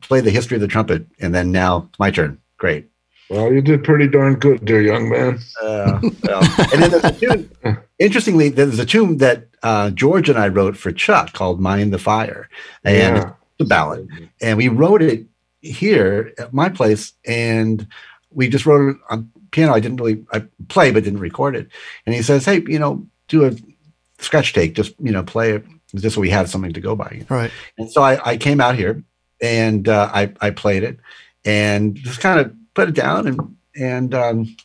played 0.02 0.24
the 0.24 0.32
history 0.32 0.56
of 0.56 0.62
the 0.62 0.68
trumpet, 0.68 1.06
and 1.20 1.34
then 1.34 1.52
now 1.52 1.88
it's 1.90 2.00
my 2.00 2.10
turn. 2.10 2.40
Great. 2.58 2.90
Well, 3.30 3.54
you 3.54 3.62
did 3.62 3.84
pretty 3.84 4.08
darn 4.08 4.36
good, 4.36 4.66
dear 4.66 4.82
young 4.82 5.10
man. 5.10 5.40
Uh, 5.62 6.00
well, 6.24 6.44
and 6.74 6.82
then 6.82 6.92
there's 6.92 7.04
a 7.04 7.12
tune. 7.14 7.50
Interestingly, 8.00 8.50
there's 8.50 8.80
a 8.80 8.86
tune 8.86 9.18
that 9.18 9.48
uh, 9.62 9.92
George 9.92 10.28
and 10.28 10.38
I 10.38 10.48
wrote 10.48 10.76
for 10.76 10.92
Chuck 10.92 11.34
called 11.34 11.62
"Mind 11.62 11.94
the 11.94 12.00
Fire," 12.00 12.50
and 12.84 13.18
yeah. 13.18 13.34
it's 13.60 13.62
a 13.62 13.66
ballad, 13.66 14.10
and 14.42 14.58
we 14.58 14.70
wrote 14.70 15.04
it 15.04 15.26
here 15.62 16.34
at 16.40 16.52
my 16.52 16.68
place, 16.68 17.14
and 17.26 17.88
we 18.32 18.50
just 18.50 18.66
wrote 18.66 18.96
it 18.96 18.98
on 19.10 19.32
piano. 19.52 19.74
I 19.74 19.80
didn't 19.80 19.98
really 19.98 20.26
I 20.34 20.44
play, 20.68 20.92
but 20.92 21.04
didn't 21.04 21.20
record 21.20 21.56
it. 21.56 21.70
And 22.06 22.16
he 22.16 22.24
says, 22.24 22.44
"Hey, 22.46 22.64
you 22.68 22.80
know, 22.80 23.06
do 23.28 23.46
a 23.46 23.52
scratch 24.20 24.54
take. 24.54 24.74
Just 24.74 24.96
you 25.00 25.12
know, 25.12 25.24
play 25.24 25.52
it 25.52 25.66
just 25.96 26.16
so 26.16 26.22
we 26.22 26.30
had 26.30 26.50
something 26.50 26.74
to 26.74 26.82
go 26.82 26.96
by. 26.96 27.24
Right. 27.30 27.52
And 27.78 27.92
so 27.92 28.02
I, 28.02 28.32
I 28.32 28.38
came 28.38 28.60
out 28.60 28.76
here 28.76 29.04
and 29.42 29.88
uh, 29.88 30.10
I, 30.14 30.34
I 30.42 30.50
played 30.52 30.84
it 30.84 31.00
and 31.46 31.96
just 31.96 32.20
kind 32.20 32.40
of 32.40 32.54
put 32.74 32.90
it 32.90 32.96
down 32.96 33.28
and 33.28 33.58
and 33.76 34.14
um, 34.14 34.56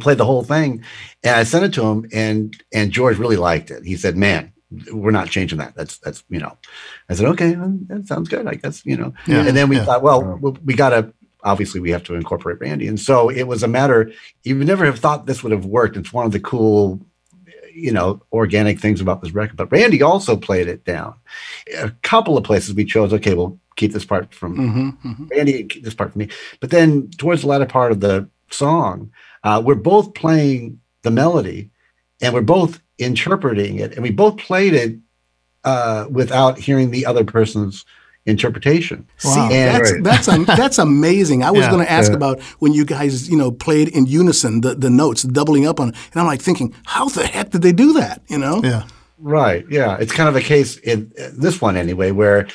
played 0.00 0.18
the 0.18 0.24
whole 0.24 0.42
thing. 0.42 0.84
And 1.22 1.36
I 1.36 1.44
sent 1.44 1.64
it 1.64 1.72
to 1.74 1.84
him 1.84 2.08
and 2.12 2.56
and 2.72 2.90
George 2.90 3.18
really 3.18 3.36
liked 3.36 3.70
it. 3.70 3.84
He 3.84 3.96
said, 3.96 4.16
"Man, 4.16 4.52
we're 4.92 5.10
not 5.10 5.28
changing 5.28 5.58
that. 5.58 5.74
That's 5.74 5.98
that's 5.98 6.24
you 6.28 6.38
know." 6.38 6.56
I 7.08 7.14
said, 7.14 7.26
"Okay, 7.26 7.56
that 7.88 8.06
sounds 8.06 8.28
good. 8.28 8.46
I 8.46 8.54
guess 8.54 8.84
you 8.84 8.96
know." 8.96 9.12
Yeah. 9.26 9.46
And 9.46 9.56
then 9.56 9.68
we 9.68 9.76
yeah. 9.76 9.84
thought, 9.84 10.02
well, 10.02 10.38
we 10.64 10.74
got 10.74 10.90
to 10.90 11.12
obviously 11.46 11.80
we 11.80 11.90
have 11.90 12.02
to 12.04 12.14
incorporate 12.14 12.60
Randy. 12.60 12.88
And 12.88 12.98
so 12.98 13.28
it 13.28 13.44
was 13.44 13.62
a 13.62 13.68
matter. 13.68 14.12
You 14.42 14.58
would 14.58 14.66
never 14.66 14.84
have 14.84 14.98
thought 14.98 15.26
this 15.26 15.42
would 15.42 15.52
have 15.52 15.64
worked. 15.64 15.96
It's 15.96 16.12
one 16.12 16.26
of 16.26 16.32
the 16.32 16.40
cool 16.40 17.00
you 17.76 17.92
know 17.92 18.22
organic 18.32 18.80
things 18.80 19.00
about 19.00 19.22
this 19.22 19.32
record. 19.32 19.56
But 19.56 19.70
Randy 19.70 20.02
also 20.02 20.36
played 20.36 20.68
it 20.68 20.84
down. 20.84 21.14
A 21.78 21.90
couple 22.02 22.36
of 22.36 22.44
places 22.44 22.74
we 22.74 22.84
chose. 22.84 23.12
Okay, 23.12 23.34
we'll 23.34 23.58
keep 23.76 23.92
this 23.92 24.04
part 24.04 24.34
from 24.34 24.56
mm-hmm, 24.56 25.08
mm-hmm. 25.08 25.26
Randy, 25.26 25.64
keep 25.64 25.84
this 25.84 25.94
part 25.94 26.12
from 26.12 26.20
me. 26.20 26.28
But 26.60 26.70
then 26.70 27.10
towards 27.10 27.42
the 27.42 27.48
latter 27.48 27.66
part 27.66 27.92
of 27.92 28.00
the 28.00 28.28
song, 28.50 29.10
uh, 29.44 29.62
we're 29.64 29.74
both 29.74 30.14
playing 30.14 30.80
the 31.02 31.10
melody, 31.10 31.70
and 32.20 32.32
we're 32.32 32.40
both 32.40 32.80
interpreting 32.98 33.78
it, 33.78 33.92
and 33.92 34.02
we 34.02 34.10
both 34.10 34.38
played 34.38 34.72
it 34.72 34.96
uh, 35.64 36.06
without 36.10 36.58
hearing 36.58 36.90
the 36.90 37.04
other 37.04 37.24
person's 37.24 37.84
interpretation. 38.26 39.06
Wow. 39.24 39.48
See, 39.48 39.54
and, 39.54 39.74
that's 39.74 39.92
right. 39.92 40.02
that's 40.02 40.28
um, 40.28 40.44
that's 40.44 40.78
amazing. 40.78 41.42
I 41.42 41.50
was 41.50 41.62
yeah, 41.62 41.70
going 41.70 41.84
to 41.84 41.90
ask 41.90 42.10
yeah. 42.10 42.16
about 42.16 42.40
when 42.58 42.72
you 42.72 42.84
guys, 42.84 43.30
you 43.30 43.36
know, 43.36 43.50
played 43.50 43.88
in 43.88 44.06
unison 44.06 44.60
the, 44.60 44.74
the 44.74 44.90
notes, 44.90 45.22
doubling 45.22 45.66
up 45.66 45.80
on, 45.80 45.88
and 45.88 46.16
I'm 46.16 46.26
like 46.26 46.42
thinking, 46.42 46.74
how 46.84 47.08
the 47.08 47.26
heck 47.26 47.50
did 47.50 47.62
they 47.62 47.72
do 47.72 47.92
that? 47.94 48.22
You 48.28 48.38
know? 48.38 48.60
Yeah. 48.62 48.86
Right. 49.18 49.64
Yeah. 49.70 49.96
It's 49.98 50.12
kind 50.12 50.28
of 50.28 50.36
a 50.36 50.40
case 50.40 50.76
in 50.78 51.12
this 51.32 51.60
one 51.60 51.76
anyway, 51.76 52.10
where 52.10 52.48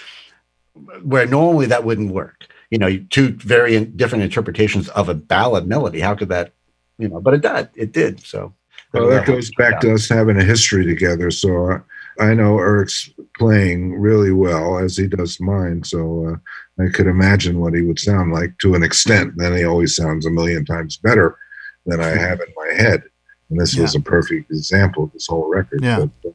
where 1.03 1.25
normally 1.25 1.65
that 1.67 1.83
wouldn't 1.83 2.11
work. 2.11 2.45
You 2.69 2.77
know, 2.77 2.97
two 3.09 3.29
very 3.33 3.83
different 3.85 4.23
interpretations 4.23 4.89
of 4.89 5.09
a 5.09 5.13
ballad 5.13 5.67
melody. 5.67 5.99
How 5.99 6.15
could 6.15 6.29
that? 6.29 6.53
You 6.97 7.07
know, 7.07 7.19
but 7.19 7.33
it 7.33 7.41
did. 7.41 7.69
It 7.75 7.91
did. 7.91 8.25
So. 8.25 8.53
Well, 8.93 9.07
that 9.07 9.25
goes 9.25 9.49
back 9.55 9.79
to 9.81 9.93
us 9.93 10.09
having 10.09 10.37
a 10.37 10.43
history 10.43 10.85
together. 10.85 11.31
So. 11.31 11.81
I 12.21 12.33
know 12.35 12.59
Eric's 12.59 13.09
playing 13.37 13.93
really 13.93 14.31
well 14.31 14.77
as 14.77 14.95
he 14.95 15.07
does 15.07 15.39
mine, 15.39 15.83
so 15.83 16.27
uh, 16.27 16.83
I 16.83 16.89
could 16.89 17.07
imagine 17.07 17.59
what 17.59 17.73
he 17.73 17.81
would 17.81 17.99
sound 17.99 18.31
like 18.31 18.57
to 18.59 18.75
an 18.75 18.83
extent. 18.83 19.33
Then 19.37 19.57
he 19.57 19.65
always 19.65 19.95
sounds 19.95 20.25
a 20.25 20.31
million 20.31 20.63
times 20.63 20.97
better 20.97 21.37
than 21.85 21.99
I 21.99 22.09
have 22.09 22.39
in 22.39 22.53
my 22.55 22.73
head, 22.75 23.03
and 23.49 23.59
this 23.59 23.75
yeah. 23.75 23.81
was 23.81 23.95
a 23.95 23.99
perfect 23.99 24.51
example 24.51 25.05
of 25.05 25.13
this 25.13 25.27
whole 25.27 25.49
record. 25.49 25.83
Yeah. 25.83 26.05
But, 26.05 26.29
uh, 26.29 26.33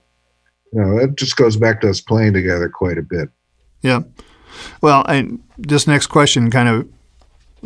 you 0.72 0.80
know, 0.80 0.98
it 0.98 1.16
just 1.16 1.36
goes 1.36 1.56
back 1.56 1.80
to 1.82 1.88
us 1.88 2.00
playing 2.00 2.32
together 2.32 2.68
quite 2.68 2.98
a 2.98 3.02
bit. 3.02 3.30
Yeah. 3.82 4.00
Well, 4.80 5.04
I, 5.06 5.28
this 5.56 5.86
next 5.86 6.08
question 6.08 6.50
kind 6.50 6.68
of 6.68 6.88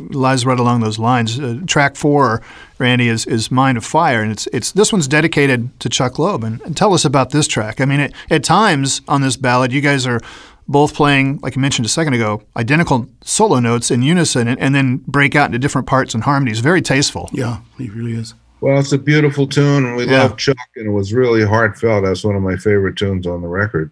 lies 0.08 0.44
right 0.46 0.58
along 0.58 0.80
those 0.80 0.98
lines. 0.98 1.38
Uh, 1.38 1.60
track 1.66 1.96
four, 1.96 2.42
Randy, 2.78 3.08
is, 3.08 3.26
is 3.26 3.50
Mind 3.50 3.78
of 3.78 3.84
Fire, 3.84 4.22
and 4.22 4.32
it's 4.32 4.46
it's 4.52 4.72
this 4.72 4.92
one's 4.92 5.08
dedicated 5.08 5.78
to 5.80 5.88
Chuck 5.88 6.18
Loeb. 6.18 6.44
And, 6.44 6.60
and 6.62 6.76
tell 6.76 6.94
us 6.94 7.04
about 7.04 7.30
this 7.30 7.46
track. 7.46 7.80
I 7.80 7.84
mean, 7.84 8.00
it, 8.00 8.12
at 8.30 8.42
times 8.42 9.02
on 9.06 9.20
this 9.20 9.36
ballad, 9.36 9.72
you 9.72 9.80
guys 9.80 10.06
are 10.06 10.20
both 10.68 10.94
playing, 10.94 11.38
like 11.42 11.56
you 11.56 11.60
mentioned 11.62 11.84
a 11.84 11.88
second 11.88 12.14
ago, 12.14 12.42
identical 12.56 13.08
solo 13.22 13.58
notes 13.58 13.90
in 13.90 14.02
unison, 14.02 14.46
and, 14.46 14.60
and 14.60 14.74
then 14.74 14.98
break 14.98 15.34
out 15.34 15.46
into 15.46 15.58
different 15.58 15.86
parts 15.86 16.14
and 16.14 16.22
harmonies. 16.24 16.60
Very 16.60 16.80
tasteful. 16.80 17.28
Yeah, 17.32 17.60
he 17.76 17.88
really 17.90 18.12
is. 18.12 18.34
Well, 18.60 18.78
it's 18.78 18.92
a 18.92 18.98
beautiful 18.98 19.46
tune, 19.46 19.86
and 19.86 19.96
we 19.96 20.04
yeah. 20.04 20.22
love 20.22 20.36
Chuck, 20.36 20.56
and 20.76 20.86
it 20.86 20.90
was 20.90 21.12
really 21.12 21.44
heartfelt. 21.44 22.04
That's 22.04 22.22
one 22.22 22.36
of 22.36 22.42
my 22.42 22.56
favorite 22.56 22.96
tunes 22.96 23.26
on 23.26 23.40
the 23.40 23.48
record, 23.48 23.90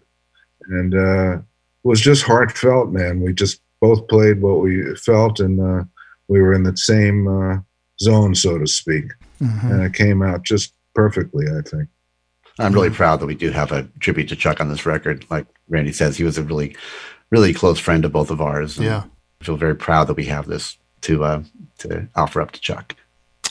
and 0.69 0.93
uh, 0.93 1.33
it 1.33 1.43
was 1.83 1.99
just 1.99 2.23
heartfelt, 2.23 2.91
man. 2.91 3.19
We 3.19 3.33
just 3.33 3.61
both 3.81 4.07
played 4.07 4.41
what 4.41 4.61
we 4.61 4.95
felt, 4.95 5.39
and 5.39 5.59
uh, 5.59 5.83
we 6.29 6.41
were 6.41 6.53
in 6.53 6.63
the 6.63 6.77
same 6.77 7.27
uh, 7.27 7.57
zone, 8.01 8.35
so 8.35 8.57
to 8.57 8.67
speak, 8.67 9.05
mm-hmm. 9.41 9.67
and 9.67 9.83
it 9.83 9.93
came 9.93 10.21
out 10.21 10.43
just 10.43 10.73
perfectly. 10.95 11.45
I 11.47 11.61
think. 11.67 11.89
I'm 12.59 12.73
really 12.73 12.89
proud 12.89 13.21
that 13.21 13.25
we 13.25 13.35
do 13.35 13.51
have 13.51 13.71
a 13.71 13.87
tribute 13.99 14.27
to 14.29 14.35
Chuck 14.35 14.59
on 14.59 14.69
this 14.69 14.85
record. 14.85 15.25
Like 15.29 15.45
Randy 15.69 15.93
says, 15.93 16.17
he 16.17 16.25
was 16.25 16.37
a 16.37 16.43
really, 16.43 16.75
really 17.29 17.53
close 17.53 17.79
friend 17.79 18.03
of 18.03 18.11
both 18.11 18.31
of 18.31 18.41
ours. 18.41 18.77
yeah, 18.77 19.03
I 19.41 19.43
feel 19.45 19.55
very 19.55 19.75
proud 19.75 20.07
that 20.07 20.15
we 20.15 20.25
have 20.25 20.47
this 20.47 20.77
to 21.01 21.23
uh, 21.23 21.43
to 21.79 22.07
offer 22.15 22.41
up 22.41 22.51
to 22.51 22.61
Chuck. 22.61 22.95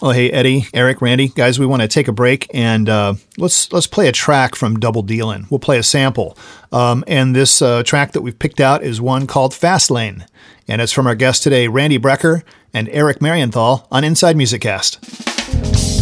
Well, 0.01 0.13
hey 0.13 0.31
Eddie, 0.31 0.67
Eric, 0.73 1.03
Randy, 1.03 1.29
guys, 1.29 1.59
we 1.59 1.67
want 1.67 1.83
to 1.83 1.89
take 1.89 2.07
a 2.07 2.13
break 2.13 2.47
and 2.55 2.89
uh, 2.89 3.15
let's 3.37 3.73
let's 3.73 3.89
play 3.89 4.07
a 4.07 4.13
track 4.13 4.55
from 4.55 4.79
Double 4.79 5.03
Dealin'. 5.03 5.47
We'll 5.51 5.59
play 5.59 5.79
a 5.79 5.83
sample, 5.83 6.39
um, 6.71 7.03
and 7.09 7.35
this 7.35 7.61
uh, 7.61 7.83
track 7.83 8.13
that 8.13 8.21
we've 8.21 8.39
picked 8.39 8.61
out 8.61 8.85
is 8.85 9.01
one 9.01 9.27
called 9.27 9.55
Fast 9.55 9.91
Lane, 9.91 10.25
and 10.69 10.81
it's 10.81 10.93
from 10.93 11.09
our 11.09 11.17
guest 11.17 11.43
today, 11.43 11.67
Randy 11.67 11.99
Brecker 11.99 12.43
and 12.73 12.89
Eric 12.91 13.21
Marienthal 13.21 13.87
on 13.91 14.05
Inside 14.05 14.37
Music 14.37 14.63
Cast. 14.63 15.98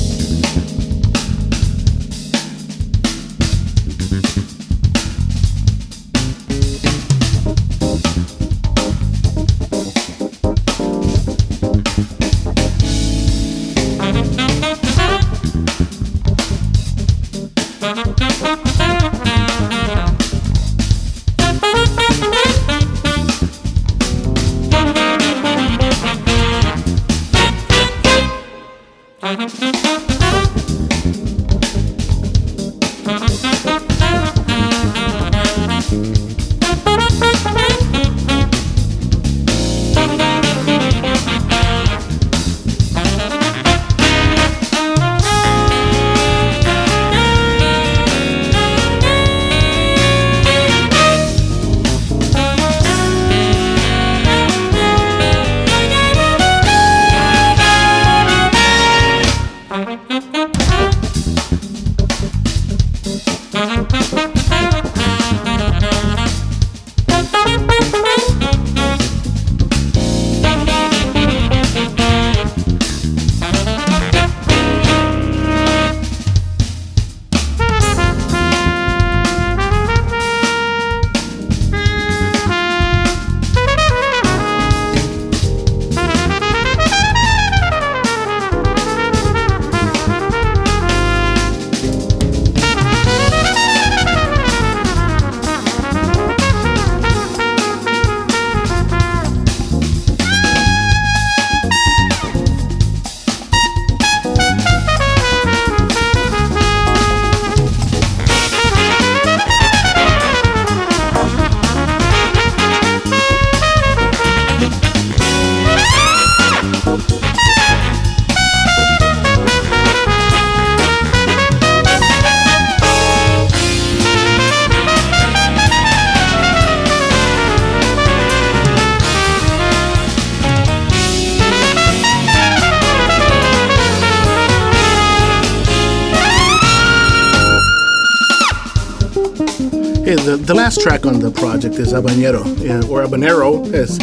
Last 140.67 140.81
track 140.81 141.07
on 141.07 141.21
the 141.21 141.31
project 141.31 141.77
is 141.77 141.93
Habanero, 141.93 142.43
or 142.91 143.07
Habanero. 143.07 143.73
As 143.73 144.01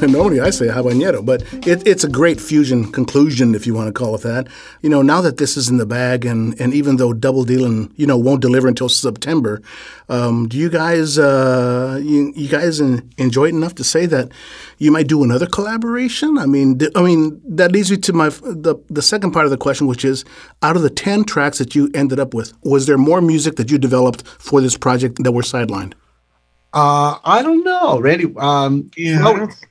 Normally 0.10 0.40
I 0.40 0.48
say 0.48 0.68
Habanero, 0.68 1.22
but 1.22 1.42
it, 1.66 1.86
it's 1.86 2.02
a 2.02 2.08
great 2.08 2.40
fusion 2.40 2.90
conclusion, 2.90 3.54
if 3.54 3.66
you 3.66 3.74
want 3.74 3.88
to 3.88 3.92
call 3.92 4.14
it 4.14 4.22
that. 4.22 4.48
You 4.80 4.88
know, 4.88 5.02
now 5.02 5.20
that 5.20 5.36
this 5.36 5.58
is 5.58 5.68
in 5.68 5.76
the 5.76 5.84
bag, 5.84 6.24
and, 6.24 6.58
and 6.58 6.72
even 6.72 6.96
though 6.96 7.12
Double 7.12 7.44
Dealin', 7.44 7.92
you 7.96 8.06
know, 8.06 8.16
won't 8.16 8.40
deliver 8.40 8.68
until 8.68 8.88
September, 8.88 9.60
um, 10.08 10.48
do 10.48 10.56
you 10.56 10.70
guys 10.70 11.18
uh, 11.18 12.00
you, 12.02 12.32
you 12.34 12.48
guys 12.48 12.80
enjoy 12.80 13.44
it 13.44 13.50
enough 13.50 13.74
to 13.74 13.84
say 13.84 14.06
that 14.06 14.32
you 14.78 14.90
might 14.90 15.08
do 15.08 15.22
another 15.22 15.46
collaboration? 15.46 16.38
I 16.38 16.46
mean, 16.46 16.78
th- 16.78 16.92
I 16.94 17.02
mean 17.02 17.40
that 17.44 17.72
leads 17.72 17.90
me 17.90 17.96
to 17.98 18.12
my 18.12 18.28
the 18.28 18.76
the 18.88 19.02
second 19.02 19.32
part 19.32 19.44
of 19.44 19.50
the 19.50 19.56
question, 19.56 19.86
which 19.86 20.04
is 20.04 20.24
out 20.62 20.76
of 20.76 20.82
the 20.82 20.90
ten 20.90 21.24
tracks 21.24 21.58
that 21.58 21.74
you 21.74 21.90
ended 21.94 22.18
up 22.20 22.34
with, 22.34 22.52
was 22.62 22.86
there 22.86 22.98
more 22.98 23.20
music 23.20 23.56
that 23.56 23.70
you 23.70 23.78
developed 23.78 24.26
for 24.26 24.60
this 24.60 24.76
project 24.76 25.22
that 25.24 25.32
were 25.32 25.42
sidelined? 25.42 25.94
Uh, 26.72 27.18
I 27.24 27.42
don't 27.42 27.64
know, 27.64 27.98
Randy. 28.00 28.32
Um, 28.36 28.90
yeah, 28.96 29.26
I, 29.26 29.32
don't, 29.32 29.66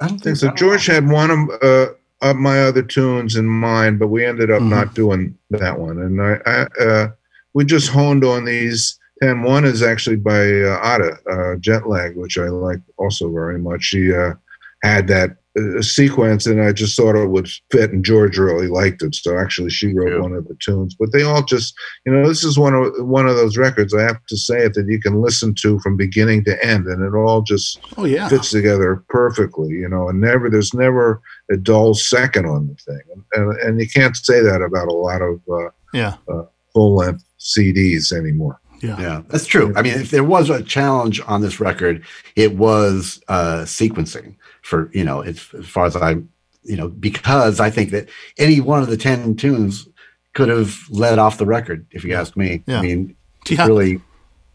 I 0.00 0.08
don't 0.08 0.18
think 0.18 0.36
so. 0.38 0.50
George 0.52 0.86
had 0.86 1.06
one 1.08 1.30
of, 1.30 1.38
uh, 1.62 1.86
of 2.22 2.36
my 2.36 2.62
other 2.62 2.82
tunes 2.82 3.36
in 3.36 3.46
mind, 3.46 3.98
but 3.98 4.08
we 4.08 4.24
ended 4.24 4.50
up 4.50 4.60
mm-hmm. 4.60 4.70
not 4.70 4.94
doing 4.94 5.36
that 5.50 5.78
one. 5.78 5.98
And 5.98 6.22
I, 6.22 6.40
I 6.46 6.82
uh, 6.82 7.08
we 7.52 7.64
just 7.64 7.88
honed 7.88 8.24
on 8.24 8.44
these. 8.44 8.98
And 9.20 9.42
one 9.42 9.64
is 9.64 9.82
actually 9.82 10.16
by 10.16 10.40
uh, 10.40 10.94
Ada, 10.94 11.18
uh, 11.28 11.56
Jet 11.56 11.88
Lag, 11.88 12.16
which 12.16 12.38
I 12.38 12.48
like 12.48 12.78
also 12.98 13.30
very 13.32 13.58
much. 13.58 13.82
She 13.82 14.14
uh, 14.14 14.34
had 14.82 15.08
that 15.08 15.36
a 15.58 15.82
sequence, 15.82 16.46
and 16.46 16.62
I 16.62 16.72
just 16.72 16.96
thought 16.96 17.16
it 17.16 17.30
would 17.30 17.48
fit, 17.70 17.92
and 17.92 18.04
George 18.04 18.38
really 18.38 18.68
liked 18.68 19.02
it. 19.02 19.14
So 19.14 19.38
actually, 19.38 19.70
she 19.70 19.92
wrote 19.92 20.12
yeah. 20.12 20.20
one 20.20 20.32
of 20.32 20.46
the 20.46 20.56
tunes. 20.60 20.94
But 20.94 21.12
they 21.12 21.22
all 21.22 21.42
just, 21.42 21.74
you 22.04 22.12
know, 22.12 22.26
this 22.26 22.44
is 22.44 22.58
one 22.58 22.74
of 22.74 22.92
one 23.06 23.26
of 23.26 23.36
those 23.36 23.56
records. 23.56 23.94
I 23.94 24.02
have 24.02 24.24
to 24.26 24.36
say 24.36 24.64
it 24.64 24.74
that 24.74 24.86
you 24.88 25.00
can 25.00 25.20
listen 25.20 25.54
to 25.56 25.78
from 25.80 25.96
beginning 25.96 26.44
to 26.44 26.64
end, 26.64 26.86
and 26.86 27.02
it 27.02 27.16
all 27.16 27.42
just 27.42 27.80
oh 27.96 28.04
yeah 28.04 28.28
fits 28.28 28.50
together 28.50 29.04
perfectly. 29.08 29.70
You 29.70 29.88
know, 29.88 30.08
and 30.08 30.20
never 30.20 30.48
there's 30.50 30.74
never 30.74 31.20
a 31.50 31.56
dull 31.56 31.94
second 31.94 32.46
on 32.46 32.68
the 32.68 32.74
thing, 32.74 33.00
and 33.12 33.24
and, 33.32 33.60
and 33.60 33.80
you 33.80 33.88
can't 33.88 34.16
say 34.16 34.40
that 34.40 34.62
about 34.62 34.88
a 34.88 34.94
lot 34.94 35.22
of 35.22 35.40
uh, 35.50 35.70
yeah 35.92 36.16
uh, 36.28 36.44
full 36.72 36.96
length 36.96 37.24
CDs 37.38 38.12
anymore. 38.12 38.60
Yeah. 38.80 39.00
yeah, 39.00 39.22
that's 39.26 39.46
true. 39.46 39.72
I 39.74 39.82
mean, 39.82 39.94
if 39.94 40.12
there 40.12 40.22
was 40.22 40.50
a 40.50 40.62
challenge 40.62 41.20
on 41.26 41.40
this 41.40 41.58
record, 41.58 42.04
it 42.36 42.56
was 42.56 43.20
uh, 43.26 43.62
sequencing 43.62 44.36
for 44.68 44.90
you 44.92 45.02
know 45.02 45.22
as, 45.22 45.48
as 45.58 45.66
far 45.66 45.86
as 45.86 45.96
I 45.96 46.10
you 46.62 46.76
know 46.76 46.88
because 46.88 47.58
I 47.58 47.70
think 47.70 47.90
that 47.90 48.08
any 48.36 48.60
one 48.60 48.82
of 48.82 48.88
the 48.88 48.98
ten 48.98 49.34
tunes 49.34 49.88
could 50.34 50.50
have 50.50 50.76
led 50.90 51.18
off 51.18 51.38
the 51.38 51.46
record 51.46 51.86
if 51.90 52.04
you 52.04 52.14
ask 52.14 52.36
me. 52.36 52.62
Yeah. 52.66 52.78
I 52.78 52.82
mean, 52.82 53.16
yeah. 53.48 53.66
really, 53.66 54.00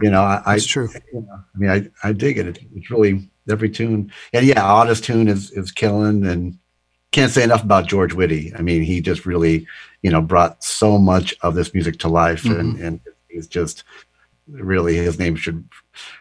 you 0.02 0.12
know, 0.12 0.22
I, 0.22 0.42
That's 0.46 0.68
true. 0.68 0.88
You 1.12 1.22
know, 1.22 1.34
I 1.34 1.58
mean, 1.58 1.70
I, 2.04 2.08
I 2.08 2.14
dig 2.14 2.38
it. 2.38 2.60
It's 2.76 2.92
really 2.92 3.28
every 3.50 3.70
tune, 3.70 4.12
and 4.34 4.46
yeah, 4.46 4.64
Ada's 4.64 5.02
tune 5.02 5.28
is 5.28 5.52
is 5.52 5.72
killing, 5.72 6.26
and 6.26 6.58
can't 7.12 7.32
say 7.32 7.44
enough 7.44 7.64
about 7.64 7.88
George 7.88 8.14
Whitty. 8.14 8.54
I 8.56 8.62
mean, 8.62 8.84
he 8.84 9.02
just 9.02 9.26
really, 9.26 9.66
you 10.04 10.12
know, 10.12 10.22
brought 10.22 10.64
so 10.64 11.00
much 11.00 11.34
of 11.42 11.56
this 11.56 11.74
music 11.74 11.98
to 12.00 12.08
life, 12.08 12.44
mm-hmm. 12.44 12.60
and 12.60 12.80
and 12.80 13.00
he's 13.30 13.48
just 13.48 13.84
really 14.48 14.96
his 14.96 15.18
name 15.18 15.36
should 15.36 15.68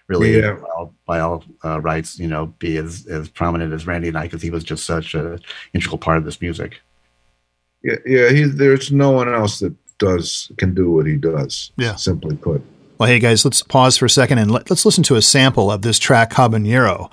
really 0.09 0.39
yeah. 0.39 0.53
by 0.53 0.69
all, 0.77 0.95
by 1.07 1.21
all 1.21 1.45
uh, 1.65 1.81
rights 1.81 2.19
you 2.19 2.29
know 2.29 2.47
be 2.59 2.77
as, 2.77 3.07
as 3.07 3.29
prominent 3.29 3.73
as 3.73 3.87
randy 3.87 4.09
and 4.09 4.19
i 4.19 4.25
because 4.25 4.43
he 4.43 4.51
was 4.51 4.65
just 4.65 4.85
such 4.85 5.15
an 5.15 5.39
integral 5.75 5.99
part 5.99 6.19
of 6.19 6.25
this 6.25 6.41
music 6.41 6.81
yeah 7.83 7.97
yeah 8.07 8.31
he, 8.31 8.45
there's 8.45 8.93
no 8.93 9.11
one 9.11 9.33
else 9.33 9.61
that 9.61 9.75
does 9.99 10.51
can 10.59 10.75
do 10.75 10.91
what 10.91 11.07
he 11.07 11.17
does 11.17 11.73
yeah 11.77 11.95
simply 11.95 12.37
put 12.37 12.63
well 12.99 13.09
hey 13.09 13.19
guys 13.19 13.45
let's 13.45 13.63
pause 13.63 13.97
for 13.97 14.07
a 14.07 14.11
second 14.11 14.39
and 14.39 14.51
let, 14.51 14.71
us 14.71 14.85
listen 14.85 15.05
to 15.05 15.17
a 15.17 15.23
sample 15.23 15.71
of 15.71 15.83
this 15.83 15.99
track 15.99 16.33
habanero 16.33 17.11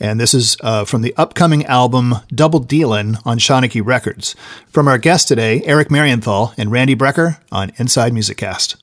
and 0.00 0.18
this 0.18 0.34
is 0.34 0.56
uh, 0.62 0.84
from 0.84 1.02
the 1.02 1.14
upcoming 1.16 1.64
album 1.66 2.14
Double 2.34 2.60
Dealin' 2.60 3.18
on 3.24 3.38
Shanachie 3.38 3.86
Records. 3.86 4.34
From 4.66 4.88
our 4.88 4.98
guests 4.98 5.28
today, 5.28 5.62
Eric 5.64 5.90
Marienthal 5.90 6.54
and 6.58 6.72
Randy 6.72 6.96
Brecker 6.96 7.38
on 7.52 7.70
Inside 7.76 8.12
Music 8.12 8.36
Cast. 8.36 8.82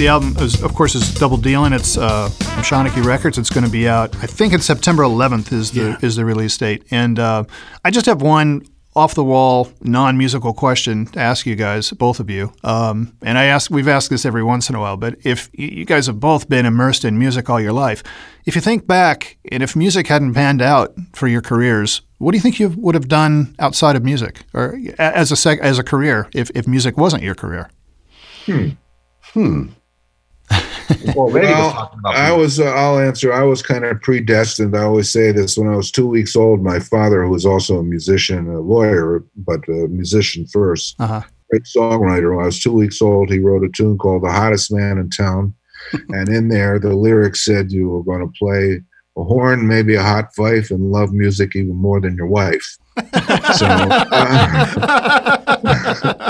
The 0.00 0.08
album, 0.08 0.34
is, 0.38 0.62
of 0.62 0.74
course, 0.74 0.94
is 0.94 1.14
Double 1.16 1.36
Dealin'. 1.36 1.74
It's 1.74 1.98
uh, 1.98 2.30
from 2.30 2.62
Shanachie 2.62 3.04
Records. 3.04 3.36
It's 3.36 3.50
going 3.50 3.66
to 3.66 3.70
be 3.70 3.86
out. 3.86 4.16
I 4.16 4.26
think 4.26 4.54
it's 4.54 4.64
September 4.64 5.02
11th 5.02 5.52
is 5.52 5.72
the 5.72 5.80
yeah. 5.80 5.96
is 6.00 6.16
the 6.16 6.24
release 6.24 6.56
date. 6.56 6.86
And 6.90 7.18
uh, 7.18 7.44
I 7.84 7.90
just 7.90 8.06
have 8.06 8.22
one 8.22 8.62
off 8.96 9.14
the 9.14 9.22
wall, 9.22 9.70
non 9.82 10.16
musical 10.16 10.54
question 10.54 11.04
to 11.08 11.20
ask 11.20 11.44
you 11.44 11.54
guys, 11.54 11.90
both 11.90 12.18
of 12.18 12.30
you. 12.30 12.50
Um, 12.64 13.14
and 13.20 13.36
I 13.36 13.44
ask, 13.44 13.70
we've 13.70 13.88
asked 13.88 14.08
this 14.08 14.24
every 14.24 14.42
once 14.42 14.70
in 14.70 14.74
a 14.74 14.80
while, 14.80 14.96
but 14.96 15.16
if 15.22 15.50
you 15.52 15.84
guys 15.84 16.06
have 16.06 16.18
both 16.18 16.48
been 16.48 16.64
immersed 16.64 17.04
in 17.04 17.18
music 17.18 17.50
all 17.50 17.60
your 17.60 17.74
life, 17.74 18.02
if 18.46 18.54
you 18.54 18.62
think 18.62 18.86
back, 18.86 19.36
and 19.52 19.62
if 19.62 19.76
music 19.76 20.06
hadn't 20.06 20.32
panned 20.32 20.62
out 20.62 20.94
for 21.12 21.28
your 21.28 21.42
careers, 21.42 22.00
what 22.16 22.32
do 22.32 22.38
you 22.38 22.42
think 22.42 22.58
you 22.58 22.70
would 22.70 22.94
have 22.94 23.08
done 23.08 23.54
outside 23.58 23.96
of 23.96 24.02
music, 24.02 24.44
or 24.54 24.80
as 24.98 25.30
a 25.30 25.36
sec- 25.36 25.60
as 25.60 25.78
a 25.78 25.84
career, 25.84 26.26
if 26.32 26.50
if 26.54 26.66
music 26.66 26.96
wasn't 26.96 27.22
your 27.22 27.34
career? 27.34 27.68
Hmm. 28.46 28.68
Hmm 29.34 29.66
well, 31.14 31.30
well 31.30 31.92
I 32.06 32.32
was. 32.32 32.60
Uh, 32.60 32.64
I'll 32.64 32.98
answer. 32.98 33.32
I 33.32 33.42
was 33.42 33.62
kind 33.62 33.84
of 33.84 34.00
predestined. 34.00 34.76
I 34.76 34.82
always 34.82 35.10
say 35.10 35.32
this. 35.32 35.56
When 35.56 35.68
I 35.68 35.76
was 35.76 35.90
two 35.90 36.06
weeks 36.06 36.36
old, 36.36 36.62
my 36.62 36.78
father, 36.78 37.24
who 37.24 37.30
was 37.30 37.46
also 37.46 37.78
a 37.78 37.84
musician, 37.84 38.48
a 38.48 38.60
lawyer, 38.60 39.24
but 39.36 39.66
a 39.68 39.88
musician 39.88 40.44
1st 40.44 40.94
uh-huh. 40.98 41.22
great 41.50 41.64
songwriter. 41.64 42.34
When 42.34 42.44
I 42.44 42.46
was 42.46 42.60
two 42.60 42.72
weeks 42.72 43.00
old, 43.00 43.30
he 43.30 43.38
wrote 43.38 43.64
a 43.64 43.68
tune 43.68 43.98
called 43.98 44.24
"The 44.24 44.32
Hottest 44.32 44.72
Man 44.72 44.98
in 44.98 45.10
Town," 45.10 45.54
and 46.10 46.28
in 46.28 46.48
there, 46.48 46.78
the 46.78 46.94
lyrics 46.94 47.44
said, 47.44 47.72
"You 47.72 47.88
were 47.90 48.04
going 48.04 48.26
to 48.26 48.32
play." 48.38 48.82
a 49.16 49.24
horn, 49.24 49.66
maybe 49.66 49.96
a 49.96 50.02
hot 50.02 50.34
fife, 50.34 50.70
and 50.70 50.92
love 50.92 51.12
music 51.12 51.56
even 51.56 51.74
more 51.74 52.00
than 52.00 52.16
your 52.16 52.26
wife. 52.26 52.78
so, 53.56 53.66
uh, 53.66 54.70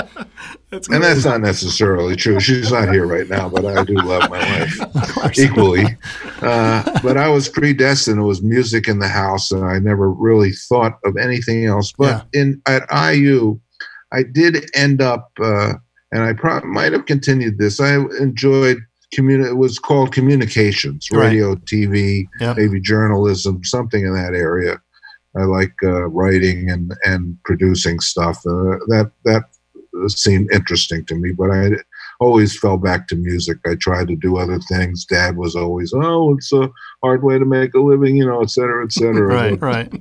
that's 0.71 0.87
and 0.89 1.03
that's 1.03 1.25
not 1.25 1.41
necessarily 1.41 2.15
true. 2.15 2.39
She's 2.39 2.71
not 2.71 2.93
here 2.93 3.05
right 3.05 3.27
now, 3.27 3.49
but 3.49 3.65
I 3.65 3.83
do 3.83 3.93
love 3.95 4.29
my 4.29 4.39
wife 5.17 5.37
equally. 5.37 5.83
Uh, 6.41 6.99
but 7.01 7.17
I 7.17 7.27
was 7.27 7.49
predestined. 7.49 8.19
It 8.19 8.23
was 8.23 8.41
music 8.41 8.87
in 8.87 8.99
the 8.99 9.07
house, 9.09 9.51
and 9.51 9.65
I 9.65 9.79
never 9.79 10.09
really 10.09 10.53
thought 10.53 10.97
of 11.03 11.17
anything 11.17 11.65
else. 11.65 11.91
But 11.97 12.25
yeah. 12.33 12.41
in 12.41 12.61
at 12.67 13.13
IU, 13.13 13.59
I 14.13 14.23
did 14.23 14.69
end 14.73 15.01
up, 15.01 15.29
uh, 15.43 15.73
and 16.13 16.23
I 16.23 16.31
pro- 16.31 16.61
might 16.61 16.93
have 16.93 17.05
continued 17.05 17.57
this. 17.57 17.81
I 17.81 17.95
enjoyed 17.95 18.77
communi- 19.13 19.49
It 19.49 19.57
was 19.57 19.77
called 19.77 20.13
communications, 20.13 21.09
radio, 21.11 21.49
right. 21.49 21.65
TV, 21.65 22.27
yep. 22.39 22.55
maybe 22.55 22.79
journalism, 22.79 23.61
something 23.65 24.05
in 24.05 24.13
that 24.13 24.33
area. 24.33 24.79
I 25.35 25.43
like 25.43 25.73
uh, 25.83 26.07
writing 26.07 26.69
and 26.69 26.93
and 27.03 27.37
producing 27.43 27.99
stuff. 27.99 28.37
Uh, 28.45 28.79
that 28.87 29.11
that 29.25 29.43
seemed 30.07 30.51
interesting 30.51 31.05
to 31.05 31.15
me, 31.15 31.31
but 31.31 31.51
I 31.51 31.71
always 32.19 32.57
fell 32.57 32.77
back 32.77 33.07
to 33.07 33.15
music. 33.15 33.57
I 33.65 33.75
tried 33.75 34.07
to 34.09 34.15
do 34.15 34.37
other 34.37 34.59
things. 34.59 35.05
Dad 35.05 35.37
was 35.37 35.55
always, 35.55 35.93
"Oh, 35.93 36.35
it's 36.35 36.51
a 36.53 36.69
hard 37.03 37.23
way 37.23 37.39
to 37.39 37.45
make 37.45 37.73
a 37.73 37.79
living," 37.79 38.15
you 38.15 38.25
know, 38.25 38.41
et 38.41 38.49
cetera, 38.49 38.83
et 38.83 38.91
cetera. 38.91 39.27
right, 39.27 39.59
but 39.59 39.65
right. 39.65 39.93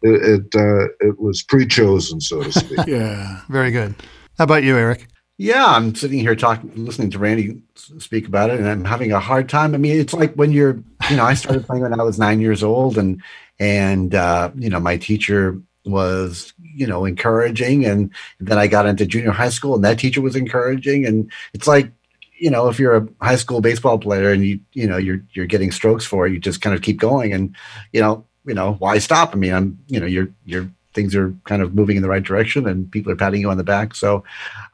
It 0.00 0.22
it, 0.22 0.54
uh, 0.54 0.88
it 1.00 1.18
was 1.18 1.42
pre-chosen, 1.42 2.20
so 2.20 2.42
to 2.42 2.52
speak. 2.52 2.78
yeah, 2.86 3.40
very 3.48 3.70
good. 3.70 3.94
How 4.38 4.44
about 4.44 4.62
you, 4.62 4.76
Eric? 4.76 5.08
Yeah, 5.38 5.66
I'm 5.66 5.94
sitting 5.94 6.18
here 6.18 6.34
talking, 6.34 6.72
listening 6.74 7.10
to 7.10 7.18
Randy 7.18 7.62
speak 7.76 8.26
about 8.26 8.50
it, 8.50 8.58
and 8.58 8.68
I'm 8.68 8.84
having 8.84 9.12
a 9.12 9.20
hard 9.20 9.48
time. 9.48 9.72
I 9.74 9.78
mean, 9.78 9.98
it's 9.98 10.12
like 10.12 10.34
when 10.34 10.50
you're, 10.50 10.82
you 11.08 11.16
know, 11.16 11.24
I 11.24 11.34
started 11.34 11.64
playing 11.64 11.82
when 11.82 11.98
I 11.98 12.02
was 12.02 12.18
nine 12.18 12.40
years 12.40 12.64
old, 12.64 12.98
and 12.98 13.22
and 13.60 14.14
uh, 14.14 14.50
you 14.56 14.68
know, 14.68 14.80
my 14.80 14.96
teacher 14.96 15.60
was, 15.90 16.52
you 16.60 16.86
know, 16.86 17.04
encouraging, 17.04 17.84
and 17.84 18.10
then 18.40 18.58
I 18.58 18.66
got 18.66 18.86
into 18.86 19.06
junior 19.06 19.30
high 19.30 19.48
school, 19.50 19.74
and 19.74 19.84
that 19.84 19.98
teacher 19.98 20.20
was 20.20 20.36
encouraging, 20.36 21.06
and 21.06 21.30
it's 21.52 21.66
like, 21.66 21.90
you 22.38 22.50
know, 22.50 22.68
if 22.68 22.78
you're 22.78 22.96
a 22.96 23.08
high 23.20 23.36
school 23.36 23.60
baseball 23.60 23.98
player 23.98 24.30
and 24.30 24.44
you, 24.44 24.60
you 24.72 24.86
know, 24.86 24.96
you're 24.96 25.20
you're 25.32 25.46
getting 25.46 25.72
strokes 25.72 26.04
for 26.04 26.26
it, 26.26 26.32
you 26.32 26.38
just 26.38 26.60
kind 26.60 26.76
of 26.76 26.82
keep 26.82 26.98
going, 26.98 27.32
and 27.32 27.54
you 27.92 28.00
know, 28.00 28.24
you 28.46 28.54
know, 28.54 28.74
why 28.74 28.98
stop? 28.98 29.34
I 29.34 29.36
mean, 29.36 29.52
I'm, 29.52 29.78
you 29.88 30.00
know, 30.00 30.06
you're 30.06 30.28
you're 30.44 30.70
things 30.94 31.14
are 31.14 31.34
kind 31.44 31.62
of 31.62 31.74
moving 31.74 31.96
in 31.96 32.02
the 32.02 32.08
right 32.08 32.22
direction, 32.22 32.66
and 32.66 32.90
people 32.90 33.12
are 33.12 33.16
patting 33.16 33.40
you 33.40 33.50
on 33.50 33.56
the 33.56 33.64
back, 33.64 33.94
so. 33.94 34.24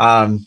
um 0.00 0.46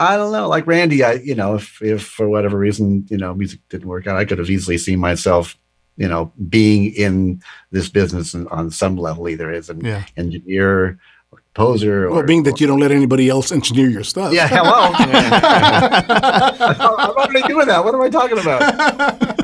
I 0.00 0.16
don't 0.16 0.30
know. 0.30 0.46
Like 0.48 0.68
Randy, 0.68 1.02
I 1.02 1.14
you 1.14 1.34
know, 1.34 1.56
if 1.56 1.82
if 1.82 2.04
for 2.04 2.28
whatever 2.28 2.56
reason, 2.56 3.04
you 3.10 3.16
know, 3.16 3.34
music 3.34 3.58
didn't 3.68 3.88
work 3.88 4.06
out, 4.06 4.16
I 4.16 4.24
could 4.24 4.38
have 4.38 4.48
easily 4.48 4.78
seen 4.78 5.00
myself, 5.00 5.56
you 5.98 6.08
know, 6.08 6.32
being 6.48 6.94
in 6.94 7.42
this 7.70 7.90
business 7.90 8.34
on 8.34 8.70
some 8.70 8.96
level, 8.96 9.28
either 9.28 9.50
as 9.50 9.68
an 9.68 9.84
yeah. 9.84 10.04
engineer 10.16 10.98
or 11.30 11.42
composer. 11.52 12.06
Or, 12.06 12.12
well, 12.12 12.22
being 12.22 12.44
that 12.44 12.54
or, 12.54 12.56
you 12.60 12.66
don't 12.68 12.80
let 12.80 12.92
anybody 12.92 13.28
else 13.28 13.52
engineer 13.52 13.90
your 13.90 14.04
stuff. 14.04 14.32
Yeah, 14.32 14.48
hello. 14.48 14.92
I'm 16.88 17.10
already 17.10 17.42
doing 17.42 17.66
that. 17.66 17.84
What 17.84 17.94
am 17.94 18.00
I 18.00 18.08
talking 18.08 18.38
about? 18.38 19.18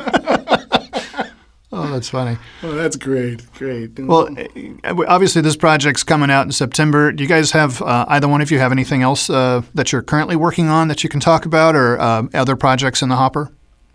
Oh, 1.76 1.90
that's 1.90 2.08
funny. 2.08 2.38
Oh, 2.62 2.70
that's 2.70 2.94
great. 2.94 3.52
Great. 3.54 3.98
Well, 3.98 4.28
uh, 4.38 5.04
obviously, 5.08 5.42
this 5.42 5.56
project's 5.56 6.04
coming 6.04 6.30
out 6.30 6.46
in 6.46 6.52
September. 6.52 7.10
Do 7.10 7.20
you 7.20 7.28
guys 7.28 7.50
have, 7.50 7.82
uh, 7.82 8.04
either 8.06 8.28
one 8.28 8.40
of 8.40 8.52
you, 8.52 8.60
have 8.60 8.70
anything 8.70 9.02
else 9.02 9.28
uh, 9.28 9.62
that 9.74 9.90
you're 9.90 10.00
currently 10.00 10.36
working 10.36 10.68
on 10.68 10.86
that 10.86 11.02
you 11.02 11.10
can 11.10 11.18
talk 11.18 11.46
about 11.46 11.74
or 11.74 12.00
uh, 12.00 12.28
other 12.32 12.54
projects 12.54 13.02
in 13.02 13.08
the 13.08 13.16
hopper? 13.16 13.50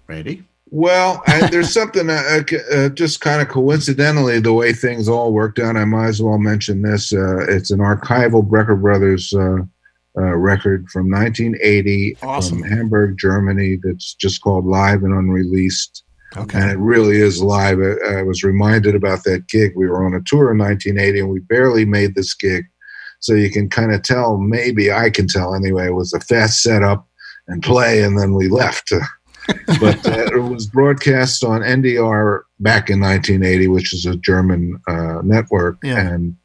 Randy? 0.07 0.43
Well, 0.71 1.23
I, 1.25 1.47
there's 1.47 1.73
something 1.73 2.09
uh, 2.09 2.43
uh, 2.71 2.89
just 2.89 3.21
kind 3.21 3.41
of 3.41 3.47
coincidentally, 3.47 4.39
the 4.39 4.53
way 4.53 4.71
things 4.73 5.09
all 5.09 5.33
worked 5.33 5.59
out, 5.59 5.75
I 5.75 5.85
might 5.85 6.07
as 6.07 6.21
well 6.21 6.37
mention 6.37 6.83
this. 6.83 7.11
it's 7.11 7.71
an 7.71 7.79
archival 7.79 8.47
Brecker 8.47 8.79
Brothers 8.79 9.33
record 10.15 10.87
from 10.89 11.09
1980 11.09 12.17
awesome. 12.21 12.59
from 12.59 12.69
Hamburg, 12.69 13.17
Germany, 13.17 13.79
that's 13.81 14.13
just 14.13 14.41
called 14.41 14.65
Live 14.65 15.03
and 15.03 15.13
Unreleased. 15.13 16.03
Okay. 16.37 16.59
And 16.59 16.69
it 16.69 16.77
really 16.77 17.17
is 17.17 17.41
live. 17.41 17.79
I, 17.79 18.19
I, 18.19 18.21
was 18.21 18.43
reminded 18.43 18.93
about 18.93 19.23
that 19.23 19.47
gig. 19.47 19.73
We 19.75 19.87
were 19.87 20.05
on 20.05 20.13
a 20.13 20.21
tour 20.27 20.51
in 20.51 20.59
1980 20.59 21.19
and 21.21 21.29
we 21.29 21.39
barely 21.39 21.85
made 21.85 22.13
this 22.13 22.35
gig. 22.35 22.65
So 23.19 23.33
you 23.33 23.49
can 23.49 23.67
kind 23.67 23.93
of 23.93 24.03
tell, 24.03 24.37
maybe 24.37 24.91
I 24.91 25.09
can 25.09 25.27
tell 25.27 25.55
anyway, 25.55 25.87
it 25.87 25.95
was 25.95 26.13
a 26.13 26.19
fast 26.19 26.61
setup 26.61 27.07
and 27.47 27.63
play, 27.63 28.03
and 28.03 28.17
then 28.17 28.33
we 28.33 28.47
left. 28.47 28.93
but 29.79 30.05
uh, 30.05 30.25
it 30.33 30.43
was 30.43 30.67
broadcast 30.67 31.43
on 31.43 31.61
NDR 31.61 32.41
back 32.59 32.89
in 32.89 32.99
1980, 32.99 33.67
which 33.67 33.93
is 33.93 34.05
a 34.05 34.15
German 34.17 34.79
uh, 34.87 35.21
network. 35.23 35.77
Yeah. 35.83 35.99
And 35.99 36.35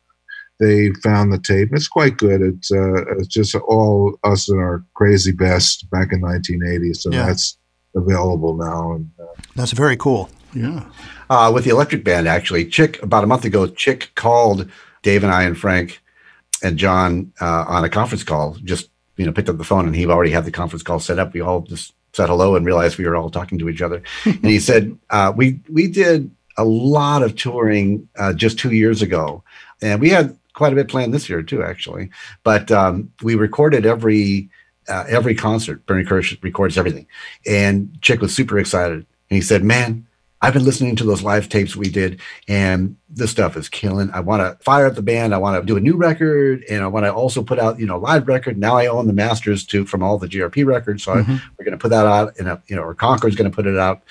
they 0.60 0.90
found 1.02 1.32
the 1.32 1.38
tape. 1.38 1.70
It's 1.72 1.88
quite 1.88 2.16
good. 2.16 2.40
It's, 2.40 2.70
uh, 2.70 3.04
it's 3.16 3.28
just 3.28 3.54
all 3.54 4.18
us 4.24 4.48
and 4.48 4.60
our 4.60 4.84
crazy 4.94 5.32
best 5.32 5.90
back 5.90 6.12
in 6.12 6.20
1980. 6.20 6.94
So 6.94 7.10
yeah. 7.10 7.26
that's 7.26 7.58
available 7.94 8.56
now. 8.56 8.92
And 8.92 9.10
uh, 9.20 9.40
that's 9.56 9.72
very 9.72 9.96
cool. 9.96 10.30
Yeah. 10.54 10.84
Uh, 11.28 11.50
with 11.52 11.64
the 11.64 11.70
Electric 11.70 12.04
Band, 12.04 12.28
actually, 12.28 12.66
Chick 12.66 13.02
about 13.02 13.24
a 13.24 13.26
month 13.26 13.44
ago, 13.44 13.66
Chick 13.66 14.12
called 14.14 14.70
Dave 15.02 15.24
and 15.24 15.32
I 15.32 15.42
and 15.42 15.58
Frank 15.58 16.00
and 16.62 16.78
John 16.78 17.32
uh, 17.40 17.64
on 17.66 17.84
a 17.84 17.88
conference 17.88 18.22
call. 18.22 18.56
Just 18.62 18.90
you 19.16 19.26
know, 19.26 19.32
picked 19.32 19.48
up 19.48 19.58
the 19.58 19.64
phone 19.64 19.86
and 19.86 19.94
he 19.94 20.06
already 20.06 20.30
had 20.30 20.44
the 20.44 20.50
conference 20.50 20.82
call 20.82 21.00
set 21.00 21.18
up. 21.18 21.34
We 21.34 21.40
all 21.40 21.60
just 21.60 21.94
said 22.14 22.28
hello 22.28 22.56
and 22.56 22.64
realized 22.64 22.96
we 22.96 23.06
were 23.06 23.16
all 23.16 23.30
talking 23.30 23.58
to 23.58 23.68
each 23.68 23.82
other. 23.82 24.02
and 24.24 24.44
he 24.44 24.58
said, 24.58 24.96
uh, 25.10 25.32
"We 25.36 25.60
we 25.68 25.88
did 25.88 26.30
a 26.56 26.64
lot 26.64 27.22
of 27.22 27.36
touring 27.36 28.08
uh, 28.16 28.32
just 28.32 28.58
two 28.58 28.72
years 28.72 29.02
ago, 29.02 29.42
and 29.82 30.00
we 30.00 30.10
had 30.10 30.36
quite 30.54 30.72
a 30.72 30.76
bit 30.76 30.88
planned 30.88 31.12
this 31.12 31.28
year 31.28 31.42
too, 31.42 31.62
actually. 31.62 32.10
But 32.42 32.70
um, 32.70 33.12
we 33.22 33.34
recorded 33.34 33.84
every." 33.86 34.48
uh, 34.88 35.04
every 35.08 35.34
concert. 35.34 35.84
Bernie 35.86 36.04
Kirsh 36.04 36.36
records 36.42 36.76
everything. 36.76 37.06
And 37.46 37.96
Chick 38.02 38.20
was 38.20 38.34
super 38.34 38.58
excited. 38.58 39.06
And 39.30 39.36
he 39.36 39.40
said, 39.40 39.64
Man, 39.64 40.06
I've 40.44 40.52
been 40.52 40.66
listening 40.66 40.94
to 40.96 41.04
those 41.04 41.22
live 41.22 41.48
tapes 41.48 41.74
we 41.74 41.88
did, 41.88 42.20
and 42.48 42.96
this 43.08 43.30
stuff 43.30 43.56
is 43.56 43.70
killing. 43.70 44.10
I 44.10 44.20
want 44.20 44.42
to 44.42 44.62
fire 44.62 44.84
up 44.84 44.94
the 44.94 45.00
band. 45.00 45.34
I 45.34 45.38
want 45.38 45.58
to 45.58 45.66
do 45.66 45.78
a 45.78 45.80
new 45.80 45.96
record, 45.96 46.62
and 46.68 46.84
I 46.84 46.86
want 46.86 47.06
to 47.06 47.14
also 47.14 47.42
put 47.42 47.58
out, 47.58 47.80
you 47.80 47.86
know, 47.86 47.96
live 47.96 48.28
record. 48.28 48.58
Now 48.58 48.76
I 48.76 48.86
own 48.86 49.06
the 49.06 49.14
masters 49.14 49.64
to 49.68 49.86
from 49.86 50.02
all 50.02 50.18
the 50.18 50.26
GRP 50.26 50.66
records, 50.66 51.02
so 51.02 51.14
mm-hmm. 51.14 51.32
I, 51.32 51.40
we're 51.58 51.64
going 51.64 51.72
to 51.72 51.80
put 51.80 51.88
that 51.88 52.04
out 52.04 52.38
in 52.38 52.46
a, 52.46 52.62
you 52.66 52.76
know, 52.76 52.82
or 52.82 52.94
Concord's 52.94 53.36
going 53.36 53.50
to 53.50 53.54
put 53.54 53.66
it 53.66 53.78
out 53.78 54.02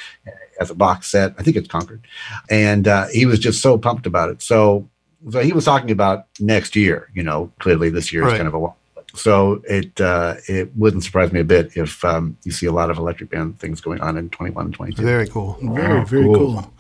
as 0.59 0.71
a 0.71 0.75
box 0.75 1.07
set. 1.07 1.35
I 1.37 1.43
think 1.43 1.55
it's 1.55 1.67
Concord, 1.67 2.03
and 2.49 2.87
uh, 2.87 3.05
he 3.09 3.27
was 3.27 3.37
just 3.37 3.61
so 3.61 3.77
pumped 3.77 4.07
about 4.07 4.31
it. 4.31 4.41
So, 4.41 4.89
so 5.29 5.39
he 5.41 5.53
was 5.53 5.65
talking 5.65 5.91
about 5.91 6.25
next 6.39 6.75
year. 6.75 7.11
You 7.13 7.21
know, 7.21 7.51
clearly 7.59 7.91
this 7.91 8.11
year 8.11 8.23
right. 8.23 8.33
is 8.33 8.37
kind 8.39 8.47
of 8.47 8.55
a 8.55 8.73
so 9.13 9.61
it 9.69 9.99
uh, 10.01 10.35
it 10.47 10.75
wouldn't 10.75 11.03
surprise 11.03 11.31
me 11.31 11.39
a 11.39 11.43
bit 11.43 11.77
if 11.77 12.03
um, 12.03 12.37
you 12.43 12.51
see 12.51 12.65
a 12.65 12.71
lot 12.71 12.89
of 12.89 12.97
electric 12.97 13.29
band 13.29 13.59
things 13.59 13.79
going 13.79 14.01
on 14.01 14.17
in 14.17 14.29
21 14.29 14.65
and 14.65 14.73
22. 14.73 15.01
Very 15.01 15.27
cool. 15.27 15.57
Very, 15.61 15.99
oh, 15.99 16.03
very 16.03 16.23
cool. 16.23 16.35
cool. 16.35 16.72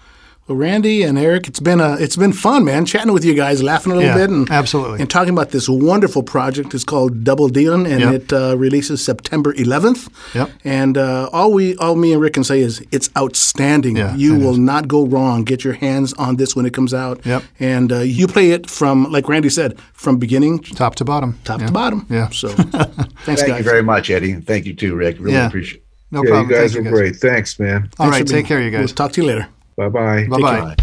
Well, 0.47 0.57
Randy 0.57 1.03
and 1.03 1.17
Eric, 1.17 1.47
it's 1.47 1.61
been 1.61 1.79
a 1.79 1.93
it's 1.93 2.17
been 2.17 2.33
fun, 2.33 2.65
man, 2.65 2.85
chatting 2.85 3.13
with 3.13 3.23
you 3.23 3.33
guys, 3.33 3.63
laughing 3.63 3.93
a 3.93 3.95
little 3.95 4.09
yeah, 4.09 4.17
bit, 4.17 4.29
and 4.29 4.49
absolutely, 4.51 4.99
and 4.99 5.09
talking 5.09 5.31
about 5.31 5.51
this 5.51 5.69
wonderful 5.69 6.21
project. 6.21 6.73
It's 6.73 6.83
called 6.83 7.23
Double 7.23 7.47
Dealin', 7.47 7.89
and 7.89 8.01
yep. 8.01 8.13
it 8.13 8.33
uh, 8.33 8.57
releases 8.57 9.01
September 9.01 9.53
11th. 9.53 10.09
Yep. 10.35 10.49
And 10.65 10.97
uh, 10.97 11.29
all 11.31 11.53
we, 11.53 11.77
all 11.77 11.95
me 11.95 12.11
and 12.11 12.21
Rick 12.21 12.33
can 12.33 12.43
say 12.43 12.59
is 12.59 12.85
it's 12.91 13.09
outstanding. 13.17 13.95
Yeah, 13.95 14.13
you 14.17 14.37
will 14.37 14.51
is. 14.51 14.59
not 14.59 14.89
go 14.89 15.05
wrong. 15.05 15.45
Get 15.45 15.63
your 15.63 15.75
hands 15.75 16.11
on 16.15 16.35
this 16.35 16.57
when 16.57 16.65
it 16.65 16.73
comes 16.73 16.93
out. 16.93 17.25
Yep. 17.25 17.43
And 17.61 17.93
uh, 17.93 17.99
you 17.99 18.27
play 18.27 18.51
it 18.51 18.69
from, 18.69 19.09
like 19.13 19.29
Randy 19.29 19.49
said, 19.49 19.79
from 19.93 20.17
beginning 20.17 20.59
top 20.59 20.95
to 20.95 21.05
bottom. 21.05 21.39
Top 21.45 21.61
to 21.61 21.71
bottom. 21.71 22.05
Yeah. 22.09 22.27
So, 22.31 22.49
thanks, 22.49 22.83
Thank 23.23 23.47
guys. 23.47 23.57
you 23.59 23.63
very 23.63 23.83
much, 23.83 24.09
Eddie. 24.09 24.33
Thank 24.41 24.65
you 24.65 24.75
too, 24.75 24.93
Rick. 24.93 25.19
Really 25.19 25.35
yeah. 25.35 25.47
appreciate. 25.47 25.77
it. 25.77 25.87
No 26.11 26.21
yeah, 26.21 26.29
problem. 26.31 26.49
You 26.49 26.55
guys 26.57 26.73
Thank 26.73 26.87
are 26.87 26.89
great. 26.89 27.15
Thanks, 27.15 27.57
man. 27.59 27.89
All 27.97 28.09
right, 28.09 28.27
take 28.27 28.45
care, 28.45 28.61
you 28.61 28.71
guys. 28.71 28.79
We'll 28.79 28.95
talk 28.95 29.13
to 29.13 29.21
you 29.21 29.27
later. 29.27 29.47
Bye 29.75 29.89
bye. 29.89 30.27
Bye 30.27 30.39
bye. 30.39 30.75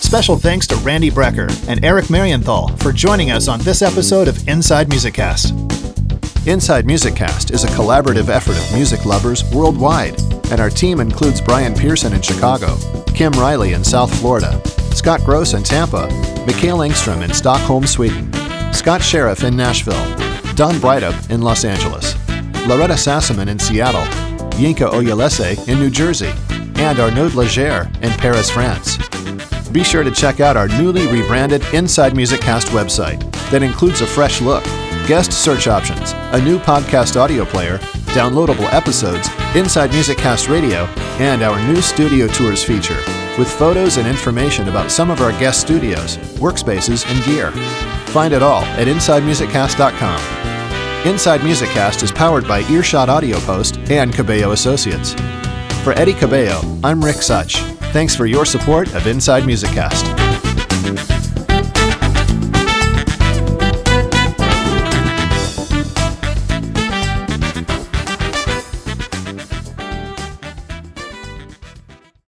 Special 0.00 0.36
thanks 0.36 0.66
to 0.68 0.76
Randy 0.76 1.10
Brecker 1.10 1.50
and 1.68 1.84
Eric 1.84 2.06
Marienthal 2.06 2.78
for 2.80 2.92
joining 2.92 3.30
us 3.30 3.48
on 3.48 3.60
this 3.60 3.82
episode 3.82 4.28
of 4.28 4.48
Inside 4.48 4.88
Musiccast. 4.88 5.50
Inside 6.46 6.84
Musiccast 6.84 7.52
is 7.52 7.64
a 7.64 7.68
collaborative 7.68 8.28
effort 8.28 8.56
of 8.56 8.74
music 8.74 9.06
lovers 9.06 9.42
worldwide, 9.52 10.20
and 10.50 10.60
our 10.60 10.70
team 10.70 11.00
includes 11.00 11.40
Brian 11.40 11.74
Pearson 11.74 12.12
in 12.12 12.20
Chicago, 12.20 12.76
Kim 13.14 13.32
Riley 13.32 13.72
in 13.72 13.82
South 13.82 14.14
Florida, 14.20 14.60
Scott 14.94 15.20
Gross 15.24 15.54
in 15.54 15.62
Tampa, 15.62 16.06
Mikhail 16.46 16.78
Engstrom 16.78 17.22
in 17.24 17.32
Stockholm, 17.32 17.86
Sweden, 17.86 18.30
Scott 18.72 19.02
Sheriff 19.02 19.42
in 19.42 19.56
Nashville, 19.56 20.14
Don 20.54 20.78
Brightup 20.80 21.14
in 21.30 21.42
Los 21.42 21.64
Angeles, 21.64 22.14
Loretta 22.68 22.94
Sassaman 22.94 23.48
in 23.48 23.58
Seattle, 23.58 24.04
Yinka 24.58 24.90
Oyelese 24.90 25.66
in 25.68 25.80
New 25.80 25.90
Jersey, 25.90 26.32
and 26.76 26.98
Arnaud 26.98 27.30
Légère 27.30 27.86
in 28.02 28.10
Paris, 28.18 28.50
France. 28.50 28.98
Be 29.68 29.82
sure 29.82 30.04
to 30.04 30.10
check 30.10 30.40
out 30.40 30.56
our 30.56 30.68
newly 30.68 31.06
rebranded 31.08 31.64
Inside 31.74 32.14
Music 32.14 32.40
Cast 32.40 32.68
website 32.68 33.20
that 33.50 33.62
includes 33.62 34.00
a 34.00 34.06
fresh 34.06 34.40
look, 34.40 34.64
guest 35.06 35.32
search 35.32 35.66
options, 35.66 36.12
a 36.32 36.40
new 36.42 36.58
podcast 36.58 37.16
audio 37.16 37.44
player, 37.44 37.78
downloadable 38.14 38.72
episodes, 38.72 39.28
Inside 39.56 39.90
Music 39.90 40.18
Cast 40.18 40.48
Radio, 40.48 40.84
and 41.18 41.42
our 41.42 41.58
new 41.66 41.80
studio 41.80 42.28
tours 42.28 42.62
feature 42.62 42.98
with 43.38 43.50
photos 43.50 43.96
and 43.96 44.06
information 44.06 44.68
about 44.68 44.90
some 44.90 45.10
of 45.10 45.20
our 45.20 45.32
guest 45.40 45.60
studios, 45.60 46.18
workspaces, 46.38 47.04
and 47.08 47.24
gear. 47.24 47.50
Find 48.12 48.32
it 48.32 48.42
all 48.42 48.62
at 48.62 48.86
InsideMusicCast.com. 48.86 51.06
Inside 51.06 51.42
Music 51.42 51.68
Cast 51.70 52.02
is 52.02 52.12
powered 52.12 52.46
by 52.48 52.60
Earshot 52.70 53.08
Audio 53.08 53.38
Post 53.40 53.78
and 53.90 54.14
Cabello 54.14 54.52
Associates. 54.52 55.14
For 55.84 55.92
Eddie 55.98 56.14
Cabello, 56.14 56.62
I'm 56.82 57.04
Rick 57.04 57.16
Such. 57.16 57.56
Thanks 57.92 58.16
for 58.16 58.24
your 58.24 58.46
support 58.46 58.94
of 58.94 59.06
Inside 59.06 59.42
Musiccast. 59.42 61.13